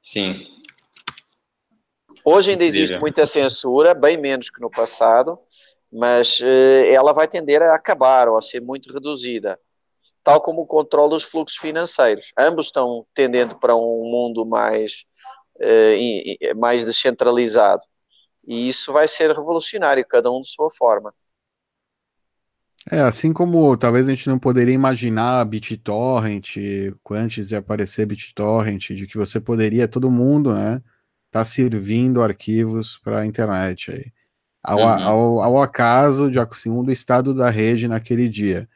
Sim. 0.00 0.46
Hoje 2.24 2.52
ainda 2.52 2.64
existe 2.64 2.98
muita 2.98 3.26
censura, 3.26 3.92
bem 3.92 4.16
menos 4.16 4.48
que 4.48 4.58
no 4.58 4.70
passado, 4.70 5.38
mas 5.94 6.40
eh, 6.42 6.92
ela 6.92 7.12
vai 7.12 7.28
tender 7.28 7.62
a 7.62 7.74
acabar 7.76 8.28
ou 8.28 8.36
a 8.36 8.42
ser 8.42 8.60
muito 8.60 8.92
reduzida, 8.92 9.58
tal 10.24 10.40
como 10.40 10.62
o 10.62 10.66
controle 10.66 11.10
dos 11.10 11.22
fluxos 11.22 11.56
financeiros. 11.56 12.32
Ambos 12.36 12.66
estão 12.66 13.06
tendendo 13.14 13.54
para 13.60 13.76
um 13.76 14.02
mundo 14.02 14.44
mais, 14.44 15.04
eh, 15.60 16.52
mais 16.56 16.84
descentralizado. 16.84 17.82
E 18.44 18.68
isso 18.68 18.92
vai 18.92 19.06
ser 19.06 19.30
revolucionário, 19.30 20.04
cada 20.06 20.30
um 20.32 20.42
de 20.42 20.48
sua 20.48 20.68
forma. 20.70 21.14
É, 22.90 23.00
assim 23.00 23.32
como 23.32 23.74
talvez 23.76 24.06
a 24.06 24.14
gente 24.14 24.28
não 24.28 24.38
poderia 24.38 24.74
imaginar 24.74 25.42
BitTorrent, 25.46 26.56
antes 27.12 27.48
de 27.48 27.56
aparecer 27.56 28.04
BitTorrent, 28.04 28.90
de 28.90 29.06
que 29.06 29.16
você 29.16 29.40
poderia, 29.40 29.88
todo 29.88 30.10
mundo, 30.10 30.52
né, 30.52 30.82
tá 31.30 31.44
servindo 31.44 32.20
arquivos 32.20 32.98
para 32.98 33.20
a 33.20 33.26
internet 33.26 33.90
aí 33.90 34.12
ao, 34.64 34.78
uhum. 34.78 35.04
ao, 35.04 35.42
ao, 35.42 35.62
acaso, 35.62 36.30
de 36.30 36.38
segundo 36.56 36.88
o 36.88 36.92
estado 36.92 37.34
da 37.34 37.50
rede 37.50 37.86
naquele 37.86 38.28
dia. 38.28 38.66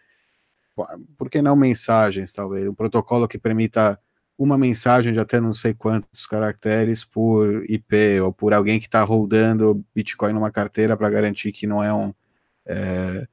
Por 1.17 1.31
que 1.31 1.41
não 1.41 1.57
mensagens, 1.57 2.33
talvez? 2.33 2.69
Um 2.69 2.75
protocolo 2.75 3.27
que 3.27 3.39
permita 3.39 3.99
uma 4.37 4.57
mensagem 4.57 5.13
de 5.13 5.19
até 5.19 5.41
não 5.41 5.53
sei 5.53 5.75
quantos 5.75 6.27
caracteres 6.27 7.05
por 7.05 7.65
IP, 7.69 8.21
ou 8.21 8.33
por 8.33 8.53
alguém 8.53 8.79
que 8.79 8.87
está 8.87 9.03
rodando 9.03 9.85
Bitcoin 9.95 10.33
numa 10.33 10.51
carteira 10.51 10.97
para 10.97 11.11
garantir 11.11 11.51
que 11.51 11.67
não 11.67 11.83
é 11.83 11.93
um, 11.93 12.15
é, 12.65 13.27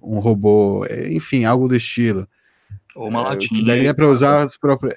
um 0.00 0.20
robô, 0.20 0.84
é, 0.88 1.12
enfim, 1.12 1.44
algo 1.44 1.66
do 1.66 1.74
estilo. 1.74 2.28
Ou 2.94 3.08
uma 3.08 3.22
é, 3.22 3.24
latinha. 3.24 3.64
Daria 3.64 3.94
para 3.94 4.06
usar 4.06 4.44
as 4.44 4.56
próprias 4.56 4.94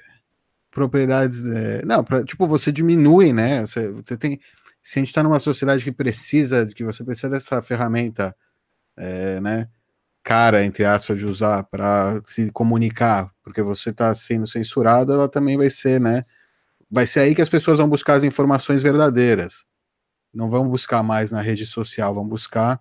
propriedades. 0.70 1.44
É, 1.46 1.84
não, 1.84 2.04
pra, 2.04 2.22
tipo, 2.22 2.46
você 2.46 2.70
diminui, 2.70 3.32
né? 3.32 3.66
Você, 3.66 3.90
você 3.90 4.16
tem 4.16 4.38
se 4.86 5.00
a 5.00 5.00
gente 5.00 5.08
está 5.08 5.20
numa 5.20 5.40
sociedade 5.40 5.82
que 5.82 5.90
precisa, 5.90 6.64
que 6.64 6.84
você 6.84 7.02
precisa 7.02 7.28
dessa 7.28 7.60
ferramenta, 7.60 8.36
é, 8.96 9.40
né, 9.40 9.68
cara, 10.22 10.64
entre 10.64 10.84
aspas, 10.84 11.18
de 11.18 11.26
usar 11.26 11.64
para 11.64 12.22
se 12.24 12.52
comunicar, 12.52 13.32
porque 13.42 13.60
você 13.60 13.90
está 13.90 14.14
sendo 14.14 14.46
censurado, 14.46 15.12
ela 15.12 15.28
também 15.28 15.56
vai 15.56 15.68
ser, 15.70 16.00
né, 16.00 16.24
vai 16.88 17.04
ser 17.04 17.18
aí 17.18 17.34
que 17.34 17.42
as 17.42 17.48
pessoas 17.48 17.80
vão 17.80 17.88
buscar 17.88 18.14
as 18.14 18.22
informações 18.22 18.80
verdadeiras. 18.80 19.64
Não 20.32 20.48
vão 20.48 20.68
buscar 20.68 21.02
mais 21.02 21.32
na 21.32 21.40
rede 21.40 21.66
social, 21.66 22.14
vão 22.14 22.28
buscar 22.28 22.80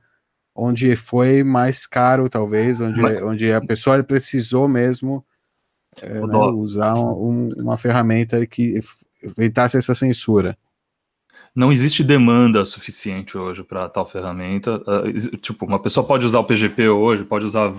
onde 0.53 0.95
foi 0.95 1.43
mais 1.43 1.87
caro, 1.87 2.29
talvez, 2.29 2.81
onde, 2.81 3.01
Mas... 3.01 3.19
onde 3.23 3.51
a 3.51 3.61
pessoa 3.61 4.03
precisou 4.03 4.67
mesmo 4.67 5.25
é, 6.03 6.13
né, 6.13 6.37
usar 6.53 6.93
um, 6.93 7.47
uma 7.59 7.79
ferramenta 7.79 8.45
que 8.45 8.79
evitasse 9.23 9.75
essa 9.75 9.95
censura 9.95 10.55
não 11.55 11.71
existe 11.71 12.03
demanda 12.03 12.65
suficiente 12.65 13.37
hoje 13.37 13.63
para 13.63 13.87
tal 13.87 14.05
ferramenta. 14.05 14.81
Uh, 14.85 15.37
tipo, 15.37 15.65
uma 15.65 15.79
pessoa 15.79 16.05
pode 16.05 16.25
usar 16.25 16.39
o 16.39 16.43
PGP 16.43 16.89
hoje, 16.89 17.23
pode 17.23 17.45
usar 17.45 17.71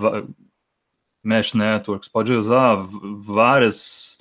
Mesh 1.23 1.53
Networks, 1.53 2.09
pode 2.09 2.31
usar 2.33 2.75
várias, 3.19 4.17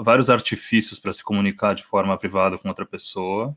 vários 0.00 0.30
artifícios 0.30 0.98
para 0.98 1.12
se 1.12 1.22
comunicar 1.22 1.74
de 1.74 1.84
forma 1.84 2.16
privada 2.16 2.56
com 2.56 2.68
outra 2.68 2.86
pessoa, 2.86 3.54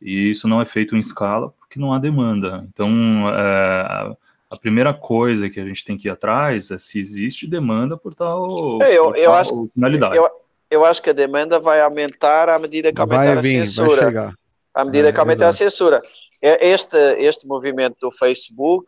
e 0.00 0.30
isso 0.30 0.46
não 0.46 0.60
é 0.60 0.64
feito 0.64 0.94
em 0.94 1.00
escala 1.00 1.50
porque 1.58 1.80
não 1.80 1.92
há 1.92 1.98
demanda. 1.98 2.66
Então, 2.72 2.90
é, 3.28 4.16
a 4.50 4.56
primeira 4.56 4.92
coisa 4.92 5.48
que 5.48 5.58
a 5.58 5.64
gente 5.64 5.84
tem 5.84 5.96
que 5.96 6.08
ir 6.08 6.10
atrás 6.10 6.70
é 6.70 6.78
se 6.78 6.98
existe 6.98 7.46
demanda 7.46 7.96
por 7.96 8.14
tal, 8.14 8.82
é, 8.82 8.96
eu, 8.96 9.06
por 9.06 9.16
eu 9.16 9.30
tal 9.30 9.34
acho, 9.34 9.70
finalidade. 9.74 10.16
Eu, 10.16 10.28
eu 10.70 10.84
acho 10.84 11.02
que 11.02 11.10
a 11.10 11.14
demanda 11.14 11.58
vai 11.58 11.80
aumentar 11.80 12.48
à 12.48 12.58
medida 12.58 12.92
que 12.92 13.00
aumentar 13.00 13.34
vai 13.34 13.42
vir, 13.42 13.60
a 13.62 13.66
censura. 13.66 14.34
À 14.80 14.84
medida 14.84 15.12
que 15.12 15.20
aumenta 15.20 15.46
a 15.46 15.52
censura. 15.52 16.02
É, 16.42 16.68
este, 16.68 16.96
este 17.18 17.46
movimento 17.46 17.96
do 18.00 18.10
Facebook, 18.10 18.86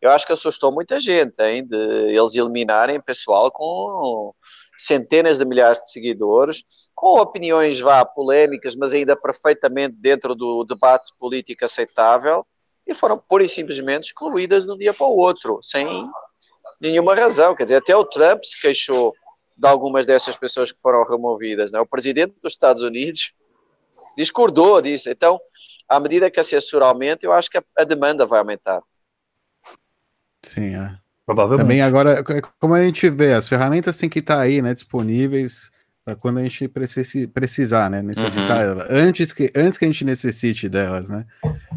eu 0.00 0.10
acho 0.10 0.26
que 0.26 0.32
assustou 0.32 0.72
muita 0.72 0.98
gente, 0.98 1.40
hein, 1.42 1.64
de 1.66 1.76
eles 1.76 2.34
eliminarem 2.34 3.00
pessoal 3.00 3.50
com 3.50 4.34
centenas 4.76 5.38
de 5.38 5.44
milhares 5.44 5.80
de 5.80 5.92
seguidores, 5.92 6.64
com 6.94 7.20
opiniões 7.20 7.80
vá 7.80 8.04
polémicas, 8.04 8.74
mas 8.76 8.92
ainda 8.92 9.16
perfeitamente 9.16 9.96
dentro 9.98 10.34
do 10.34 10.64
debate 10.64 11.12
político 11.18 11.64
aceitável, 11.64 12.44
e 12.86 12.94
foram 12.94 13.18
pura 13.18 13.44
e 13.44 13.48
simplesmente 13.48 14.08
excluídas 14.08 14.64
de 14.64 14.72
um 14.72 14.76
dia 14.76 14.94
para 14.94 15.06
o 15.06 15.16
outro, 15.16 15.58
sem, 15.62 15.86
nenhuma 16.80 17.14
razão. 17.14 17.54
Quer 17.54 17.64
dizer, 17.64 17.76
até 17.76 17.94
o 17.94 18.04
Trump 18.04 18.42
se 18.44 18.60
queixou 18.60 19.12
de 19.56 19.66
algumas 19.66 20.06
dessas 20.06 20.36
pessoas 20.36 20.72
que 20.72 20.80
foram 20.80 21.04
removidas. 21.04 21.72
Né? 21.72 21.80
O 21.80 21.86
presidente 21.86 22.34
dos 22.42 22.52
Estados 22.52 22.82
Unidos 22.82 23.32
discordou 24.18 24.82
disso. 24.82 25.08
Então, 25.08 25.40
à 25.88 25.98
medida 26.00 26.30
que 26.30 26.40
a 26.40 26.44
censura 26.44 26.86
aumenta, 26.86 27.24
eu 27.26 27.32
acho 27.32 27.48
que 27.48 27.56
a, 27.56 27.62
a 27.78 27.84
demanda 27.84 28.26
vai 28.26 28.40
aumentar. 28.40 28.82
Sim, 30.44 30.74
é. 30.74 30.98
Provavelmente. 31.24 31.62
Também 31.62 31.82
agora, 31.82 32.20
é 32.20 32.40
como 32.58 32.74
a 32.74 32.82
gente 32.82 33.08
vê, 33.10 33.34
as 33.34 33.48
ferramentas 33.48 33.98
têm 33.98 34.08
que 34.08 34.18
estar 34.18 34.40
aí, 34.40 34.62
né, 34.62 34.72
disponíveis 34.72 35.70
para 36.02 36.16
quando 36.16 36.38
a 36.38 36.42
gente 36.42 36.66
precisar, 37.34 37.90
né, 37.90 38.00
necessitar 38.00 38.66
uhum. 38.66 38.82
antes 38.88 39.30
que 39.30 39.52
antes 39.54 39.76
que 39.76 39.84
a 39.84 39.88
gente 39.88 40.06
necessite 40.06 40.70
delas, 40.70 41.10
né. 41.10 41.26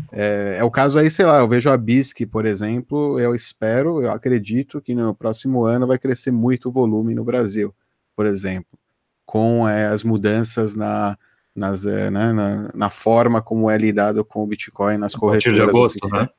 É, 0.10 0.56
é, 0.60 0.64
o 0.64 0.72
caso 0.72 0.98
aí, 0.98 1.10
sei 1.10 1.26
lá, 1.26 1.39
eu 1.39 1.50
vejo 1.50 1.70
a 1.70 1.76
BISC, 1.76 2.26
por 2.28 2.46
exemplo, 2.46 3.20
eu 3.20 3.36
espero, 3.36 4.02
eu 4.02 4.12
acredito 4.14 4.80
que 4.82 4.96
no 4.96 5.14
próximo 5.14 5.66
ano 5.66 5.86
vai 5.86 6.00
crescer 6.00 6.32
muito 6.32 6.70
o 6.70 6.72
volume 6.72 7.14
no 7.14 7.26
Brasil, 7.26 7.76
por 8.16 8.26
exemplo, 8.26 8.80
com 9.26 9.68
é, 9.68 9.88
as 9.88 10.02
mudanças 10.02 10.78
na 10.78 11.18
nas, 11.56 11.86
é, 11.86 12.10
né, 12.10 12.32
na, 12.32 12.72
na, 12.74 12.89
forma 12.89 13.41
como 13.41 13.70
é 13.70 13.78
lidado 13.78 14.24
com 14.24 14.43
o 14.43 14.47
Bitcoin 14.47 14.97
nas 14.97 15.16
corretoras. 15.16 15.60
A 15.60 15.64
partir 15.64 15.72
de 15.72 15.78
agosto, 15.78 16.10
né? 16.12 16.30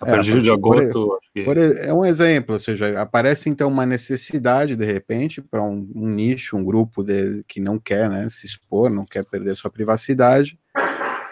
A 0.00 0.08
é, 0.08 0.10
partir 0.10 0.42
de 0.42 0.50
agosto. 0.50 1.20
Por, 1.34 1.44
por, 1.44 1.58
é 1.58 1.92
um 1.92 2.04
exemplo, 2.04 2.54
ou 2.54 2.60
seja, 2.60 3.00
aparece 3.00 3.48
então 3.48 3.68
uma 3.68 3.86
necessidade, 3.86 4.74
de 4.74 4.84
repente, 4.84 5.40
para 5.40 5.62
um, 5.62 5.88
um, 5.94 6.08
nicho, 6.08 6.56
um 6.56 6.64
grupo 6.64 7.04
de, 7.04 7.44
que 7.46 7.60
não 7.60 7.78
quer 7.78 8.10
né, 8.10 8.28
se 8.28 8.46
expor, 8.46 8.90
não 8.90 9.04
quer 9.04 9.24
perder 9.24 9.54
sua 9.54 9.70
privacidade, 9.70 10.58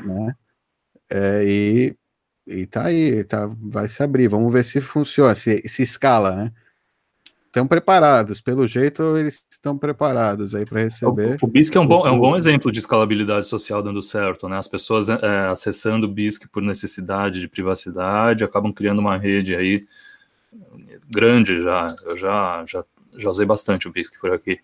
né? 0.00 0.34
É, 1.12 1.44
e, 1.44 1.96
e 2.46 2.66
tá 2.66 2.84
aí, 2.84 3.24
tá, 3.24 3.50
vai 3.60 3.88
se 3.88 4.00
abrir. 4.02 4.28
Vamos 4.28 4.52
ver 4.52 4.62
se 4.62 4.80
funciona, 4.80 5.34
se, 5.34 5.68
se 5.68 5.82
escala, 5.82 6.36
né? 6.36 6.52
Estão 7.50 7.66
preparados, 7.66 8.40
pelo 8.40 8.66
jeito 8.66 9.16
eles 9.16 9.44
estão 9.50 9.76
preparados 9.76 10.54
aí 10.54 10.64
para 10.64 10.82
receber. 10.82 11.36
O, 11.42 11.46
o 11.46 11.48
BISC 11.48 11.76
é 11.76 11.80
um, 11.80 11.86
bom, 11.86 12.06
é 12.06 12.10
um 12.10 12.18
bom 12.18 12.36
exemplo 12.36 12.70
de 12.70 12.78
escalabilidade 12.78 13.46
social 13.46 13.82
dando 13.82 14.00
certo, 14.02 14.48
né? 14.48 14.56
As 14.56 14.68
pessoas 14.68 15.08
é, 15.08 15.18
é, 15.20 15.46
acessando 15.48 16.06
o 16.06 16.10
BISC 16.10 16.48
por 16.48 16.62
necessidade 16.62 17.40
de 17.40 17.48
privacidade 17.48 18.44
acabam 18.44 18.72
criando 18.72 19.00
uma 19.00 19.18
rede 19.18 19.54
aí 19.54 19.82
grande 21.08 21.60
já. 21.60 21.88
Eu 22.08 22.16
já, 22.16 22.64
já, 22.66 22.84
já 23.16 23.30
usei 23.30 23.44
bastante 23.44 23.88
o 23.88 23.92
BISC 23.92 24.18
por 24.20 24.32
aqui. 24.32 24.60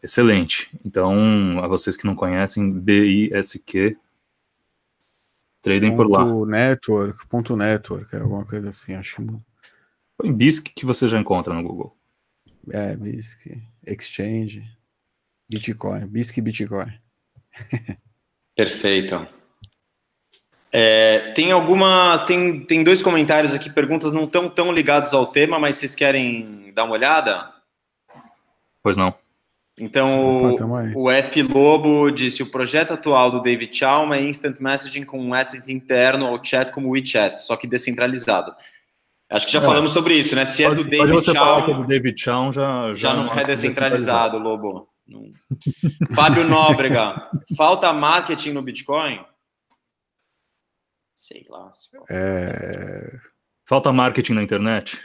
Excelente. 0.00 0.70
Então, 0.84 1.58
a 1.62 1.66
vocês 1.66 1.96
que 1.96 2.06
não 2.06 2.14
conhecem, 2.14 2.72
B-I-S-Q, 2.72 3.96
tradem 5.60 5.94
por 5.94 6.08
lá. 6.08 6.24
Network, 6.46 7.26
ponto 7.26 7.56
network, 7.56 8.14
é 8.14 8.20
alguma 8.20 8.46
coisa 8.46 8.70
assim, 8.70 8.94
acho. 8.94 9.20
Põe 10.20 10.32
BISC 10.32 10.72
que 10.74 10.84
você 10.84 11.08
já 11.08 11.18
encontra 11.18 11.54
no 11.54 11.62
Google. 11.62 11.96
É, 12.70 12.94
BISC, 12.94 13.38
Exchange, 13.86 14.62
Bitcoin, 15.48 16.06
BISC 16.06 16.40
Bitcoin. 16.40 16.92
Perfeito. 18.54 19.26
É, 20.70 21.32
tem 21.32 21.50
alguma. 21.52 22.18
Tem, 22.26 22.60
tem 22.60 22.84
dois 22.84 23.00
comentários 23.00 23.54
aqui, 23.54 23.70
perguntas 23.70 24.12
não 24.12 24.26
tão, 24.26 24.50
tão 24.50 24.70
ligados 24.70 25.14
ao 25.14 25.26
tema, 25.26 25.58
mas 25.58 25.76
vocês 25.76 25.96
querem 25.96 26.70
dar 26.74 26.84
uma 26.84 26.92
olhada? 26.92 27.50
Pois 28.82 28.96
não. 28.96 29.14
Então, 29.78 30.52
Opa, 30.52 30.64
o, 30.94 31.04
o, 31.04 31.10
F 31.10 31.42
Lobo 31.42 32.10
disse: 32.10 32.42
o 32.42 32.50
projeto 32.50 32.92
atual 32.92 33.30
do 33.30 33.40
David 33.40 33.74
Chalma 33.74 34.16
é 34.16 34.22
instant 34.22 34.60
messaging 34.60 35.04
com 35.04 35.18
um 35.18 35.32
asset 35.32 35.72
interno 35.72 36.26
ao 36.26 36.44
chat 36.44 36.70
como 36.70 36.90
WeChat, 36.90 37.40
só 37.40 37.56
que 37.56 37.66
descentralizado. 37.66 38.54
Acho 39.30 39.46
que 39.46 39.52
já 39.52 39.60
é. 39.60 39.62
falamos 39.62 39.92
sobre 39.92 40.14
isso, 40.14 40.34
né? 40.34 40.44
Se 40.44 40.64
é 40.64 40.74
do 40.74 40.82
David 40.82 41.24
Chow. 41.24 41.70
É 41.70 41.74
do 41.74 41.86
David 41.86 42.20
Chow 42.20 42.52
já, 42.52 42.88
já, 42.88 42.94
já 42.94 43.14
não 43.14 43.32
é 43.32 43.44
descentralizado, 43.44 44.38
Lobo. 44.38 44.88
Fábio 46.14 46.44
Nóbrega, 46.44 47.30
falta 47.56 47.92
marketing 47.92 48.52
no 48.52 48.62
Bitcoin? 48.62 49.24
Sei 51.14 51.44
lá. 51.48 51.70
É... 52.08 53.18
Falta 53.68 53.92
marketing 53.92 54.34
na 54.34 54.42
internet? 54.42 54.98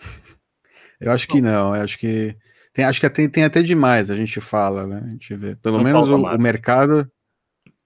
Eu 1.00 1.12
acho 1.12 1.26
que 1.28 1.40
não, 1.40 1.74
eu 1.74 1.82
acho 1.82 1.98
que 1.98 2.36
tem, 2.74 2.84
acho 2.84 3.00
que 3.00 3.08
tem, 3.08 3.26
tem 3.26 3.42
até 3.42 3.62
demais, 3.62 4.10
a 4.10 4.16
gente 4.16 4.38
fala, 4.38 4.86
né? 4.86 5.02
A 5.02 5.08
gente 5.08 5.34
vê. 5.34 5.56
Pelo 5.56 5.78
não 5.78 5.84
menos 5.84 6.10
o, 6.10 6.16
o, 6.16 6.38
mercado. 6.38 7.10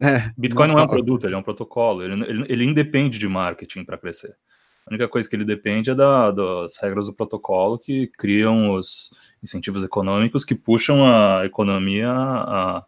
É, 0.03 0.33
Bitcoin 0.37 0.67
não, 0.67 0.75
não 0.75 0.83
é 0.83 0.85
um 0.85 0.89
produto, 0.89 1.25
ele 1.25 1.35
é 1.37 1.39
um 1.39 1.43
protocolo, 1.43 2.03
ele, 2.03 2.25
ele, 2.25 2.47
ele 2.49 2.65
independe 2.65 3.17
de 3.17 3.29
marketing 3.29 3.85
para 3.85 3.97
crescer. 3.97 4.37
A 4.87 4.91
única 4.91 5.09
coisa 5.09 5.29
que 5.29 5.35
ele 5.35 5.45
depende 5.45 5.91
é 5.91 5.95
da, 5.95 6.31
das 6.31 6.77
regras 6.77 7.07
do 7.07 7.13
protocolo 7.13 7.79
que 7.79 8.07
criam 8.09 8.75
os 8.75 9.11
incentivos 9.43 9.83
econômicos 9.83 10.45
que 10.45 10.55
puxam 10.55 11.07
a 11.07 11.45
economia 11.47 12.11
a, 12.11 12.85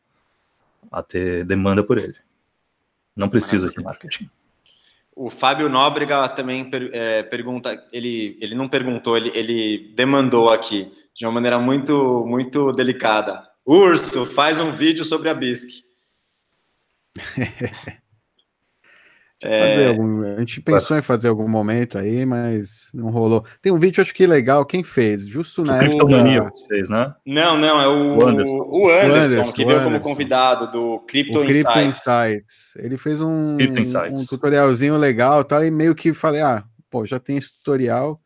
a 0.92 1.02
ter 1.02 1.44
demanda 1.44 1.82
por 1.82 1.96
ele. 1.96 2.16
Não 3.16 3.30
precisa 3.30 3.70
de 3.70 3.82
marketing. 3.82 4.28
O 5.14 5.30
Fábio 5.30 5.70
Nóbrega 5.70 6.28
também 6.28 6.68
per, 6.68 6.90
é, 6.92 7.22
pergunta, 7.22 7.74
ele, 7.90 8.36
ele 8.38 8.54
não 8.54 8.68
perguntou, 8.68 9.16
ele, 9.16 9.30
ele 9.34 9.94
demandou 9.96 10.50
aqui, 10.50 10.92
de 11.14 11.24
uma 11.24 11.32
maneira 11.32 11.58
muito, 11.58 12.26
muito 12.26 12.70
delicada. 12.72 13.48
Urso, 13.64 14.26
faz 14.26 14.60
um 14.60 14.72
vídeo 14.76 15.02
sobre 15.02 15.30
a 15.30 15.34
BISC. 15.34 15.82
É... 19.46 19.88
Algum, 19.88 20.22
a 20.22 20.38
gente 20.38 20.60
pensou 20.60 20.96
em 20.96 21.02
fazer 21.02 21.28
algum 21.28 21.48
momento 21.48 21.98
aí, 21.98 22.24
mas 22.26 22.90
não 22.92 23.10
rolou. 23.10 23.44
Tem 23.60 23.72
um 23.72 23.78
vídeo, 23.78 24.02
acho 24.02 24.14
que 24.14 24.26
legal. 24.26 24.64
Quem 24.64 24.82
fez? 24.82 25.26
Justo 25.26 25.64
na 25.64 25.82
época. 25.82 26.52
fez, 26.68 26.88
né? 26.88 27.14
Não, 27.24 27.56
não, 27.56 27.80
é 27.80 27.88
o, 27.88 28.18
o 28.18 28.28
Anderson, 28.28 28.66
o 28.68 28.90
Anderson, 28.90 29.34
Anderson 29.34 29.52
que 29.52 29.64
veio 29.64 29.82
como 29.82 30.00
convidado 30.00 30.70
do 30.70 30.98
Crypto, 31.06 31.44
Crypto 31.44 31.78
Insights. 31.78 32.06
Insights. 32.06 32.76
Ele 32.76 32.96
fez 32.96 33.20
um, 33.20 33.56
um 34.10 34.26
tutorialzinho 34.26 34.96
legal 34.96 35.44
tal, 35.44 35.64
e 35.64 35.70
meio 35.70 35.94
que 35.94 36.12
falei: 36.12 36.42
ah, 36.42 36.64
pô, 36.90 37.04
já 37.04 37.18
tem 37.18 37.36
esse 37.36 37.52
tutorial, 37.58 38.20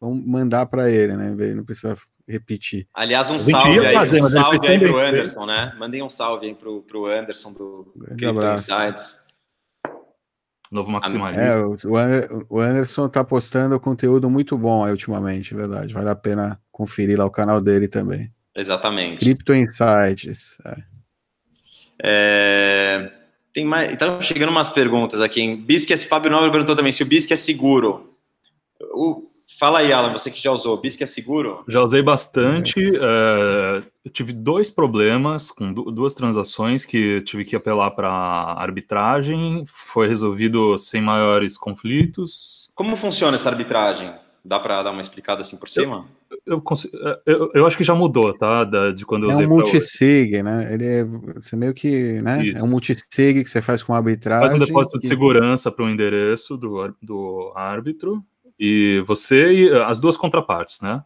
vamos 0.00 0.24
mandar 0.24 0.66
para 0.66 0.90
ele, 0.90 1.14
né? 1.14 1.34
Ele 1.38 1.54
não 1.54 1.64
precisa 1.64 1.96
repetir. 2.28 2.86
Aliás, 2.94 3.30
um 3.30 3.40
salve 3.40 3.86
aí, 3.86 3.94
fazer, 3.94 4.20
um 4.20 4.24
salve 4.24 4.66
aí 4.66 4.78
pro 4.78 4.98
Anderson, 4.98 5.46
né? 5.46 5.74
Mandei 5.78 6.02
um 6.02 6.08
salve 6.08 6.46
aí 6.46 6.54
pro, 6.54 6.82
pro 6.82 7.06
Anderson 7.06 7.52
do 7.52 7.92
Crypto 8.06 8.28
abraço. 8.28 8.72
Insights. 8.72 9.21
Novo 10.72 10.90
maximalista. 10.90 11.42
É, 11.42 12.28
o 12.48 12.58
Anderson 12.58 13.06
tá 13.06 13.22
postando 13.22 13.78
conteúdo 13.78 14.30
muito 14.30 14.56
bom 14.56 14.82
aí 14.82 14.90
ultimamente, 14.90 15.54
verdade. 15.54 15.92
Vale 15.92 16.08
a 16.08 16.14
pena 16.14 16.58
conferir 16.72 17.18
lá 17.18 17.26
o 17.26 17.30
canal 17.30 17.60
dele 17.60 17.86
também. 17.86 18.32
Exatamente. 18.56 19.18
Crypto 19.18 19.52
Insights. 19.52 20.56
É. 20.64 20.76
É... 22.02 23.12
Tem 23.52 23.66
mais. 23.66 23.94
Tá 23.98 24.18
chegando 24.22 24.48
umas 24.48 24.70
perguntas 24.70 25.20
aqui. 25.20 25.42
Em 25.42 25.56
Bisque, 25.56 25.94
Fábio 25.98 26.30
Nobre 26.30 26.50
perguntou 26.50 26.74
também 26.74 26.90
se 26.90 27.02
o 27.02 27.06
Bisque 27.06 27.34
é 27.34 27.36
seguro. 27.36 28.16
O, 28.94 29.30
Fala 29.58 29.80
aí, 29.80 29.92
Alan, 29.92 30.12
você 30.12 30.30
que 30.30 30.42
já 30.42 30.50
usou, 30.50 30.80
BISC 30.80 31.02
é 31.02 31.06
seguro? 31.06 31.64
Já 31.68 31.80
usei 31.82 32.02
bastante. 32.02 32.80
É, 32.96 33.82
tive 34.10 34.32
dois 34.32 34.70
problemas 34.70 35.50
com 35.50 35.72
duas 35.72 36.14
transações 36.14 36.84
que 36.84 37.20
tive 37.22 37.44
que 37.44 37.56
apelar 37.56 37.90
para 37.92 38.10
arbitragem. 38.10 39.64
Foi 39.66 40.08
resolvido 40.08 40.78
sem 40.78 41.00
maiores 41.00 41.56
conflitos. 41.56 42.70
Como 42.74 42.96
funciona 42.96 43.36
essa 43.36 43.48
arbitragem? 43.48 44.12
Dá 44.44 44.58
para 44.58 44.82
dar 44.82 44.90
uma 44.90 45.00
explicada 45.00 45.40
assim 45.40 45.56
por 45.56 45.68
cima? 45.68 46.06
Eu, 46.44 46.60
eu, 46.60 46.62
é, 47.04 47.20
eu, 47.26 47.50
eu, 47.54 47.66
acho 47.66 47.76
que 47.76 47.84
já 47.84 47.94
mudou, 47.94 48.36
tá? 48.36 48.64
Da, 48.64 48.90
de 48.90 49.06
quando 49.06 49.24
eu 49.24 49.30
é 49.30 49.34
usei. 49.34 49.44
É 49.44 49.48
um 49.48 49.52
multisig, 49.52 50.42
né? 50.42 50.74
Ele 50.74 50.84
é 50.84 51.04
você 51.04 51.54
meio 51.54 51.72
que, 51.72 52.20
né? 52.20 52.44
Isso. 52.44 52.58
É 52.58 52.62
um 52.62 52.66
multisig 52.66 53.44
que 53.44 53.48
você 53.48 53.62
faz 53.62 53.82
com 53.82 53.94
arbitragem. 53.94 54.48
Faz 54.48 54.60
um 54.60 54.64
depósito 54.64 54.96
que... 54.96 55.02
de 55.02 55.08
segurança 55.08 55.70
para 55.70 55.84
o 55.84 55.88
endereço 55.88 56.56
do, 56.56 56.92
do 57.00 57.52
árbitro 57.54 58.24
e 58.58 59.02
você 59.06 59.52
e 59.52 59.70
as 59.82 60.00
duas 60.00 60.16
contrapartes, 60.16 60.80
né? 60.80 61.04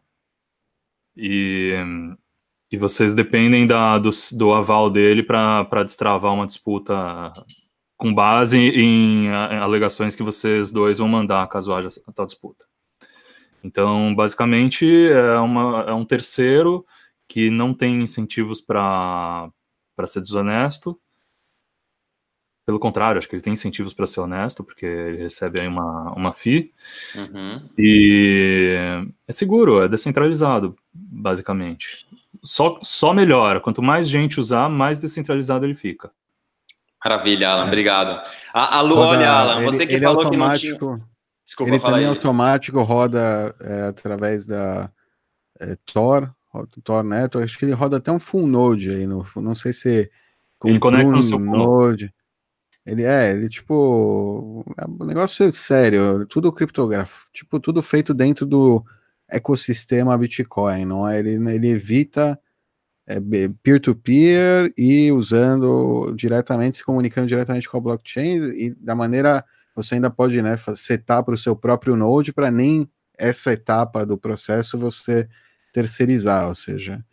E, 1.17 1.73
e 2.71 2.77
vocês 2.77 3.15
dependem 3.15 3.67
da, 3.67 3.99
do, 3.99 4.11
do 4.33 4.53
aval 4.53 4.91
dele 4.91 5.23
para 5.23 5.85
destravar 5.85 6.33
uma 6.33 6.47
disputa 6.47 7.33
com 7.97 8.15
base 8.15 8.59
em, 8.59 9.27
em, 9.27 9.29
alegações 9.31 10.15
que 10.15 10.23
vocês 10.23 10.71
dois 10.71 10.99
vão 10.99 11.09
mandar 11.09 11.49
caso 11.49 11.73
haja 11.73 11.89
tal 12.15 12.27
disputa. 12.27 12.67
Então, 13.65 14.15
basicamente, 14.15 14.87
é, 15.09 15.39
uma, 15.39 15.83
é 15.89 15.93
um 15.93 16.05
terceiro 16.05 16.85
que 17.29 17.51
não 17.51 17.75
tem 17.75 18.03
incentivos 18.03 18.61
para 18.61 19.51
ser 20.07 20.21
desonesto 20.21 21.01
pelo 22.67 22.81
contrário, 22.81 23.19
acho 23.19 23.29
que 23.29 23.37
ele 23.37 23.43
tem 23.43 23.53
incentivos 23.53 23.95
para 23.95 24.09
ser 24.09 24.19
honesto, 24.19 24.65
porque 24.65 24.85
ele 24.85 25.23
recebe 25.23 25.61
aí 25.61 25.69
uma, 25.69 26.13
uma 26.15 26.33
FII. 26.33 26.73
Uhum. 27.15 27.63
E 27.79 28.77
é 29.27 29.33
seguro, 29.33 29.85
é 29.85 29.89
descentralizado, 29.89 30.77
basicamente. 30.93 32.05
Só, 32.43 32.81
só 32.83 33.15
melhora. 33.15 33.61
Quanto 33.61 33.81
mais 33.81 34.09
gente 34.09 34.41
usar, 34.41 34.69
mais 34.69 34.99
descentralizado 34.99 35.65
ele 35.65 35.77
fica. 35.77 36.11
Maravilha, 37.05 37.51
Alan, 37.51 37.65
é. 37.65 37.67
obrigado. 37.69 38.29
A, 38.53 38.79
a 38.79 38.81
Lu, 38.81 38.97
olha, 38.99 39.31
Alan, 39.31 39.59
ele, 39.59 39.67
você 39.67 39.87
que 39.87 40.01
falou 40.01 40.27
é 40.27 40.31
que 40.31 40.37
não 40.37 40.55
tinha. 40.57 40.73
Desculpa, 41.45 41.71
ele 41.73 41.79
também 41.79 42.01
aí. 42.01 42.07
automático 42.07 42.83
roda 42.83 43.55
é, 43.61 43.83
através 43.83 44.45
da 44.45 44.91
é, 45.61 45.77
Tor, 45.87 46.35
Tor 46.83 47.05
Network, 47.05 47.45
acho 47.45 47.57
que 47.57 47.65
ele 47.65 47.75
roda 47.75 47.99
até 47.99 48.11
um 48.11 48.19
full 48.19 48.45
node 48.45 48.91
aí, 48.91 49.07
no, 49.07 49.25
não 49.37 49.55
sei 49.55 49.73
se 49.73 50.11
com 50.59 50.69
ele 50.69 50.81
conecta 50.81 51.13
no 51.13 51.23
seu 51.23 51.39
node. 51.39 52.13
Ele 52.87 53.03
é, 53.03 53.33
ele 53.33 53.49
tipo, 53.49 54.65
é 54.79 54.87
um 54.87 55.05
negócio 55.05 55.53
sério, 55.53 56.25
tudo 56.27 56.53
criptográfico, 56.53 57.29
tipo, 57.33 57.59
tudo 57.59 57.83
feito 57.83 58.15
dentro 58.15 58.47
do 58.47 58.85
ecossistema 59.29 60.17
Bitcoin, 60.17 60.85
não 60.85 61.09
é? 61.09 61.19
Ele, 61.19 61.33
ele 61.51 61.69
evita 61.69 62.39
é, 63.07 63.21
peer-to-peer 63.63 64.67
-peer 64.69 64.75
e 64.79 65.11
usando 65.11 66.13
diretamente, 66.15 66.77
se 66.79 66.85
comunicando 66.85 67.27
diretamente 67.27 67.69
com 67.69 67.77
a 67.77 67.81
blockchain 67.81 68.37
e 68.55 68.75
da 68.75 68.95
maneira 68.95 69.45
você 69.75 69.97
ainda 69.97 70.09
pode 70.09 70.41
né, 70.41 70.57
setar 70.75 71.23
para 71.23 71.35
o 71.35 71.39
seu 71.39 71.55
próprio 71.55 71.97
node 71.97 72.33
para 72.33 72.51
nem 72.51 72.89
essa 73.19 73.53
etapa 73.53 74.07
do 74.07 74.17
processo 74.17 74.79
você 74.79 75.29
terceirizar, 75.73 76.49
ou 76.49 76.55
seja, 76.55 77.05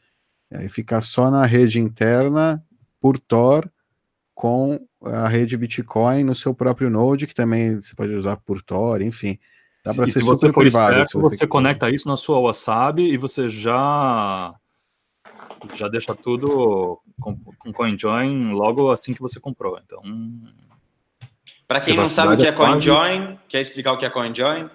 aí 0.53 0.69
ficar 0.69 1.01
só 1.01 1.29
na 1.29 1.45
rede 1.45 1.79
interna 1.79 2.63
por 3.01 3.19
Tor 3.19 3.69
com 4.33 4.79
a 5.05 5.27
rede 5.27 5.57
Bitcoin 5.57 6.23
no 6.23 6.35
seu 6.35 6.53
próprio 6.53 6.89
node, 6.89 7.27
que 7.27 7.33
também 7.33 7.79
você 7.79 7.95
pode 7.95 8.13
usar 8.13 8.37
por 8.37 8.61
Tor, 8.61 9.01
enfim. 9.01 9.37
Dá 9.85 9.93
para 9.93 10.05
ser 10.05 10.13
se 10.13 10.19
super 10.21 10.35
você 10.37 10.53
for 10.53 10.61
privado. 10.61 10.93
Esperto, 10.93 11.19
você, 11.19 11.37
você 11.37 11.47
conecta 11.47 11.89
isso 11.89 12.07
na 12.07 12.15
sua 12.15 12.39
Wasabi 12.39 13.11
e 13.11 13.17
você 13.17 13.49
já 13.49 14.55
já 15.75 15.87
deixa 15.87 16.13
tudo 16.13 16.99
com, 17.19 17.37
com 17.37 17.71
CoinJoin 17.71 18.51
logo 18.51 18.91
assim 18.91 19.13
que 19.13 19.21
você 19.21 19.39
comprou. 19.39 19.79
Então, 19.83 20.01
para 21.67 21.81
quem 21.81 21.95
não 21.95 22.07
sabe 22.07 22.33
o 22.33 22.37
que 22.37 22.45
é, 22.45 22.49
é 22.49 22.51
CoinJoin, 22.51 23.39
quer 23.47 23.61
explicar 23.61 23.93
o 23.93 23.97
que 23.97 24.05
é 24.05 24.09
CoinJoin? 24.09 24.69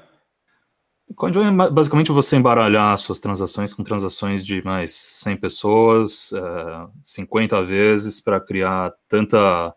CoinJoin 1.14 1.46
é 1.46 1.70
basicamente 1.70 2.12
você 2.12 2.36
embaralhar 2.36 2.96
suas 2.98 3.18
transações 3.18 3.72
com 3.72 3.82
transações 3.82 4.44
de 4.44 4.62
mais 4.62 4.92
100 4.92 5.36
pessoas, 5.38 6.32
é, 6.32 6.86
50 7.02 7.64
vezes, 7.64 8.20
para 8.20 8.40
criar 8.40 8.92
tanta 9.08 9.74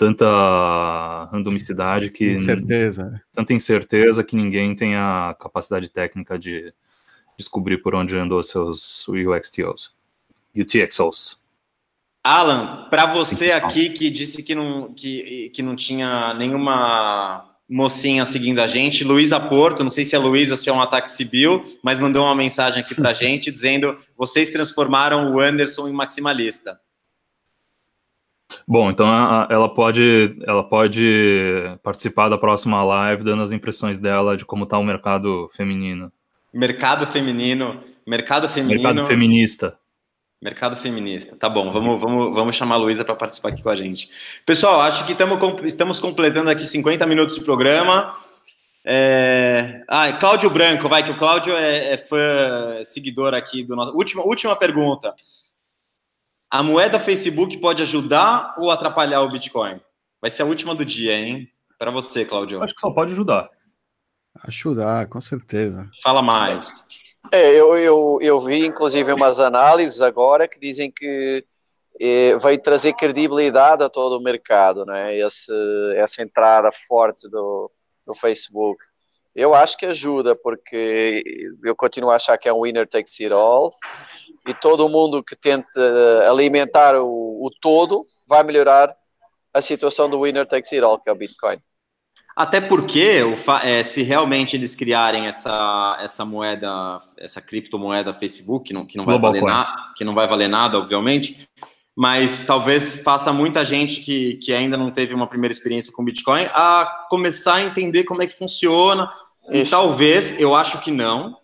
tanta 0.00 1.28
randomicidade 1.30 2.10
que 2.10 2.32
incerteza. 2.32 3.22
tanta 3.34 3.52
incerteza 3.52 4.24
que 4.24 4.34
ninguém 4.34 4.74
tem 4.74 4.96
a 4.96 5.36
capacidade 5.38 5.90
técnica 5.90 6.38
de 6.38 6.72
descobrir 7.36 7.82
por 7.82 7.94
onde 7.94 8.16
andou 8.16 8.42
seus 8.42 9.06
UXTOs, 9.06 9.92
UTXOs. 10.56 11.38
Alan, 12.24 12.88
para 12.88 13.04
você 13.12 13.52
aqui 13.52 13.90
que 13.90 14.08
disse 14.10 14.42
que 14.42 14.54
não, 14.54 14.90
que, 14.94 15.50
que 15.50 15.62
não 15.62 15.76
tinha 15.76 16.32
nenhuma 16.32 17.46
mocinha 17.68 18.24
seguindo 18.24 18.60
a 18.60 18.66
gente, 18.66 19.04
Luísa 19.04 19.38
Porto, 19.38 19.84
não 19.84 19.90
sei 19.90 20.06
se 20.06 20.16
é 20.16 20.18
Luísa 20.18 20.54
ou 20.54 20.56
se 20.56 20.70
é 20.70 20.72
um 20.72 20.80
ataque 20.80 21.10
civil, 21.10 21.62
mas 21.82 21.98
mandou 21.98 22.24
uma 22.24 22.34
mensagem 22.34 22.82
aqui 22.82 22.94
para 22.94 23.10
a 23.10 23.12
gente 23.14 23.52
dizendo: 23.52 23.98
vocês 24.16 24.48
transformaram 24.50 25.34
o 25.34 25.40
Anderson 25.40 25.88
em 25.88 25.92
maximalista. 25.92 26.80
Bom, 28.66 28.90
então 28.90 29.08
ela 29.48 29.68
pode, 29.68 30.38
ela 30.46 30.62
pode 30.62 31.78
participar 31.82 32.28
da 32.28 32.38
próxima 32.38 32.82
live 32.82 33.24
dando 33.24 33.42
as 33.42 33.52
impressões 33.52 33.98
dela 33.98 34.36
de 34.36 34.44
como 34.44 34.64
está 34.64 34.78
o 34.78 34.84
mercado 34.84 35.50
feminino. 35.54 36.12
Mercado 36.52 37.06
feminino, 37.06 37.80
mercado 38.06 38.48
feminino. 38.48 38.82
Mercado 38.82 39.06
feminista. 39.06 39.78
Mercado 40.42 40.76
feminista. 40.76 41.36
Tá 41.36 41.48
bom, 41.48 41.70
vamos, 41.70 42.00
vamos, 42.00 42.34
vamos 42.34 42.56
chamar 42.56 42.76
a 42.76 42.78
Luísa 42.78 43.04
para 43.04 43.14
participar 43.14 43.50
aqui 43.50 43.62
com 43.62 43.68
a 43.68 43.74
gente. 43.74 44.08
Pessoal, 44.46 44.80
acho 44.80 45.06
que 45.06 45.14
tamo, 45.14 45.38
estamos 45.64 45.98
completando 45.98 46.48
aqui 46.48 46.64
50 46.64 47.06
minutos 47.06 47.34
de 47.34 47.44
programa. 47.44 48.14
É... 48.82 49.82
Ah, 49.86 50.10
Cláudio 50.14 50.48
Branco, 50.48 50.88
vai, 50.88 51.04
que 51.04 51.10
o 51.10 51.16
Cláudio 51.16 51.54
é, 51.54 51.92
é 51.92 51.98
fã, 51.98 52.82
seguidor 52.84 53.34
aqui 53.34 53.62
do 53.62 53.76
nosso. 53.76 53.94
Última, 53.94 54.22
última 54.22 54.56
pergunta. 54.56 55.14
A 56.50 56.64
moeda 56.64 56.98
Facebook 56.98 57.56
pode 57.58 57.80
ajudar 57.82 58.56
ou 58.58 58.72
atrapalhar 58.72 59.22
o 59.22 59.28
Bitcoin? 59.28 59.80
Vai 60.20 60.30
ser 60.30 60.42
a 60.42 60.46
última 60.46 60.74
do 60.74 60.84
dia, 60.84 61.12
hein? 61.12 61.48
Para 61.78 61.92
você, 61.92 62.24
Cláudio. 62.24 62.60
Acho 62.60 62.74
que 62.74 62.80
só 62.80 62.90
pode 62.90 63.12
ajudar. 63.12 63.48
Ajudar, 64.42 65.06
com 65.06 65.20
certeza. 65.20 65.88
Fala 66.02 66.20
mais. 66.20 66.72
É, 67.30 67.52
eu, 67.52 67.78
eu, 67.78 68.18
eu 68.20 68.40
vi 68.40 68.66
inclusive 68.66 69.12
umas 69.12 69.38
análises 69.38 70.02
agora 70.02 70.48
que 70.48 70.58
dizem 70.58 70.90
que 70.90 71.44
é, 72.00 72.36
vai 72.38 72.58
trazer 72.58 72.94
credibilidade 72.94 73.84
a 73.84 73.88
todo 73.88 74.18
o 74.18 74.22
mercado, 74.22 74.84
né? 74.84 75.16
Esse, 75.16 75.52
essa 75.94 76.20
entrada 76.20 76.72
forte 76.88 77.28
do, 77.30 77.70
do 78.04 78.12
Facebook. 78.12 78.82
Eu 79.36 79.54
acho 79.54 79.78
que 79.78 79.86
ajuda, 79.86 80.34
porque 80.34 81.22
eu 81.62 81.76
continuo 81.76 82.10
a 82.10 82.16
achar 82.16 82.36
que 82.36 82.48
é 82.48 82.52
um 82.52 82.62
winner 82.62 82.88
takes 82.88 83.20
it 83.20 83.32
all 83.32 83.70
e 84.46 84.54
todo 84.54 84.88
mundo 84.88 85.22
que 85.22 85.36
tenta 85.36 86.28
alimentar 86.28 86.96
o, 86.96 87.06
o 87.06 87.50
todo 87.60 88.04
vai 88.28 88.42
melhorar 88.42 88.94
a 89.52 89.60
situação 89.60 90.08
do 90.08 90.22
winner 90.22 90.46
takes 90.46 90.72
it 90.72 90.82
all, 90.84 90.98
que 90.98 91.08
é 91.08 91.12
o 91.12 91.16
Bitcoin. 91.16 91.58
Até 92.36 92.60
porque, 92.60 93.22
é, 93.62 93.82
se 93.82 94.02
realmente 94.02 94.56
eles 94.56 94.74
criarem 94.74 95.26
essa, 95.26 95.98
essa 96.00 96.24
moeda, 96.24 97.00
essa 97.18 97.40
criptomoeda 97.40 98.14
Facebook, 98.14 98.68
que 98.68 98.72
não, 98.72 98.86
que, 98.86 98.96
não 98.96 99.04
vai 99.04 99.18
valer 99.18 99.42
na, 99.42 99.92
que 99.96 100.04
não 100.04 100.14
vai 100.14 100.26
valer 100.26 100.48
nada, 100.48 100.78
obviamente, 100.78 101.48
mas 101.94 102.42
talvez 102.46 103.02
faça 103.02 103.32
muita 103.32 103.64
gente 103.64 104.00
que, 104.00 104.36
que 104.36 104.54
ainda 104.54 104.76
não 104.76 104.90
teve 104.90 105.12
uma 105.12 105.26
primeira 105.26 105.52
experiência 105.52 105.92
com 105.92 106.04
Bitcoin 106.04 106.46
a 106.54 107.06
começar 107.10 107.56
a 107.56 107.62
entender 107.62 108.04
como 108.04 108.22
é 108.22 108.26
que 108.26 108.38
funciona. 108.38 109.12
Isso. 109.50 109.64
E 109.64 109.68
talvez, 109.68 110.40
eu 110.40 110.54
acho 110.54 110.80
que 110.80 110.90
não, 110.90 111.36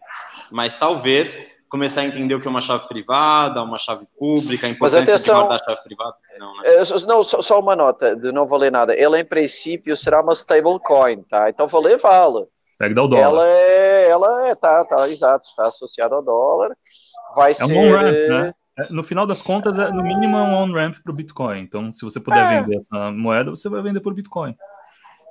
mas 0.51 0.79
talvez 0.79 1.47
começar 1.69 2.03
a 2.03 2.05
entender 2.05 2.35
o 2.35 2.41
que 2.41 2.47
é 2.47 2.51
uma 2.51 2.61
chave 2.61 2.87
privada, 2.89 3.63
uma 3.63 3.79
chave 3.79 4.07
pública, 4.19 4.67
a 4.67 4.71
importância 4.71 5.01
Mas 5.01 5.09
atenção, 5.09 5.35
de 5.35 5.41
guardar 5.41 5.61
a 5.61 5.65
chave 5.65 5.83
privada. 5.83 6.17
Não, 6.39 6.53
né? 6.57 6.63
É, 6.65 7.07
não 7.07 7.23
só, 7.23 7.41
só, 7.41 7.61
uma 7.61 7.77
nota, 7.77 8.17
de 8.17 8.33
não 8.33 8.47
valer 8.47 8.71
nada. 8.71 8.95
Ele, 8.95 9.21
em 9.21 9.25
princípio, 9.25 9.97
será 9.97 10.21
uma 10.21 10.33
stablecoin, 10.33 11.23
tá? 11.23 11.51
Então, 11.51 11.67
valer, 11.67 11.99
vale. 11.99 12.47
Pega 12.79 13.03
o 13.03 13.09
dólar. 13.09 13.23
Ela 13.23 13.49
é, 13.49 14.09
ela 14.09 14.49
é, 14.49 14.55
tá, 14.55 14.85
tá, 14.85 15.09
exato, 15.09 15.47
está 15.47 15.63
associada 15.65 16.15
ao 16.15 16.23
dólar. 16.23 16.77
Vai 17.35 17.53
é 17.53 17.55
ser... 17.55 17.73
Um 17.73 17.89
on-ramp, 17.89 18.15
né? 18.29 18.55
É, 18.79 18.93
no 18.93 19.03
final 19.03 19.27
das 19.27 19.41
contas, 19.41 19.79
é, 19.79 19.91
no 19.91 20.03
mínimo 20.03 20.37
é 20.37 20.43
um 20.43 20.55
on-ramp 20.55 20.97
para 21.03 21.13
o 21.13 21.17
Bitcoin. 21.17 21.61
Então, 21.61 21.91
se 21.93 22.03
você 22.03 22.21
puder 22.21 22.45
é. 22.45 22.61
vender 22.61 22.77
essa 22.77 23.11
moeda, 23.11 23.51
você 23.51 23.69
vai 23.69 23.81
vender 23.81 24.01
por 24.01 24.13
Bitcoin. 24.13 24.55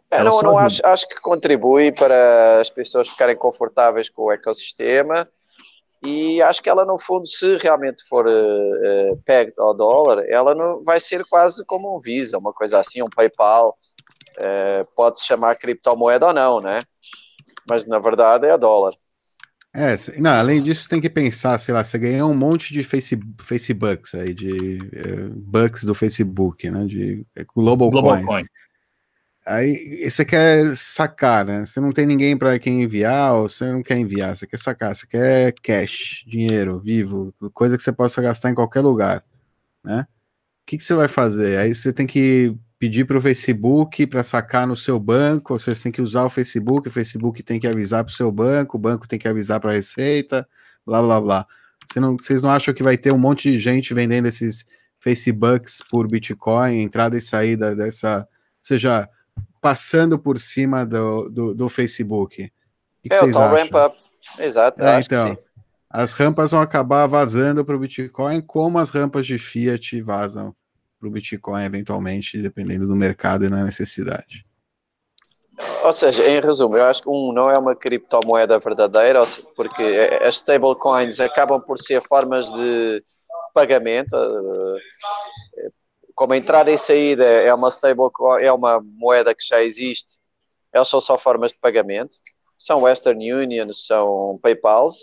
É, 0.09 0.23
não, 0.23 0.41
não 0.41 0.57
acho, 0.57 0.81
acho 0.86 1.07
que 1.07 1.19
contribui 1.21 1.91
para 1.91 2.59
as 2.61 2.69
pessoas 2.69 3.09
ficarem 3.09 3.36
confortáveis 3.36 4.09
com 4.09 4.23
o 4.23 4.31
ecossistema 4.31 5.27
e 6.06 6.41
acho 6.41 6.62
que 6.62 6.70
ela, 6.70 6.86
no 6.86 6.99
fundo, 6.99 7.26
se 7.28 7.58
realmente 7.58 8.03
for 8.08 8.28
uh, 8.28 8.30
uh, 8.30 9.18
pegged 9.26 9.53
ao 9.58 9.76
dólar, 9.76 10.24
ela 10.28 10.53
não, 10.53 10.84
vai 10.84 10.99
ser 10.99 11.26
quase 11.26 11.66
como 11.66 11.95
um 11.95 11.99
Visa, 11.99 12.38
uma 12.38 12.53
coisa 12.53 12.80
assim, 12.80 13.01
um 13.01 13.10
PayPal. 13.10 13.78
Uh, 14.38 14.86
Pode-se 14.95 15.26
chamar 15.26 15.56
criptomoeda 15.56 16.28
ou 16.28 16.34
não, 16.34 16.60
né? 16.60 16.80
Mas 17.70 17.88
na 17.88 17.99
verdade 17.99 18.45
é 18.45 18.51
a 18.51 18.58
dólar. 18.58 18.93
É, 19.74 19.95
não, 20.20 20.32
além 20.32 20.62
disso, 20.62 20.84
você 20.84 20.89
tem 20.89 21.01
que 21.01 21.10
pensar, 21.10 21.58
sei 21.58 21.74
lá, 21.74 21.84
você 21.84 21.97
ganhou 21.97 22.32
um 22.32 22.38
monte 22.38 22.72
de 22.72 22.82
face, 22.82 23.20
Facebooks 23.41 24.16
aí, 24.16 24.34
de 24.34 24.78
uh, 24.78 25.30
bucks 25.36 25.84
do 25.84 25.93
Facebook, 25.93 26.70
né? 26.70 26.86
De 26.86 27.26
Global, 27.53 27.89
Global 27.89 28.14
Coins. 28.14 28.26
Coin. 28.26 28.45
Aí 29.45 30.09
você 30.09 30.25
quer 30.25 30.65
sacar, 30.75 31.45
né? 31.45 31.65
Você 31.65 31.79
não 31.79 31.91
tem 31.91 32.05
ninguém 32.05 32.35
para 32.35 32.57
quem 32.57 32.81
enviar, 32.83 33.33
ou 33.35 33.47
você 33.47 33.71
não 33.71 33.83
quer 33.83 33.97
enviar, 33.97 34.35
você 34.35 34.47
quer 34.47 34.57
sacar, 34.57 34.95
você 34.95 35.05
quer 35.05 35.53
cash, 35.61 36.23
dinheiro 36.25 36.79
vivo, 36.79 37.33
coisa 37.53 37.77
que 37.77 37.83
você 37.83 37.91
possa 37.91 38.21
gastar 38.21 38.49
em 38.49 38.55
qualquer 38.55 38.81
lugar, 38.81 39.23
né? 39.83 40.07
O 40.63 40.65
que, 40.65 40.77
que 40.77 40.83
você 40.83 40.95
vai 40.95 41.07
fazer? 41.07 41.59
Aí 41.59 41.75
você 41.75 41.93
tem 41.93 42.07
que 42.07 42.55
pedir 42.79 43.05
para 43.05 43.17
o 43.17 43.21
Facebook 43.21 44.07
para 44.07 44.23
sacar 44.23 44.67
no 44.67 44.75
seu 44.75 44.99
banco, 44.99 45.53
ou 45.53 45.59
seja, 45.59 45.75
você 45.75 45.83
tem 45.83 45.91
que 45.91 46.01
usar 46.01 46.23
o 46.25 46.29
Facebook, 46.29 46.89
o 46.89 46.91
Facebook 46.91 47.43
tem 47.43 47.59
que 47.59 47.67
avisar 47.67 48.03
para 48.03 48.11
o 48.11 48.15
seu 48.15 48.31
banco, 48.31 48.77
o 48.77 48.79
banco 48.79 49.07
tem 49.07 49.19
que 49.19 49.27
avisar 49.27 49.59
para 49.59 49.71
a 49.71 49.73
Receita, 49.75 50.47
blá 50.85 51.01
blá 51.01 51.21
blá. 51.21 51.47
Você 51.87 51.99
não, 51.99 52.17
vocês 52.17 52.41
não 52.41 52.49
acham 52.49 52.73
que 52.73 52.83
vai 52.83 52.97
ter 52.97 53.13
um 53.13 53.17
monte 53.17 53.51
de 53.51 53.59
gente 53.59 53.93
vendendo 53.93 54.27
esses 54.27 54.65
Facebooks 54.99 55.83
por 55.89 56.07
Bitcoin, 56.07 56.81
entrada 56.81 57.15
e 57.15 57.21
saída 57.21 57.75
dessa. 57.75 58.21
Ou 58.21 58.27
seja, 58.59 59.07
passando 59.66 60.20
por 60.20 60.39
cima 60.39 60.86
do, 60.86 61.28
do, 61.28 61.55
do 61.55 61.68
Facebook. 61.68 62.43
O 62.43 63.09
que, 63.09 63.16
é, 63.16 63.18
vocês 63.18 63.36
acham? 63.36 63.57
Ramp 63.57 63.74
up. 63.74 63.97
Exato, 64.38 64.84
é, 64.84 64.99
então, 64.99 65.36
as 65.89 66.11
rampas 66.13 66.51
vão 66.51 66.61
acabar 66.61 67.07
vazando 67.07 67.66
para 67.66 67.76
o 67.76 67.80
Bitcoin, 67.80 68.41
como 68.41 68.78
as 68.78 68.91
rampas 68.91 69.26
de 69.26 69.39
Fiat 69.39 69.99
vazam 70.01 70.55
para 70.99 71.09
o 71.09 71.11
Bitcoin, 71.11 71.63
eventualmente, 71.63 72.39
dependendo 72.39 72.86
do 72.86 72.95
mercado 72.95 73.43
e 73.43 73.49
da 73.49 73.63
necessidade. 73.63 74.45
Ou 75.84 75.93
seja, 75.93 76.24
em 76.30 76.39
resumo, 76.39 76.78
eu 76.78 76.86
acho 76.86 77.01
que 77.01 77.09
um 77.09 77.34
não 77.34 77.49
é 77.49 77.57
uma 77.57 77.76
criptomoeda 77.76 78.59
verdadeira, 78.59 79.24
porque 79.55 79.82
as 80.22 80.36
stablecoins 80.36 81.20
acabam 81.20 81.59
por 81.59 81.80
ser 81.80 82.03
formas 82.03 82.51
de 82.51 83.03
pagamento, 83.51 84.16
como 86.16 86.34
a 86.34 86.38
entrada 86.38 86.72
e 86.72 86.78
saída 86.78 87.26
é 87.26 87.53
uma 87.53 87.70
stable, 87.70 88.09
é 88.39 88.51
uma 88.51 88.82
moeda 88.82 89.36
que 89.36 89.45
já 89.45 89.61
existe, 89.61 90.20
elas 90.72 90.88
são 90.88 91.01
só 91.01 91.18
formas 91.18 91.51
de 91.51 91.59
pagamento, 91.59 92.16
são 92.57 92.84
Western 92.84 93.34
Union, 93.34 93.72
são 93.74 94.39
PayPals, 94.41 94.99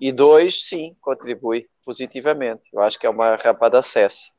e 0.00 0.12
dois, 0.12 0.68
sim, 0.68 0.96
contribui 1.00 1.68
positivamente. 1.84 2.68
Eu 2.72 2.80
acho 2.80 2.98
que 2.98 3.06
é 3.06 3.10
uma 3.10 3.36
rampa 3.36 3.68
de 3.68 3.78
acesso. 3.78 4.30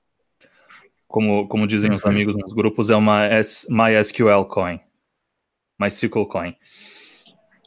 Como, 1.08 1.48
como 1.48 1.68
dizem 1.68 1.92
os 1.94 2.06
amigos 2.06 2.36
nos 2.36 2.54
grupos, 2.54 2.90
é 2.90 2.96
uma 2.96 3.30
MySQL 3.70 4.46
Coin. 4.50 4.80
MySQL 5.80 6.26
Coin. 6.26 6.58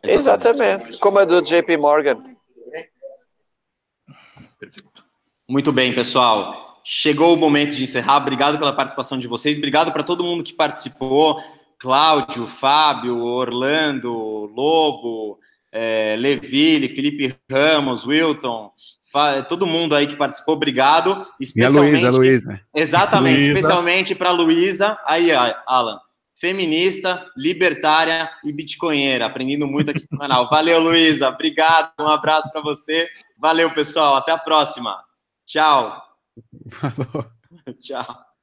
Exatamente, 0.02 0.98
como 0.98 1.18
a 1.18 1.24
do 1.24 1.42
JP 1.42 1.76
Morgan. 1.76 2.16
Perfeito. 4.58 5.04
Muito 5.48 5.72
bem, 5.72 5.94
pessoal. 5.94 6.65
Chegou 6.88 7.34
o 7.34 7.36
momento 7.36 7.74
de 7.74 7.82
encerrar. 7.82 8.18
Obrigado 8.18 8.60
pela 8.60 8.72
participação 8.72 9.18
de 9.18 9.26
vocês. 9.26 9.58
Obrigado 9.58 9.90
para 9.90 10.04
todo 10.04 10.22
mundo 10.22 10.44
que 10.44 10.52
participou. 10.52 11.42
Cláudio, 11.80 12.46
Fábio, 12.46 13.18
Orlando, 13.18 14.12
Lobo, 14.54 15.40
é, 15.72 16.14
Leville, 16.16 16.88
Felipe 16.88 17.34
Ramos, 17.50 18.06
Wilton, 18.06 18.70
todo 19.48 19.66
mundo 19.66 19.96
aí 19.96 20.06
que 20.06 20.14
participou, 20.14 20.54
obrigado. 20.54 21.26
Especialmente, 21.40 22.02
e 22.02 22.06
a 22.06 22.10
Luísa, 22.10 22.44
Luísa. 22.46 22.60
Exatamente, 22.72 23.36
Luísa. 23.36 23.52
especialmente 23.52 24.14
para 24.14 24.28
a 24.28 24.32
Luísa. 24.32 24.96
Aí, 25.06 25.32
Alan, 25.32 25.98
feminista, 26.40 27.26
libertária 27.36 28.30
e 28.44 28.52
bitcoinheira, 28.52 29.26
aprendendo 29.26 29.66
muito 29.66 29.90
aqui 29.90 30.06
no 30.08 30.18
canal. 30.18 30.48
Valeu, 30.50 30.78
Luísa, 30.78 31.30
obrigado, 31.30 31.90
um 31.98 32.06
abraço 32.06 32.48
para 32.52 32.60
você. 32.60 33.08
Valeu, 33.36 33.70
pessoal, 33.72 34.14
até 34.14 34.30
a 34.30 34.38
próxima. 34.38 34.96
Tchau. 35.44 36.05
Falou. 36.70 37.30
Tchau. 37.80 38.35